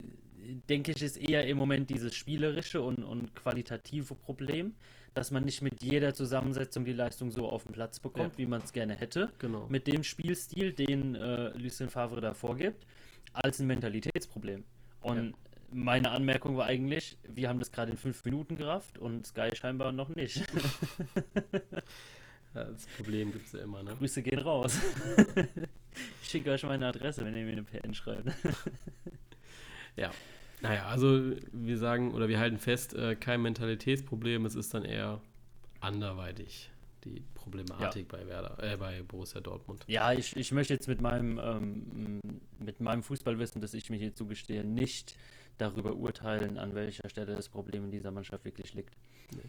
denke 0.68 0.92
ich, 0.92 1.02
ist 1.02 1.16
eher 1.16 1.46
im 1.46 1.58
Moment 1.58 1.90
dieses 1.90 2.14
spielerische 2.14 2.82
und, 2.82 3.04
und 3.04 3.34
qualitative 3.34 4.14
Problem, 4.14 4.74
dass 5.14 5.30
man 5.30 5.44
nicht 5.44 5.62
mit 5.62 5.82
jeder 5.82 6.14
Zusammensetzung 6.14 6.84
die 6.84 6.92
Leistung 6.92 7.30
so 7.30 7.48
auf 7.48 7.64
den 7.64 7.72
Platz 7.72 8.00
bekommt, 8.00 8.34
ja. 8.34 8.38
wie 8.38 8.46
man 8.46 8.62
es 8.62 8.72
gerne 8.72 8.94
hätte. 8.94 9.32
Genau. 9.38 9.66
Mit 9.68 9.86
dem 9.86 10.04
Spielstil, 10.04 10.72
den 10.72 11.14
äh, 11.14 11.48
Lucien 11.56 11.88
Favre 11.88 12.20
da 12.20 12.34
vorgibt, 12.34 12.86
als 13.32 13.58
ein 13.58 13.66
Mentalitätsproblem. 13.66 14.64
Und 15.00 15.30
ja. 15.30 15.36
meine 15.70 16.10
Anmerkung 16.10 16.56
war 16.56 16.66
eigentlich, 16.66 17.16
wir 17.26 17.48
haben 17.48 17.58
das 17.58 17.72
gerade 17.72 17.92
in 17.92 17.96
fünf 17.96 18.24
Minuten 18.24 18.56
gerafft 18.56 18.98
und 18.98 19.26
Sky 19.26 19.54
scheinbar 19.54 19.92
noch 19.92 20.14
nicht. 20.14 20.36
ja, 22.54 22.64
das 22.64 22.86
Problem 22.96 23.32
gibt 23.32 23.46
es 23.46 23.52
ja 23.52 23.60
immer, 23.60 23.82
ne? 23.82 23.94
Grüße 23.96 24.22
gehen 24.22 24.40
raus. 24.40 24.78
ich 26.22 26.28
schicke 26.28 26.50
euch 26.50 26.62
meine 26.64 26.88
Adresse, 26.88 27.24
wenn 27.24 27.34
ihr 27.34 27.44
mir 27.44 27.52
eine 27.52 27.62
PN 27.62 27.94
schreibt. 27.94 28.30
ja. 29.96 30.10
Naja, 30.62 30.86
also 30.86 31.32
wir 31.52 31.78
sagen 31.78 32.14
oder 32.14 32.28
wir 32.28 32.38
halten 32.38 32.58
fest, 32.58 32.94
äh, 32.94 33.14
kein 33.14 33.42
Mentalitätsproblem, 33.42 34.46
es 34.46 34.54
ist 34.54 34.72
dann 34.72 34.84
eher 34.84 35.20
anderweitig 35.80 36.70
die 37.04 37.22
Problematik 37.34 38.10
ja. 38.10 38.18
bei 38.18 38.26
Werder, 38.26 38.56
äh, 38.62 38.76
bei 38.76 39.02
Borussia 39.02 39.40
Dortmund. 39.40 39.84
Ja, 39.86 40.12
ich, 40.12 40.34
ich 40.36 40.52
möchte 40.52 40.74
jetzt 40.74 40.88
mit 40.88 41.00
meinem 41.00 41.38
ähm, 41.38 42.20
mit 42.58 42.80
meinem 42.80 43.02
Fußballwissen, 43.02 43.60
das 43.60 43.74
ich 43.74 43.90
mir 43.90 43.96
hier 43.96 44.14
zugestehe, 44.14 44.64
nicht 44.64 45.14
darüber 45.58 45.94
urteilen, 45.94 46.58
an 46.58 46.74
welcher 46.74 47.08
Stelle 47.08 47.34
das 47.34 47.48
Problem 47.48 47.84
in 47.84 47.90
dieser 47.90 48.10
Mannschaft 48.10 48.44
wirklich 48.44 48.74
liegt. 48.74 48.94
Nee. 49.34 49.42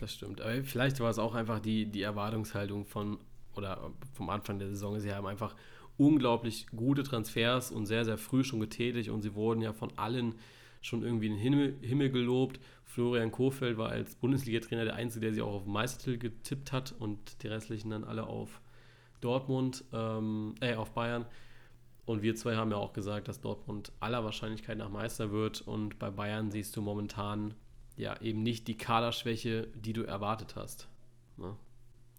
Das 0.00 0.12
stimmt. 0.12 0.40
Aber 0.40 0.62
vielleicht 0.64 1.00
war 1.00 1.10
es 1.10 1.18
auch 1.18 1.34
einfach 1.34 1.60
die, 1.60 1.86
die 1.86 2.02
Erwartungshaltung 2.02 2.84
von 2.84 3.18
oder 3.54 3.92
vom 4.12 4.30
Anfang 4.30 4.58
der 4.58 4.68
Saison. 4.68 4.98
Sie 4.98 5.12
haben 5.12 5.26
einfach 5.26 5.54
unglaublich 5.96 6.66
gute 6.74 7.02
Transfers 7.02 7.70
und 7.70 7.86
sehr, 7.86 8.04
sehr 8.04 8.18
früh 8.18 8.44
schon 8.44 8.60
getätigt 8.60 9.10
und 9.10 9.22
sie 9.22 9.34
wurden 9.34 9.60
ja 9.60 9.72
von 9.72 9.96
allen 9.96 10.34
schon 10.80 11.02
irgendwie 11.02 11.26
in 11.26 11.32
den 11.34 11.40
Himmel, 11.40 11.76
Himmel 11.80 12.10
gelobt. 12.10 12.60
Florian 12.84 13.32
Kohfeldt 13.32 13.78
war 13.78 13.90
als 13.90 14.14
Bundesliga-Trainer 14.16 14.84
der 14.84 14.94
Einzige, 14.94 15.26
der 15.26 15.34
sich 15.34 15.42
auch 15.42 15.54
auf 15.54 15.66
Meistertitel 15.66 16.18
getippt 16.18 16.72
hat 16.72 16.94
und 16.98 17.42
die 17.42 17.48
restlichen 17.48 17.90
dann 17.90 18.04
alle 18.04 18.26
auf 18.26 18.60
Dortmund, 19.20 19.84
ähm, 19.92 20.54
äh, 20.60 20.74
auf 20.74 20.92
Bayern. 20.92 21.24
Und 22.04 22.22
wir 22.22 22.34
zwei 22.34 22.56
haben 22.56 22.70
ja 22.70 22.76
auch 22.76 22.92
gesagt, 22.92 23.28
dass 23.28 23.40
Dortmund 23.40 23.92
aller 24.00 24.24
Wahrscheinlichkeit 24.24 24.76
nach 24.76 24.90
Meister 24.90 25.30
wird 25.32 25.62
und 25.62 25.98
bei 25.98 26.10
Bayern 26.10 26.50
siehst 26.50 26.76
du 26.76 26.82
momentan 26.82 27.54
ja 27.96 28.20
eben 28.20 28.42
nicht 28.42 28.68
die 28.68 28.76
Kaderschwäche, 28.76 29.68
die 29.74 29.94
du 29.94 30.02
erwartet 30.02 30.54
hast. 30.56 30.88
Ne? 31.38 31.56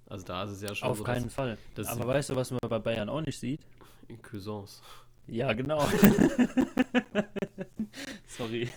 Also 0.07 0.25
da 0.25 0.43
ist 0.43 0.51
es 0.51 0.61
ja 0.61 0.75
schon 0.75 0.89
Auf 0.89 0.99
so, 0.99 1.03
keinen 1.03 1.25
dass, 1.25 1.33
Fall. 1.33 1.57
Dass 1.75 1.87
Aber 1.87 2.07
weißt 2.07 2.29
du, 2.29 2.35
was 2.35 2.51
man 2.51 2.59
bei 2.67 2.79
Bayern 2.79 3.09
auch 3.09 3.21
nicht 3.21 3.39
sieht? 3.39 3.61
In 4.07 4.21
Cousins. 4.21 4.81
Ja, 5.27 5.53
genau. 5.53 5.79
Sorry. 8.27 8.69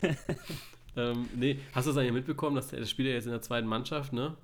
ähm, 0.96 1.28
nee, 1.36 1.58
hast 1.74 1.86
du 1.86 1.90
das 1.90 1.98
eigentlich 1.98 2.12
mitbekommen, 2.12 2.56
dass 2.56 2.68
der, 2.68 2.78
der 2.80 2.86
Spieler 2.86 3.10
jetzt 3.10 3.26
in 3.26 3.32
der 3.32 3.42
zweiten 3.42 3.66
Mannschaft, 3.66 4.12
ne? 4.12 4.34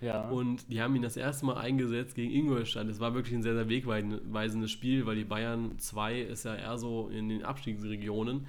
Ja. 0.00 0.28
Und 0.28 0.70
die 0.70 0.82
haben 0.82 0.94
ihn 0.94 1.02
das 1.02 1.16
erste 1.16 1.46
Mal 1.46 1.56
eingesetzt 1.56 2.14
gegen 2.14 2.30
Ingolstadt. 2.30 2.88
Das 2.88 3.00
war 3.00 3.14
wirklich 3.14 3.34
ein 3.34 3.42
sehr, 3.42 3.54
sehr 3.54 3.68
wegweisendes 3.70 4.70
Spiel, 4.70 5.06
weil 5.06 5.16
die 5.16 5.24
Bayern 5.24 5.78
2 5.78 6.20
ist 6.20 6.44
ja 6.44 6.54
eher 6.54 6.76
so 6.76 7.08
in 7.08 7.30
den 7.30 7.44
Abstiegsregionen. 7.44 8.46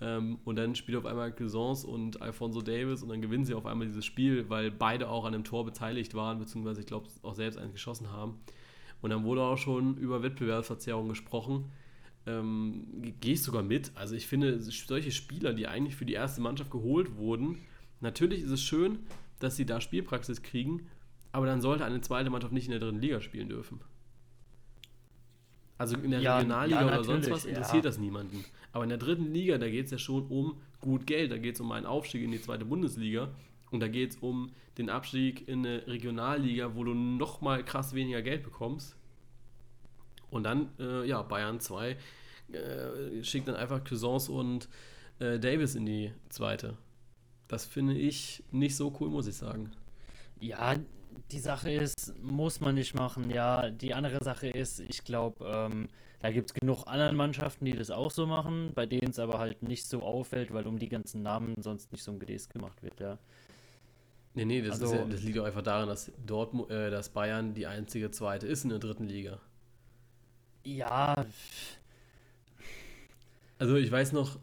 Ähm, 0.00 0.38
und 0.44 0.56
dann 0.56 0.74
spielt 0.74 0.96
auf 0.96 1.06
einmal 1.06 1.32
Cousins 1.32 1.84
und 1.84 2.22
Alfonso 2.22 2.62
Davis 2.62 3.02
und 3.02 3.10
dann 3.10 3.20
gewinnen 3.20 3.44
sie 3.44 3.54
auf 3.54 3.66
einmal 3.66 3.86
dieses 3.86 4.04
Spiel, 4.04 4.48
weil 4.48 4.70
beide 4.70 5.08
auch 5.08 5.24
an 5.24 5.32
dem 5.32 5.44
Tor 5.44 5.64
beteiligt 5.64 6.14
waren, 6.14 6.38
beziehungsweise 6.38 6.80
ich 6.80 6.86
glaube 6.86 7.08
auch 7.22 7.34
selbst 7.34 7.58
eins 7.58 7.72
geschossen 7.72 8.10
haben. 8.10 8.40
Und 9.02 9.10
dann 9.10 9.24
wurde 9.24 9.42
auch 9.42 9.58
schon 9.58 9.96
über 9.96 10.22
Wettbewerbsverzerrung 10.22 11.08
gesprochen. 11.08 11.70
Ähm, 12.26 13.14
Gehe 13.20 13.34
ich 13.34 13.42
sogar 13.42 13.62
mit. 13.62 13.92
Also 13.94 14.14
ich 14.14 14.26
finde, 14.26 14.60
solche 14.60 15.10
Spieler, 15.10 15.52
die 15.52 15.66
eigentlich 15.66 15.96
für 15.96 16.06
die 16.06 16.14
erste 16.14 16.40
Mannschaft 16.40 16.70
geholt 16.70 17.16
wurden, 17.16 17.58
natürlich 18.00 18.42
ist 18.42 18.50
es 18.50 18.62
schön, 18.62 19.00
dass 19.38 19.56
sie 19.56 19.66
da 19.66 19.80
Spielpraxis 19.80 20.42
kriegen, 20.42 20.86
aber 21.32 21.46
dann 21.46 21.60
sollte 21.60 21.84
eine 21.84 22.00
zweite 22.00 22.30
Mannschaft 22.30 22.52
nicht 22.52 22.66
in 22.66 22.72
der 22.72 22.80
dritten 22.80 23.00
Liga 23.00 23.20
spielen 23.20 23.48
dürfen. 23.48 23.80
Also 25.80 25.96
in 25.96 26.10
der 26.10 26.20
ja, 26.20 26.36
Regionalliga 26.36 26.80
ja, 26.82 26.86
oder 26.86 27.04
sonst 27.04 27.30
was 27.30 27.46
interessiert 27.46 27.84
ja. 27.84 27.90
das 27.90 27.98
niemanden. 27.98 28.44
Aber 28.70 28.84
in 28.84 28.90
der 28.90 28.98
dritten 28.98 29.32
Liga, 29.32 29.56
da 29.56 29.66
geht 29.66 29.86
es 29.86 29.90
ja 29.90 29.96
schon 29.96 30.26
um 30.26 30.60
gut 30.78 31.06
Geld. 31.06 31.32
Da 31.32 31.38
geht 31.38 31.54
es 31.54 31.60
um 31.62 31.72
einen 31.72 31.86
Aufstieg 31.86 32.22
in 32.22 32.32
die 32.32 32.42
zweite 32.42 32.66
Bundesliga. 32.66 33.30
Und 33.70 33.80
da 33.80 33.88
geht 33.88 34.10
es 34.10 34.16
um 34.18 34.50
den 34.76 34.90
Abstieg 34.90 35.48
in 35.48 35.64
eine 35.64 35.86
Regionalliga, 35.86 36.74
wo 36.74 36.84
du 36.84 36.92
nochmal 36.92 37.64
krass 37.64 37.94
weniger 37.94 38.20
Geld 38.20 38.42
bekommst. 38.42 38.94
Und 40.30 40.42
dann, 40.42 40.68
äh, 40.78 41.08
ja, 41.08 41.22
Bayern 41.22 41.60
2 41.60 41.96
äh, 42.52 43.24
schickt 43.24 43.48
dann 43.48 43.56
einfach 43.56 43.82
Cousins 43.82 44.28
und 44.28 44.68
äh, 45.18 45.38
Davis 45.38 45.76
in 45.76 45.86
die 45.86 46.12
zweite. 46.28 46.76
Das 47.48 47.64
finde 47.64 47.94
ich 47.94 48.44
nicht 48.50 48.76
so 48.76 48.94
cool, 49.00 49.08
muss 49.08 49.26
ich 49.26 49.36
sagen. 49.36 49.70
Ja, 50.40 50.76
die 51.30 51.38
Sache 51.40 51.70
ist, 51.70 52.14
muss 52.22 52.60
man 52.60 52.74
nicht 52.74 52.94
machen. 52.94 53.30
Ja, 53.30 53.70
die 53.70 53.94
andere 53.94 54.22
Sache 54.22 54.48
ist, 54.48 54.80
ich 54.80 55.04
glaube, 55.04 55.44
ähm, 55.46 55.88
da 56.20 56.30
gibt 56.30 56.50
es 56.50 56.54
genug 56.54 56.86
anderen 56.86 57.16
Mannschaften, 57.16 57.64
die 57.64 57.72
das 57.72 57.90
auch 57.90 58.10
so 58.10 58.26
machen, 58.26 58.72
bei 58.74 58.86
denen 58.86 59.10
es 59.10 59.18
aber 59.18 59.38
halt 59.38 59.62
nicht 59.62 59.86
so 59.86 60.02
auffällt, 60.02 60.52
weil 60.52 60.66
um 60.66 60.78
die 60.78 60.88
ganzen 60.88 61.22
Namen 61.22 61.62
sonst 61.62 61.92
nicht 61.92 62.04
so 62.04 62.12
ein 62.12 62.18
Gedäß 62.18 62.48
gemacht 62.48 62.82
wird, 62.82 63.00
ja. 63.00 63.18
Nee, 64.34 64.44
nee, 64.44 64.62
das, 64.62 64.80
also, 64.80 64.94
ja, 64.94 65.04
das 65.04 65.22
liegt 65.22 65.38
auch 65.38 65.44
einfach 65.44 65.62
daran, 65.62 65.88
dass, 65.88 66.12
Dortmund, 66.24 66.70
äh, 66.70 66.90
dass 66.90 67.08
Bayern 67.08 67.54
die 67.54 67.66
einzige 67.66 68.10
zweite 68.10 68.46
ist 68.46 68.64
in 68.64 68.70
der 68.70 68.78
dritten 68.78 69.04
Liga. 69.04 69.40
Ja. 70.64 71.26
Also 73.58 73.76
ich 73.76 73.90
weiß 73.90 74.12
noch, 74.12 74.38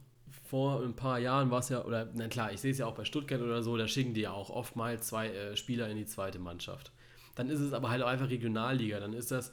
vor 0.49 0.81
ein 0.81 0.95
paar 0.95 1.19
Jahren 1.19 1.51
war 1.51 1.59
es 1.59 1.69
ja, 1.69 1.83
oder 1.83 2.09
na 2.13 2.27
klar, 2.27 2.51
ich 2.51 2.61
sehe 2.61 2.71
es 2.71 2.77
ja 2.77 2.85
auch 2.85 2.95
bei 2.95 3.05
Stuttgart 3.05 3.41
oder 3.41 3.61
so, 3.63 3.75
da 3.75 3.87
schicken 3.87 4.13
die 4.13 4.21
ja 4.21 4.31
auch 4.31 4.49
oftmals 4.49 5.07
zwei 5.07 5.27
äh, 5.27 5.57
Spieler 5.57 5.89
in 5.89 5.97
die 5.97 6.05
zweite 6.05 6.39
Mannschaft. 6.39 6.91
Dann 7.35 7.49
ist 7.49 7.59
es 7.59 7.73
aber 7.73 7.89
halt 7.89 8.01
auch 8.01 8.07
einfach 8.07 8.29
Regionalliga. 8.29 8.99
Dann 8.99 9.13
ist 9.13 9.31
das 9.31 9.51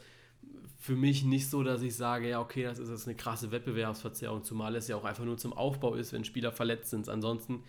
für 0.79 0.97
mich 0.97 1.25
nicht 1.25 1.51
so, 1.51 1.63
dass 1.63 1.83
ich 1.83 1.97
sage, 1.97 2.29
ja, 2.29 2.41
okay, 2.41 2.65
das 2.65 2.79
ist 2.79 2.91
jetzt 2.91 3.07
eine 3.07 3.17
krasse 3.17 3.51
Wettbewerbsverzerrung, 3.51 4.45
zumal 4.45 4.77
es 4.77 4.89
ja 4.89 4.97
auch 4.97 5.05
einfach 5.05 5.25
nur 5.25 5.37
zum 5.37 5.53
Aufbau 5.53 5.95
ist, 5.95 6.13
wenn 6.13 6.25
Spieler 6.25 6.53
verletzt 6.53 6.91
sind. 6.91 7.09
Ansonsten 7.09 7.65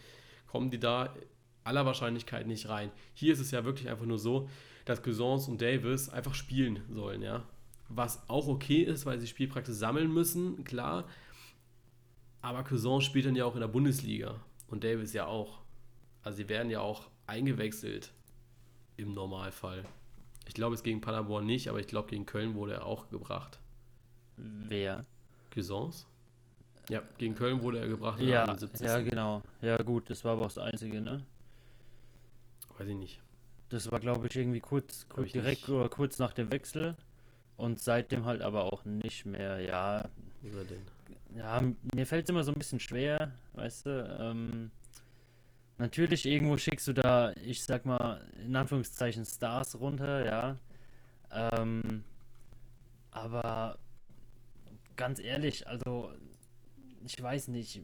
kommen 0.48 0.70
die 0.70 0.80
da 0.80 1.14
aller 1.64 1.86
Wahrscheinlichkeit 1.86 2.46
nicht 2.46 2.70
rein. 2.70 2.92
Hier 3.14 3.34
ist 3.34 3.40
es 3.40 3.52
ja 3.52 3.66
wirklich 3.66 3.90
einfach 3.90 4.06
nur 4.06 4.20
so, 4.20 4.50
dass 4.86 5.02
Cousins 5.02 5.48
und 5.48 5.62
Davis 5.62 6.10
einfach 6.10 6.36
spielen 6.36 6.82
sollen, 6.92 7.22
ja. 7.22 7.44
Was 7.90 8.30
auch 8.30 8.48
okay 8.48 8.82
ist, 8.82 9.06
weil 9.06 9.20
sie 9.20 9.28
Spielpraxis 9.28 9.80
sammeln 9.80 10.12
müssen, 10.14 10.64
klar. 10.64 11.06
Aber 12.46 12.64
Cousin 12.64 13.02
spielt 13.02 13.26
dann 13.26 13.36
ja 13.36 13.44
auch 13.44 13.56
in 13.56 13.62
der 13.62 13.68
Bundesliga 13.68 14.40
und 14.68 14.84
Davis 14.84 15.14
ja 15.14 15.26
auch. 15.26 15.62
Also 16.22 16.38
sie 16.38 16.48
werden 16.48 16.70
ja 16.70 16.80
auch 16.80 17.10
eingewechselt 17.26 18.14
im 18.98 19.16
Normalfall. 19.16 19.84
Ich 20.48 20.54
glaube 20.54 20.76
es 20.76 20.84
gegen 20.84 21.02
Paderborn 21.02 21.48
nicht, 21.48 21.70
aber 21.70 21.80
ich 21.80 21.88
glaube 21.88 22.08
gegen 22.08 22.28
Köln 22.28 22.54
wurde 22.54 22.74
er 22.74 22.86
auch 22.86 23.10
gebracht. 23.10 23.58
Wer? 24.38 25.04
Cousins? 25.52 26.06
Ja, 26.88 27.02
gegen 27.18 27.34
Köln 27.34 27.64
wurde 27.64 27.80
er 27.80 27.88
gebracht. 27.88 28.22
Ja, 28.22 28.56
ja, 28.80 29.00
genau. 29.00 29.42
Ja, 29.64 29.78
gut, 29.78 30.12
das 30.12 30.24
war 30.24 30.34
aber 30.34 30.44
auch 30.44 30.54
das 30.54 30.60
Einzige, 30.60 31.02
ne? 31.02 31.26
Weiß 32.78 32.88
ich 32.88 32.96
nicht. 32.96 33.22
Das 33.70 33.92
war, 33.92 34.00
glaube 34.00 34.28
ich, 34.28 34.36
irgendwie 34.36 34.60
kurz, 34.60 35.10
kurz 35.10 35.32
direkt 35.32 35.62
nicht. 35.62 35.70
oder 35.70 35.90
kurz 35.90 36.20
nach 36.20 36.34
dem 36.34 36.52
Wechsel. 36.52 36.96
Und 37.58 37.80
seitdem 37.80 38.26
halt 38.26 38.44
aber 38.44 38.72
auch 38.72 38.86
nicht 38.86 39.26
mehr, 39.26 39.62
ja. 39.62 40.08
Über 40.44 40.64
den 40.64 40.86
ja, 41.38 41.62
mir 41.94 42.06
fällt 42.06 42.26
es 42.26 42.30
immer 42.30 42.44
so 42.44 42.52
ein 42.52 42.58
bisschen 42.58 42.80
schwer, 42.80 43.32
weißt 43.54 43.86
du. 43.86 44.18
Ähm, 44.20 44.72
natürlich, 45.78 46.26
irgendwo 46.26 46.58
schickst 46.58 46.88
du 46.88 46.94
da, 46.94 47.34
ich 47.44 47.64
sag 47.64 47.86
mal, 47.86 48.22
in 48.46 48.56
Anführungszeichen 48.56 49.26
Stars 49.26 49.80
runter, 49.80 50.26
ja. 50.26 50.58
Ähm, 51.32 52.04
aber 53.12 53.78
ganz 54.96 55.20
ehrlich, 55.20 55.68
also 55.68 56.12
ich 57.06 57.22
weiß 57.22 57.50
nicht. 57.50 57.82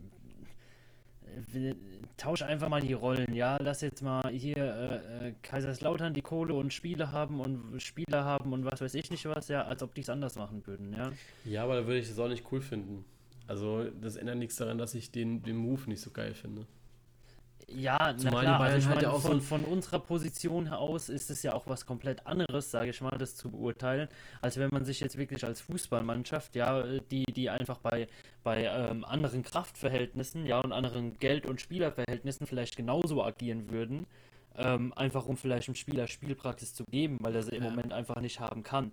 Tausch 2.17 2.41
einfach 2.41 2.67
mal 2.67 2.81
die 2.81 2.91
Rollen, 2.91 3.33
ja. 3.33 3.57
Lass 3.61 3.81
jetzt 3.81 4.01
mal 4.01 4.29
hier 4.31 4.57
äh, 4.57 5.29
äh, 5.29 5.33
Kaiserslautern 5.41 6.13
die 6.13 6.21
Kohle 6.21 6.53
und 6.53 6.73
Spiele 6.73 7.11
haben 7.13 7.39
und 7.39 7.81
Spieler 7.81 8.25
haben 8.25 8.51
und 8.51 8.65
was 8.65 8.81
weiß 8.81 8.93
ich 8.95 9.09
nicht 9.11 9.25
was, 9.25 9.47
ja, 9.47 9.63
als 9.63 9.81
ob 9.81 9.95
die 9.95 10.01
es 10.01 10.09
anders 10.09 10.35
machen 10.35 10.65
würden, 10.67 10.93
ja. 10.93 11.11
Ja, 11.45 11.63
aber 11.63 11.75
da 11.75 11.87
würde 11.87 11.99
ich 11.99 12.09
das 12.09 12.19
auch 12.19 12.27
nicht 12.27 12.45
cool 12.51 12.61
finden. 12.61 13.05
Also 13.51 13.83
das 13.83 14.15
ändert 14.15 14.37
nichts 14.37 14.55
daran, 14.55 14.77
dass 14.77 14.95
ich 14.95 15.11
den, 15.11 15.43
den 15.43 15.57
Move 15.57 15.81
nicht 15.87 15.99
so 15.99 16.09
geil 16.09 16.33
finde. 16.33 16.65
Ja, 17.67 18.15
Zumal 18.15 18.45
na 18.45 18.55
klar, 18.55 18.61
also 18.61 18.77
ich 18.77 18.87
halt 18.87 19.01
meine, 19.01 19.19
von, 19.19 19.41
von, 19.41 19.65
unserer 19.65 19.99
Position 19.99 20.69
aus 20.69 21.09
ist 21.09 21.29
es 21.29 21.43
ja 21.43 21.51
auch 21.53 21.67
was 21.67 21.85
komplett 21.85 22.25
anderes, 22.25 22.71
sage 22.71 22.91
ich 22.91 23.01
mal, 23.01 23.17
das 23.17 23.35
zu 23.35 23.51
beurteilen, 23.51 24.07
als 24.41 24.55
wenn 24.55 24.69
man 24.71 24.85
sich 24.85 25.01
jetzt 25.01 25.17
wirklich 25.17 25.43
als 25.43 25.59
Fußballmannschaft, 25.59 26.55
ja, 26.55 26.81
die, 27.11 27.25
die 27.25 27.49
einfach 27.49 27.79
bei, 27.79 28.07
bei 28.41 28.63
ähm, 28.63 29.03
anderen 29.03 29.43
Kraftverhältnissen, 29.43 30.45
ja, 30.45 30.61
und 30.61 30.71
anderen 30.71 31.17
Geld- 31.19 31.45
und 31.45 31.59
Spielerverhältnissen 31.59 32.47
vielleicht 32.47 32.77
genauso 32.77 33.21
agieren 33.21 33.69
würden, 33.69 34.05
ähm, 34.55 34.93
einfach 34.95 35.25
um 35.25 35.35
vielleicht 35.35 35.67
einem 35.67 35.75
Spieler 35.75 36.07
Spielpraxis 36.07 36.73
zu 36.73 36.85
geben, 36.85 37.17
weil 37.19 37.35
er 37.35 37.43
sie 37.43 37.55
im 37.55 37.63
ja. 37.63 37.69
Moment 37.69 37.91
einfach 37.91 38.21
nicht 38.21 38.39
haben 38.39 38.63
kann. 38.63 38.91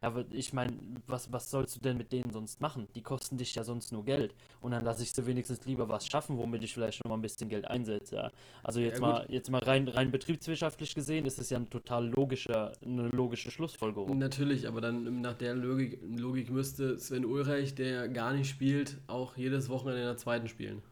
Aber 0.00 0.24
ich 0.30 0.52
meine, 0.52 0.72
was, 1.06 1.32
was 1.32 1.50
sollst 1.50 1.76
du 1.76 1.80
denn 1.80 1.96
mit 1.96 2.12
denen 2.12 2.30
sonst 2.30 2.60
machen? 2.60 2.86
Die 2.94 3.02
kosten 3.02 3.36
dich 3.36 3.54
ja 3.54 3.64
sonst 3.64 3.92
nur 3.92 4.04
Geld. 4.04 4.34
Und 4.60 4.70
dann 4.70 4.84
lasse 4.84 5.02
ich 5.02 5.12
sie 5.12 5.26
wenigstens 5.26 5.64
lieber 5.66 5.88
was 5.88 6.06
schaffen, 6.06 6.38
womit 6.38 6.62
ich 6.62 6.74
vielleicht 6.74 7.02
noch 7.04 7.10
mal 7.10 7.16
ein 7.16 7.22
bisschen 7.22 7.48
Geld 7.48 7.66
einsetze. 7.66 8.16
Ja. 8.16 8.30
Also 8.62 8.80
jetzt 8.80 9.00
ja, 9.00 9.06
mal, 9.06 9.26
jetzt 9.28 9.50
mal 9.50 9.62
rein, 9.62 9.88
rein 9.88 10.10
betriebswirtschaftlich 10.10 10.94
gesehen, 10.94 11.26
ist 11.26 11.38
es 11.38 11.50
ja 11.50 11.58
ein 11.58 11.68
total 11.68 12.08
logischer, 12.08 12.72
eine 12.84 13.08
logische 13.08 13.50
Schlussfolgerung. 13.50 14.18
Natürlich, 14.18 14.68
aber 14.68 14.80
dann 14.80 15.20
nach 15.20 15.34
der 15.34 15.54
Logik, 15.54 16.00
Logik 16.16 16.50
müsste 16.50 16.98
Sven 16.98 17.24
Ulreich, 17.24 17.74
der 17.74 18.08
gar 18.08 18.32
nicht 18.32 18.48
spielt, 18.48 18.98
auch 19.08 19.36
jedes 19.36 19.68
Wochenende 19.68 20.00
in 20.00 20.06
der 20.06 20.16
zweiten 20.16 20.48
spielen. 20.48 20.82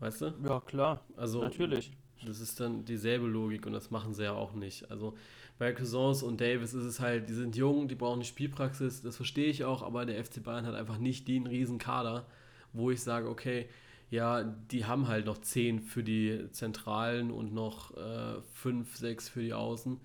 Weißt 0.00 0.20
du? 0.20 0.34
Ja, 0.44 0.60
klar. 0.60 1.00
Also, 1.16 1.42
natürlich. 1.42 1.92
Das 2.26 2.40
ist 2.40 2.58
dann 2.60 2.84
dieselbe 2.84 3.26
Logik 3.26 3.66
und 3.66 3.72
das 3.72 3.90
machen 3.90 4.14
sie 4.14 4.24
ja 4.24 4.32
auch 4.32 4.52
nicht. 4.52 4.90
Also 4.90 5.14
bei 5.58 5.72
Cousins 5.72 6.22
und 6.22 6.40
Davis 6.40 6.72
ist 6.72 6.84
es 6.84 7.00
halt, 7.00 7.28
die 7.28 7.34
sind 7.34 7.56
jung, 7.56 7.88
die 7.88 7.96
brauchen 7.96 8.20
die 8.20 8.26
Spielpraxis, 8.26 9.02
das 9.02 9.16
verstehe 9.16 9.48
ich 9.48 9.64
auch, 9.64 9.82
aber 9.82 10.06
der 10.06 10.24
FC 10.24 10.42
Bayern 10.42 10.66
hat 10.66 10.74
einfach 10.74 10.98
nicht 10.98 11.26
den 11.26 11.46
riesen 11.46 11.78
Kader, 11.78 12.26
wo 12.72 12.90
ich 12.90 13.02
sage, 13.02 13.28
okay, 13.28 13.66
ja, 14.10 14.42
die 14.42 14.86
haben 14.86 15.08
halt 15.08 15.26
noch 15.26 15.38
10 15.38 15.80
für 15.80 16.02
die 16.02 16.50
Zentralen 16.52 17.30
und 17.30 17.52
noch 17.52 17.92
5, 18.54 18.94
äh, 18.94 18.98
6 18.98 19.28
für 19.28 19.42
die 19.42 19.52
Außen. 19.52 20.00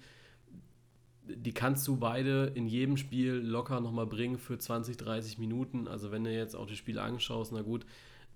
Die 1.25 1.53
kannst 1.53 1.87
du 1.87 1.95
beide 1.95 2.51
in 2.53 2.67
jedem 2.67 2.97
Spiel 2.97 3.35
locker 3.35 3.79
nochmal 3.79 4.07
bringen 4.07 4.37
für 4.37 4.57
20, 4.57 4.97
30 4.97 5.37
Minuten. 5.37 5.87
Also 5.87 6.11
wenn 6.11 6.25
du 6.25 6.33
jetzt 6.33 6.55
auch 6.55 6.65
die 6.65 6.75
Spiele 6.75 7.01
anschaust, 7.01 7.53
na 7.53 7.61
gut, 7.61 7.85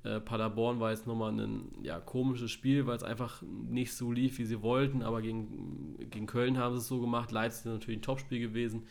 äh, 0.08 0.22
Paderborn 0.22 0.80
war 0.80 0.91
jetzt 0.91 1.05
nochmal 1.05 1.32
ein 1.32 1.68
ja, 1.84 1.99
komisches 1.99 2.51
Spiel, 2.51 2.88
weil 2.88 2.95
es 2.95 3.03
einfach 3.03 3.41
nicht 3.41 3.93
so 3.93 4.12
lief, 4.12 4.38
wie 4.38 4.45
sie 4.45 4.62
wollten, 4.62 5.01
aber 5.01 5.22
gegen, 5.22 5.97
gegen 6.10 6.28
Köln 6.28 6.58
haben 6.58 6.76
sie 6.76 6.80
es 6.80 6.88
so 6.88 7.01
gemacht. 7.01 7.32
Leipzig 7.32 7.66
ist 7.66 7.66
natürlich 7.66 7.99
ein 7.99 8.03
Topspiel 8.03 8.39
gewesen. 8.39 8.84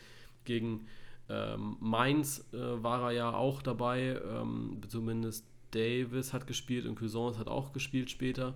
Gegen 0.43 0.85
ähm, 1.27 1.77
Mainz 1.79 2.47
äh, 2.53 2.57
war 2.57 3.09
er 3.09 3.11
ja 3.11 3.33
auch 3.33 3.61
dabei, 3.61 4.21
ähm, 4.29 4.79
zumindest 4.87 5.45
Davis 5.71 6.33
hat 6.33 6.45
gespielt 6.45 6.85
und 6.85 6.95
Cuisance 6.95 7.39
hat 7.39 7.47
auch 7.47 7.73
gespielt 7.73 8.11
später. 8.11 8.55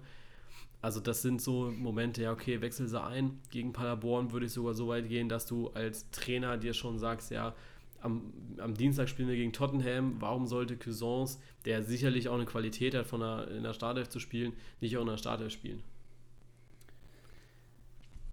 Also 0.82 1.00
das 1.00 1.22
sind 1.22 1.42
so 1.42 1.72
Momente, 1.72 2.24
ja 2.24 2.32
okay, 2.32 2.62
wechsel 2.62 2.88
sie 2.88 3.02
ein. 3.02 3.40
Gegen 3.50 3.74
Paderborn 3.74 4.32
würde 4.32 4.46
ich 4.46 4.54
sogar 4.54 4.74
so 4.74 4.88
weit 4.88 5.10
gehen, 5.10 5.30
dass 5.30 5.46
du 5.46 5.70
als 5.70 6.10
Trainer 6.12 6.58
dir 6.58 6.74
schon 6.74 6.98
sagst, 6.98 7.32
ja, 7.32 7.56
am, 8.02 8.34
am 8.58 8.74
Dienstag 8.74 9.10
spielen 9.10 9.30
wir 9.30 9.36
gegen 9.36 9.54
Tottenham. 9.54 10.16
Warum 10.20 10.48
sollte 10.48 10.78
Cuisance, 10.78 11.40
der 11.66 11.84
sicherlich 11.84 12.30
auch 12.30 12.36
eine 12.36 12.46
Qualität 12.46 12.96
hat, 12.96 13.08
von 13.08 13.22
der, 13.22 13.48
in 13.50 13.64
der 13.64 13.74
Startelf 13.74 14.10
zu 14.10 14.20
spielen, 14.20 14.54
nicht 14.80 14.98
auch 14.98 15.02
in 15.02 15.08
der 15.08 15.18
Startelf 15.18 15.54
spielen? 15.54 15.82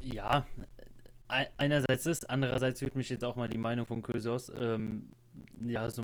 Ja, 0.00 0.46
einerseits 1.28 2.06
ist, 2.06 2.30
andererseits 2.30 2.80
würde 2.80 2.96
mich 2.96 3.08
jetzt 3.08 3.24
auch 3.24 3.36
mal 3.36 3.48
die 3.48 3.58
Meinung 3.58 3.86
von 3.86 4.02
Kösos, 4.02 4.50
ähm, 4.58 5.08
ja, 5.60 5.88
so 5.90 6.02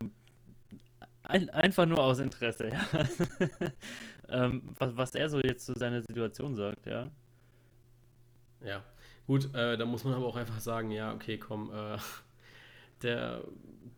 ein, 1.22 1.48
einfach 1.50 1.86
nur 1.86 1.98
aus 1.98 2.18
Interesse, 2.18 2.68
ja. 2.72 2.86
ähm, 4.28 4.62
was, 4.78 4.96
was 4.96 5.14
er 5.14 5.28
so 5.28 5.40
jetzt 5.40 5.64
zu 5.64 5.72
seiner 5.74 6.02
Situation 6.02 6.54
sagt, 6.54 6.86
ja. 6.86 7.10
Ja, 8.62 8.82
gut, 9.26 9.54
äh, 9.54 9.76
da 9.76 9.86
muss 9.86 10.04
man 10.04 10.14
aber 10.14 10.26
auch 10.26 10.36
einfach 10.36 10.60
sagen, 10.60 10.90
ja, 10.90 11.14
okay, 11.14 11.38
komm, 11.38 11.70
äh, 11.72 11.98
der, 13.02 13.42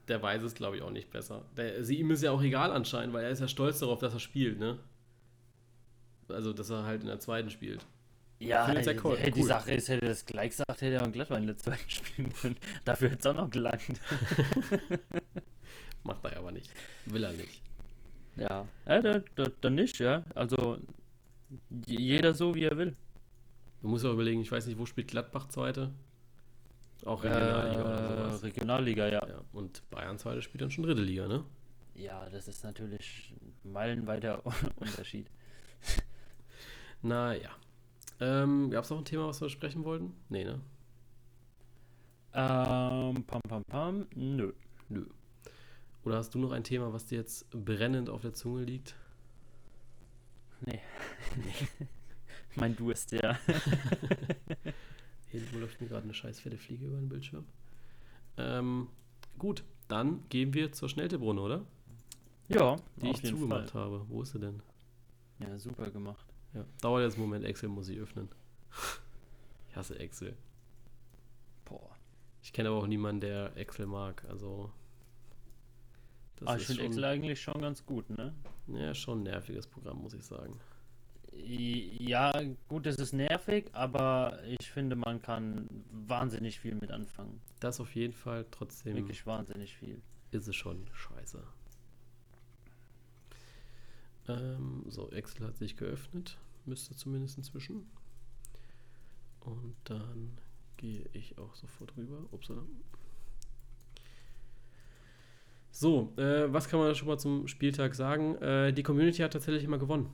der 0.09 0.22
weiß 0.22 0.42
es, 0.42 0.55
glaube 0.55 0.76
ich, 0.76 0.82
auch 0.82 0.90
nicht 0.90 1.11
besser. 1.11 1.44
Der, 1.57 1.74
also 1.74 1.92
ihm 1.92 2.11
ist 2.11 2.22
ja 2.22 2.32
auch 2.32 2.42
egal 2.42 2.72
anscheinend, 2.72 3.14
weil 3.14 3.24
er 3.24 3.30
ist 3.30 3.40
ja 3.40 3.49
stolz 3.49 3.78
darauf, 3.78 3.99
dass 3.99 4.14
er 4.14 4.20
spielt, 4.20 4.59
ne? 4.59 4.78
Also, 6.28 6.53
dass 6.53 6.70
er 6.70 6.84
halt 6.84 7.03
in 7.03 7.07
der 7.07 7.20
zweiten 7.20 7.51
spielt. 7.51 7.86
Ja, 8.38 8.70
ja 8.70 8.92
cool. 9.03 9.16
die 9.16 9.42
Sache 9.42 9.72
ist, 9.72 9.88
hätte 9.88 10.05
er 10.05 10.11
das 10.11 10.26
gleich 10.26 10.51
gesagt, 10.51 10.82
hätte 10.82 10.97
er 10.97 11.07
auch 11.07 11.12
Gladbach 11.12 11.38
in 11.38 11.47
der 11.47 11.57
zweiten 11.57 11.88
spielen 11.88 12.32
können. 12.34 12.57
Dafür 12.84 13.11
hätte 13.11 13.20
es 13.20 13.26
auch 13.26 13.34
noch 13.34 13.51
gelangt. 13.51 14.01
Macht 16.03 16.24
er 16.24 16.36
aber 16.36 16.53
nicht. 16.53 16.70
Will 17.07 17.24
er 17.24 17.32
nicht. 17.32 17.62
Ja, 18.36 18.66
ja 18.86 19.01
dann, 19.01 19.24
dann 19.61 19.74
nicht, 19.74 19.99
ja. 19.99 20.24
Also, 20.34 20.78
jeder 21.86 22.34
so, 22.34 22.55
wie 22.55 22.64
er 22.64 22.76
will. 22.76 22.97
Du 23.80 23.88
musst 23.88 24.05
auch 24.05 24.12
überlegen, 24.12 24.42
ich 24.42 24.53
weiß 24.53 24.66
nicht, 24.66 24.78
wo 24.78 24.84
spielt 24.84 25.09
Gladbach 25.09 25.49
zweite? 25.49 25.92
Auch 27.05 27.22
Regionalliga 27.22 27.80
äh, 27.80 27.84
oder 27.84 28.30
sowas. 28.30 28.42
Regionalliga, 28.42 29.07
ja. 29.09 29.28
ja. 29.28 29.40
Und 29.53 29.88
Bayern 29.90 30.18
zweite 30.18 30.42
spielt 30.42 30.62
dann 30.62 30.70
schon 30.70 30.84
dritte 30.84 31.03
Liga, 31.03 31.28
ne? 31.28 31.44
Ja, 31.94 32.28
das 32.28 32.49
ist 32.49 32.64
natürlich 32.64 33.34
meilenweiter 33.64 34.42
Unterschied. 34.76 35.30
naja. 37.03 37.51
Ähm, 38.20 38.70
Gab 38.70 38.84
es 38.84 38.90
noch 38.90 38.99
ein 38.99 39.05
Thema, 39.05 39.28
was 39.28 39.40
wir 39.40 39.51
sprechen 39.51 39.84
wollten? 39.84 40.14
Nee, 40.28 40.44
ne? 40.44 40.61
Ähm, 42.32 43.24
pam, 43.24 43.40
pam, 43.49 43.64
pam. 43.64 44.07
Nö. 44.14 44.53
Nö. 44.88 45.07
Oder 46.05 46.18
hast 46.18 46.34
du 46.34 46.38
noch 46.38 46.53
ein 46.53 46.64
Thema, 46.64 46.92
was 46.92 47.07
dir 47.07 47.18
jetzt 47.18 47.51
brennend 47.51 48.11
auf 48.11 48.22
der 48.22 48.32
Zunge 48.32 48.62
liegt? 48.62 48.94
Nee. 50.61 50.80
nee. 51.36 51.86
mein 52.57 52.76
Durst, 52.76 53.12
ja. 53.12 53.38
Irgendwo 55.37 55.59
läuft 55.59 55.78
mir 55.82 55.87
gerade 55.87 56.05
eine 56.05 56.14
scheiß 56.14 56.41
fette 56.41 56.57
Fliege 56.57 56.87
über 56.87 56.97
den 56.97 57.11
Bildschirm. 57.11 57.45
Ähm, 58.39 58.89
gut, 59.39 59.64
dann 59.87 60.26
gehen 60.30 60.55
wir 60.55 60.72
zur 60.72 60.89
Schnelltipprunde, 60.89 61.43
oder? 61.43 61.66
Ja, 62.49 62.76
die 62.97 63.11
ich 63.11 63.22
zugemacht 63.22 63.70
Fall. 63.70 63.82
habe. 63.82 64.07
Wo 64.09 64.22
ist 64.22 64.32
sie 64.32 64.39
denn? 64.39 64.62
Ja, 65.39 65.59
super 65.59 65.91
gemacht. 65.91 66.24
Ja, 66.55 66.64
dauert 66.80 67.03
jetzt 67.05 67.14
einen 67.14 67.24
Moment, 67.24 67.45
Excel 67.45 67.68
muss 67.68 67.89
ich 67.91 67.99
öffnen. 67.99 68.30
ich 69.68 69.76
hasse 69.76 69.99
Excel. 69.99 70.34
Boah. 71.66 71.91
Ich 72.43 72.55
kenne 72.55 72.70
aber 72.70 72.78
auch 72.78 72.87
niemanden, 72.87 73.20
der 73.20 73.55
Excel 73.59 73.84
mag, 73.84 74.24
also. 74.30 74.72
ah, 76.47 76.57
ich 76.57 76.64
finde 76.64 76.84
Excel 76.84 77.05
eigentlich 77.05 77.43
schon 77.43 77.61
ganz 77.61 77.84
gut, 77.84 78.09
ne? 78.09 78.32
Ja, 78.68 78.95
schon 78.95 79.20
ein 79.20 79.24
nerviges 79.24 79.66
Programm, 79.66 80.01
muss 80.01 80.14
ich 80.14 80.24
sagen. 80.24 80.59
Ja, 81.33 82.33
gut, 82.68 82.87
es 82.87 82.97
ist 82.97 83.12
nervig, 83.12 83.70
aber 83.72 84.39
ich 84.59 84.70
finde, 84.70 84.97
man 84.97 85.22
kann 85.22 85.68
wahnsinnig 85.91 86.59
viel 86.59 86.74
mit 86.74 86.91
anfangen. 86.91 87.41
Das 87.61 87.81
auf 87.81 87.95
jeden 87.95 88.12
Fall, 88.12 88.47
trotzdem. 88.51 88.97
Wirklich 88.97 89.27
wahnsinnig 89.27 89.77
viel. 89.77 90.03
Ist 90.31 90.49
es 90.49 90.57
schon 90.57 90.87
scheiße. 90.93 91.43
Ähm, 94.29 94.85
so, 94.89 95.11
Excel 95.11 95.47
hat 95.47 95.57
sich 95.57 95.77
geöffnet. 95.77 96.39
Müsste 96.64 96.97
zumindest 96.97 97.39
inzwischen. 97.39 97.87
Und 99.41 99.77
dann 99.85 100.39
gehe 100.77 101.09
ich 101.12 101.39
auch 101.39 101.55
sofort 101.55 101.97
rüber. 101.97 102.27
Upsala. 102.33 102.62
So, 105.70 106.12
äh, 106.16 106.53
was 106.53 106.68
kann 106.68 106.81
man 106.81 106.95
schon 106.95 107.09
mal 107.09 107.18
zum 107.18 107.47
Spieltag 107.47 107.95
sagen? 107.95 108.35
Äh, 108.37 108.72
die 108.72 108.83
Community 108.83 109.18
hat 109.18 109.35
tatsächlich 109.35 109.62
immer 109.62 109.79
gewonnen. 109.79 110.11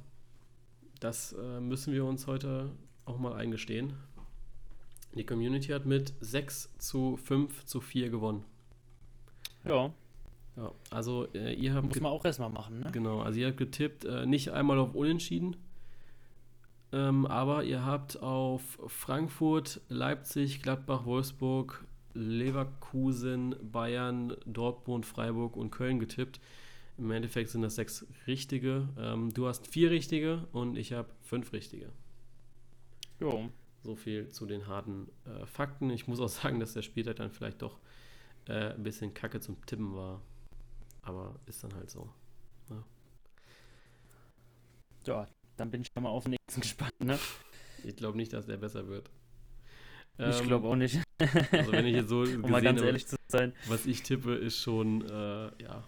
Das 1.03 1.33
äh, 1.33 1.59
müssen 1.59 1.93
wir 1.93 2.05
uns 2.05 2.29
heute 2.29 2.71
auch 3.07 3.19
mal 3.19 3.33
eingestehen. 3.33 3.95
Die 5.17 5.27
Community 5.27 5.73
hat 5.73 5.85
mit 5.85 6.15
6 6.21 6.79
zu 6.79 7.17
5 7.17 7.65
zu 7.65 7.81
4 7.81 8.09
gewonnen. 8.09 8.45
Ja. 9.65 9.93
Ja, 10.57 10.71
also 10.91 11.27
äh, 11.35 11.55
ihr 11.55 11.75
habt. 11.75 11.89
Muss 11.89 12.01
man 12.01 12.13
auch 12.13 12.25
erstmal 12.25 12.51
machen, 12.51 12.81
ne? 12.81 12.91
Genau, 12.93 13.21
also 13.21 13.41
ihr 13.41 13.49
habt 13.49 13.57
getippt, 13.57 14.05
äh, 14.05 14.27
nicht 14.27 14.51
einmal 14.51 14.79
auf 14.79 14.95
Unentschieden, 14.95 15.57
ähm, 16.93 17.27
aber 17.27 17.65
ihr 17.65 17.85
habt 17.85 18.23
auf 18.23 18.79
Frankfurt, 18.87 19.81
Leipzig, 19.89 20.63
Gladbach, 20.63 21.05
Wolfsburg, 21.05 21.85
Leverkusen, 22.13 23.57
Bayern, 23.63 24.37
Dortmund, 24.47 25.05
Freiburg 25.07 25.57
und 25.57 25.71
Köln 25.71 25.99
getippt. 25.99 26.39
Im 27.03 27.11
Endeffekt 27.11 27.51
sind 27.51 27.63
das 27.63 27.75
sechs 27.75 28.07
richtige. 28.29 28.89
Ähm, 28.97 29.35
du 29.35 29.49
hast 29.49 29.67
vier 29.67 29.91
richtige 29.91 30.47
und 30.53 30.77
ich 30.79 30.93
habe 30.93 31.09
fünf 31.23 31.53
richtige. 31.53 31.91
Jo. 33.19 33.51
So 33.83 33.97
viel 33.97 34.29
zu 34.29 34.47
den 34.47 34.69
harten 34.69 35.09
äh, 35.25 35.45
Fakten. 35.45 35.91
Ich 35.91 36.07
muss 36.07 36.21
auch 36.21 36.29
sagen, 36.29 36.61
dass 36.61 36.75
der 36.75 36.83
Spieltag 36.83 37.17
dann 37.17 37.33
vielleicht 37.33 37.61
doch 37.61 37.81
äh, 38.47 38.75
ein 38.75 38.85
bisschen 38.85 39.15
kacke 39.15 39.41
zum 39.41 39.61
Tippen 39.67 39.97
war. 39.97 40.23
Aber 41.03 41.41
ist 41.47 41.65
dann 41.65 41.75
halt 41.75 41.91
so. 41.91 42.09
Ja, 42.71 42.85
ja 45.05 45.29
dann 45.57 45.73
bin 45.73 45.81
ich 45.81 45.89
schon 45.93 46.05
mal 46.05 46.11
auf 46.11 46.23
den 46.23 46.37
nächsten 46.39 46.61
gespannt, 46.61 47.01
ne? 47.01 47.19
Ich 47.83 47.97
glaube 47.97 48.17
nicht, 48.17 48.33
dass 48.33 48.47
der 48.47 48.59
besser 48.59 48.87
wird. 48.87 49.11
Ich 50.19 50.41
ähm, 50.41 50.47
glaube 50.47 50.69
auch 50.69 50.77
nicht. 50.77 51.01
also 51.19 51.73
wenn 51.73 51.87
ich 51.87 51.97
jetzt 51.97 52.11
so 52.11 52.21
um 52.43 52.43
mal 52.43 52.63
ganz 52.63 52.81
ehrlich 52.81 53.09
zu 53.09 53.17
sein. 53.27 53.55
was 53.67 53.87
ich 53.87 54.05
tippe, 54.05 54.37
ist 54.37 54.61
schon, 54.61 55.05
äh, 55.11 55.51
ja, 55.61 55.83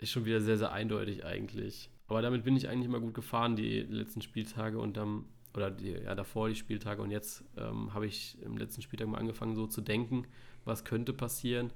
ist 0.00 0.10
schon 0.10 0.24
wieder 0.24 0.40
sehr, 0.40 0.58
sehr 0.58 0.72
eindeutig 0.72 1.24
eigentlich. 1.24 1.90
Aber 2.08 2.22
damit 2.22 2.44
bin 2.44 2.56
ich 2.56 2.68
eigentlich 2.68 2.86
immer 2.86 3.00
gut 3.00 3.14
gefahren, 3.14 3.54
die 3.54 3.80
letzten 3.80 4.22
Spieltage 4.22 4.78
und 4.78 4.96
dann, 4.96 5.24
oder 5.54 5.70
die, 5.70 5.90
ja, 5.90 6.14
davor 6.14 6.48
die 6.48 6.56
Spieltage. 6.56 7.02
Und 7.02 7.10
jetzt 7.10 7.44
ähm, 7.56 7.94
habe 7.94 8.06
ich 8.06 8.36
im 8.42 8.56
letzten 8.56 8.82
Spieltag 8.82 9.08
mal 9.08 9.18
angefangen, 9.18 9.54
so 9.54 9.66
zu 9.66 9.80
denken, 9.80 10.26
was 10.64 10.84
könnte 10.84 11.12
passieren. 11.12 11.72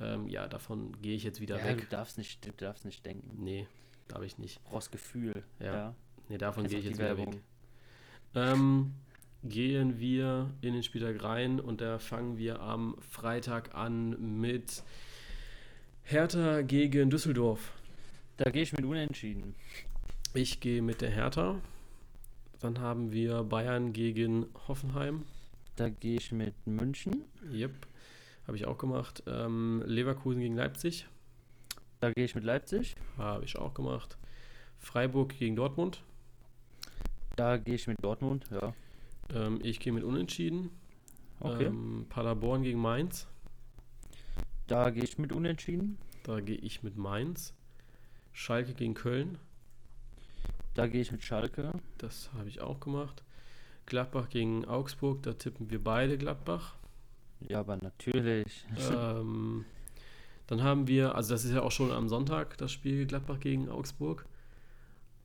Ähm, 0.00 0.28
ja, 0.28 0.46
davon 0.46 0.92
gehe 1.02 1.16
ich 1.16 1.24
jetzt 1.24 1.40
wieder 1.40 1.58
ja, 1.58 1.64
weg. 1.64 1.80
Du 1.80 1.86
darfst 1.86 2.18
nicht, 2.18 2.46
du 2.46 2.52
darfst 2.52 2.84
nicht 2.84 3.04
denken. 3.04 3.42
Nee, 3.42 3.66
darf 4.06 4.22
ich 4.22 4.38
nicht. 4.38 4.62
Brauchst 4.64 4.92
Gefühl. 4.92 5.42
Ja. 5.58 5.74
ja. 5.74 5.94
Nee, 6.28 6.38
davon 6.38 6.68
gehe 6.68 6.78
ich 6.78 6.84
jetzt 6.84 6.98
wieder 6.98 7.16
Werbung. 7.16 7.34
weg. 7.34 7.42
Ähm, 8.34 8.94
gehen 9.42 9.98
wir 9.98 10.50
in 10.60 10.74
den 10.74 10.82
Spieltag 10.82 11.22
rein 11.22 11.60
und 11.60 11.80
da 11.80 11.98
fangen 11.98 12.36
wir 12.38 12.60
am 12.60 12.96
Freitag 13.00 13.74
an 13.74 14.38
mit 14.40 14.82
Hertha 16.10 16.62
gegen 16.62 17.10
Düsseldorf. 17.10 17.74
Da 18.38 18.48
gehe 18.48 18.62
ich 18.62 18.72
mit 18.72 18.82
Unentschieden. 18.82 19.54
Ich 20.32 20.58
gehe 20.58 20.80
mit 20.80 21.02
der 21.02 21.10
Hertha. 21.10 21.60
Dann 22.60 22.80
haben 22.80 23.12
wir 23.12 23.42
Bayern 23.42 23.92
gegen 23.92 24.46
Hoffenheim. 24.66 25.26
Da 25.76 25.90
gehe 25.90 26.16
ich 26.16 26.32
mit 26.32 26.54
München. 26.66 27.24
Yep, 27.52 27.86
habe 28.46 28.56
ich 28.56 28.64
auch 28.64 28.78
gemacht. 28.78 29.22
Ähm, 29.26 29.82
Leverkusen 29.84 30.40
gegen 30.40 30.56
Leipzig. 30.56 31.06
Da 32.00 32.10
gehe 32.10 32.24
ich 32.24 32.34
mit 32.34 32.44
Leipzig. 32.44 32.96
Habe 33.18 33.44
ich 33.44 33.58
auch 33.58 33.74
gemacht. 33.74 34.16
Freiburg 34.78 35.38
gegen 35.38 35.56
Dortmund. 35.56 36.02
Da 37.36 37.58
gehe 37.58 37.74
ich 37.74 37.86
mit 37.86 38.02
Dortmund, 38.02 38.46
ja. 38.50 38.72
Ähm, 39.34 39.60
ich 39.62 39.78
gehe 39.78 39.92
mit 39.92 40.04
Unentschieden. 40.04 40.70
Okay. 41.40 41.66
Ähm, 41.66 42.06
Paderborn 42.08 42.62
gegen 42.62 42.80
Mainz. 42.80 43.28
Da 44.68 44.90
gehe 44.90 45.02
ich 45.02 45.18
mit 45.18 45.32
Unentschieden. 45.32 45.98
Da 46.22 46.40
gehe 46.40 46.56
ich 46.56 46.82
mit 46.82 46.96
Mainz. 46.96 47.54
Schalke 48.32 48.74
gegen 48.74 48.94
Köln. 48.94 49.38
Da 50.74 50.86
gehe 50.86 51.00
ich 51.00 51.10
mit 51.10 51.24
Schalke. 51.24 51.72
Das 51.98 52.30
habe 52.34 52.48
ich 52.48 52.60
auch 52.60 52.78
gemacht. 52.78 53.24
Gladbach 53.86 54.28
gegen 54.28 54.64
Augsburg. 54.66 55.22
Da 55.22 55.32
tippen 55.32 55.70
wir 55.70 55.82
beide 55.82 56.16
Gladbach. 56.18 56.74
Ja, 57.40 57.60
aber 57.60 57.76
natürlich. 57.76 58.66
ähm, 58.92 59.64
dann 60.46 60.62
haben 60.62 60.86
wir, 60.86 61.14
also 61.14 61.34
das 61.34 61.44
ist 61.44 61.52
ja 61.52 61.62
auch 61.62 61.72
schon 61.72 61.90
am 61.92 62.08
Sonntag, 62.08 62.56
das 62.58 62.70
Spiel 62.72 63.06
Gladbach 63.06 63.40
gegen 63.40 63.68
Augsburg. 63.68 64.26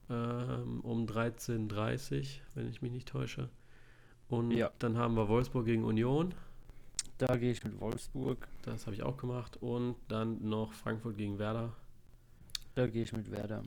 Ähm, 0.10 0.82
um 0.82 1.06
13.30 1.06 2.20
Uhr, 2.20 2.26
wenn 2.56 2.70
ich 2.70 2.82
mich 2.82 2.92
nicht 2.92 3.08
täusche. 3.08 3.50
Und 4.30 4.52
Ja. 4.52 4.72
dann 4.80 4.98
haben 4.98 5.16
wir 5.16 5.28
Wolfsburg 5.28 5.66
gegen 5.66 5.84
Union. 5.84 6.34
Da 7.26 7.38
gehe 7.38 7.52
ich 7.52 7.64
mit 7.64 7.80
Wolfsburg. 7.80 8.50
Das 8.64 8.86
habe 8.86 8.98
ich 8.98 9.04
auch 9.04 9.16
gemacht. 9.16 9.56
Und 9.62 9.96
dann 10.10 10.46
noch 10.50 10.74
Frankfurt 10.74 11.16
gegen 11.16 11.40
Werder. 11.40 11.74
Da 12.76 12.86
gehe 12.88 13.04
ich 13.04 13.14
mit 13.14 13.32
Werder. 13.32 13.64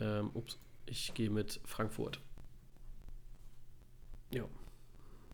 Ähm, 0.00 0.30
ups, 0.34 0.58
ich 0.86 1.14
gehe 1.14 1.30
mit 1.30 1.60
Frankfurt. 1.64 2.20
Ja, 4.32 4.44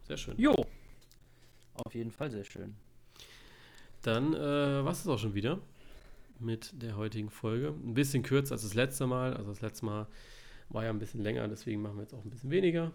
sehr 0.07 0.18
schön. 0.18 0.37
Jo. 0.37 0.55
Auf 1.73 1.95
jeden 1.95 2.11
Fall 2.11 2.31
sehr 2.31 2.45
schön. 2.45 2.77
Dann 4.03 4.35
äh, 4.35 4.85
was 4.85 5.01
ist 5.01 5.09
auch 5.09 5.18
schon 5.18 5.33
wieder 5.35 5.59
mit 6.41 6.75
der 6.83 6.97
heutigen 6.97 7.31
Folge. 7.31 7.68
Ein 7.68 7.95
bisschen 7.95 8.23
kürzer 8.23 8.53
als 8.53 8.62
das 8.62 8.75
letzte 8.75 9.07
Mal. 9.07 9.35
Also 9.35 9.49
das 9.49 9.62
letzte 9.62 9.87
Mal 9.87 10.07
war 10.68 10.85
ja 10.85 10.91
ein 10.91 10.99
bisschen 10.99 11.23
länger, 11.23 11.49
deswegen 11.49 11.81
machen 11.81 11.97
wir 11.97 12.03
jetzt 12.03 12.12
auch 12.12 12.23
ein 12.23 12.29
bisschen 12.29 12.51
weniger. 12.51 12.93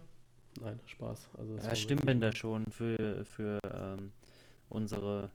Nein, 0.61 0.79
Spaß. 0.85 1.29
Also 1.35 1.55
das 1.55 1.63
Ja, 1.63 1.69
war 1.69 1.75
Stimmbänder 1.75 2.35
schon 2.35 2.65
für, 2.67 3.25
für 3.25 3.59
ähm, 3.73 4.11
unsere 4.69 5.29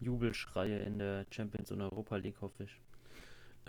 Jubelschreie 0.00 0.78
in 0.80 0.98
der 0.98 1.26
Champions 1.30 1.70
und 1.72 1.80
Europa 1.82 2.16
League, 2.16 2.40
hoffe 2.40 2.64
ich. 2.64 2.80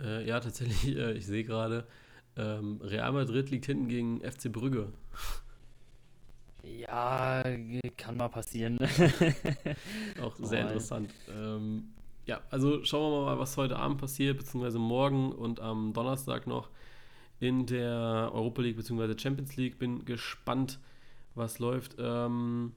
Äh, 0.00 0.26
ja, 0.26 0.40
tatsächlich, 0.40 0.96
äh, 0.96 1.12
ich 1.12 1.26
sehe 1.26 1.44
gerade, 1.44 1.86
ähm, 2.36 2.80
Real 2.82 3.12
Madrid 3.12 3.50
liegt 3.50 3.66
hinten 3.66 3.88
gegen 3.88 4.20
FC 4.20 4.50
Brügge. 4.50 4.92
Ja, 6.62 7.42
kann 7.96 8.16
mal 8.16 8.28
passieren. 8.28 8.78
Auch 10.22 10.36
sehr 10.36 10.60
Oh, 10.64 10.68
interessant. 10.68 11.10
Ähm, 11.28 11.92
ja, 12.26 12.40
also 12.50 12.84
schauen 12.84 13.12
wir 13.12 13.26
mal, 13.26 13.38
was 13.38 13.56
heute 13.56 13.76
Abend 13.76 14.00
passiert, 14.00 14.38
beziehungsweise 14.38 14.78
morgen 14.78 15.32
und 15.32 15.60
am 15.60 15.92
Donnerstag 15.92 16.46
noch 16.46 16.70
in 17.40 17.66
der 17.66 18.30
Europa 18.32 18.62
League 18.62 18.76
beziehungsweise 18.76 19.18
Champions 19.18 19.56
League. 19.56 19.78
Bin 19.78 20.04
gespannt, 20.04 20.78
was 21.34 21.58
läuft. 21.58 21.96
Ähm, 21.98 22.72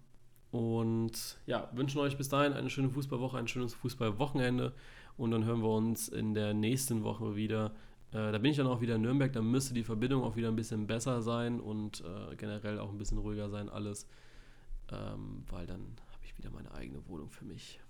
und 0.55 1.37
ja, 1.47 1.69
wünschen 1.73 1.99
euch 1.99 2.15
bis 2.15 2.29
dahin 2.29 2.53
eine 2.53 2.69
schöne 2.69 2.89
Fußballwoche, 2.89 3.37
ein 3.37 3.49
schönes 3.49 3.73
Fußballwochenende. 3.73 4.71
Und 5.17 5.31
dann 5.31 5.43
hören 5.43 5.61
wir 5.61 5.69
uns 5.69 6.07
in 6.07 6.33
der 6.33 6.53
nächsten 6.53 7.03
Woche 7.03 7.35
wieder. 7.35 7.73
Äh, 8.11 8.31
da 8.31 8.37
bin 8.37 8.51
ich 8.51 8.57
dann 8.57 8.67
auch 8.67 8.79
wieder 8.79 8.95
in 8.95 9.01
Nürnberg. 9.01 9.33
Da 9.33 9.41
müsste 9.41 9.73
die 9.73 9.83
Verbindung 9.83 10.23
auch 10.23 10.37
wieder 10.37 10.47
ein 10.47 10.55
bisschen 10.55 10.87
besser 10.87 11.21
sein 11.21 11.59
und 11.59 12.05
äh, 12.05 12.37
generell 12.37 12.79
auch 12.79 12.89
ein 12.89 12.97
bisschen 12.97 13.17
ruhiger 13.17 13.49
sein, 13.49 13.67
alles. 13.67 14.07
Ähm, 14.93 15.43
weil 15.49 15.65
dann 15.65 15.81
habe 16.13 16.23
ich 16.23 16.37
wieder 16.37 16.51
meine 16.51 16.73
eigene 16.73 17.05
Wohnung 17.09 17.31
für 17.31 17.43
mich. 17.43 17.81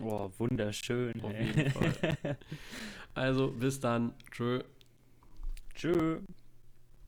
Oh, 0.00 0.30
wunderschön. 0.38 1.20
Auf 1.22 1.38
jeden 1.38 1.70
Fall. 1.72 2.38
Also 3.14 3.48
bis 3.50 3.80
dann. 3.80 4.14
Tschö. 4.30 4.62
Tschö. 5.74 6.20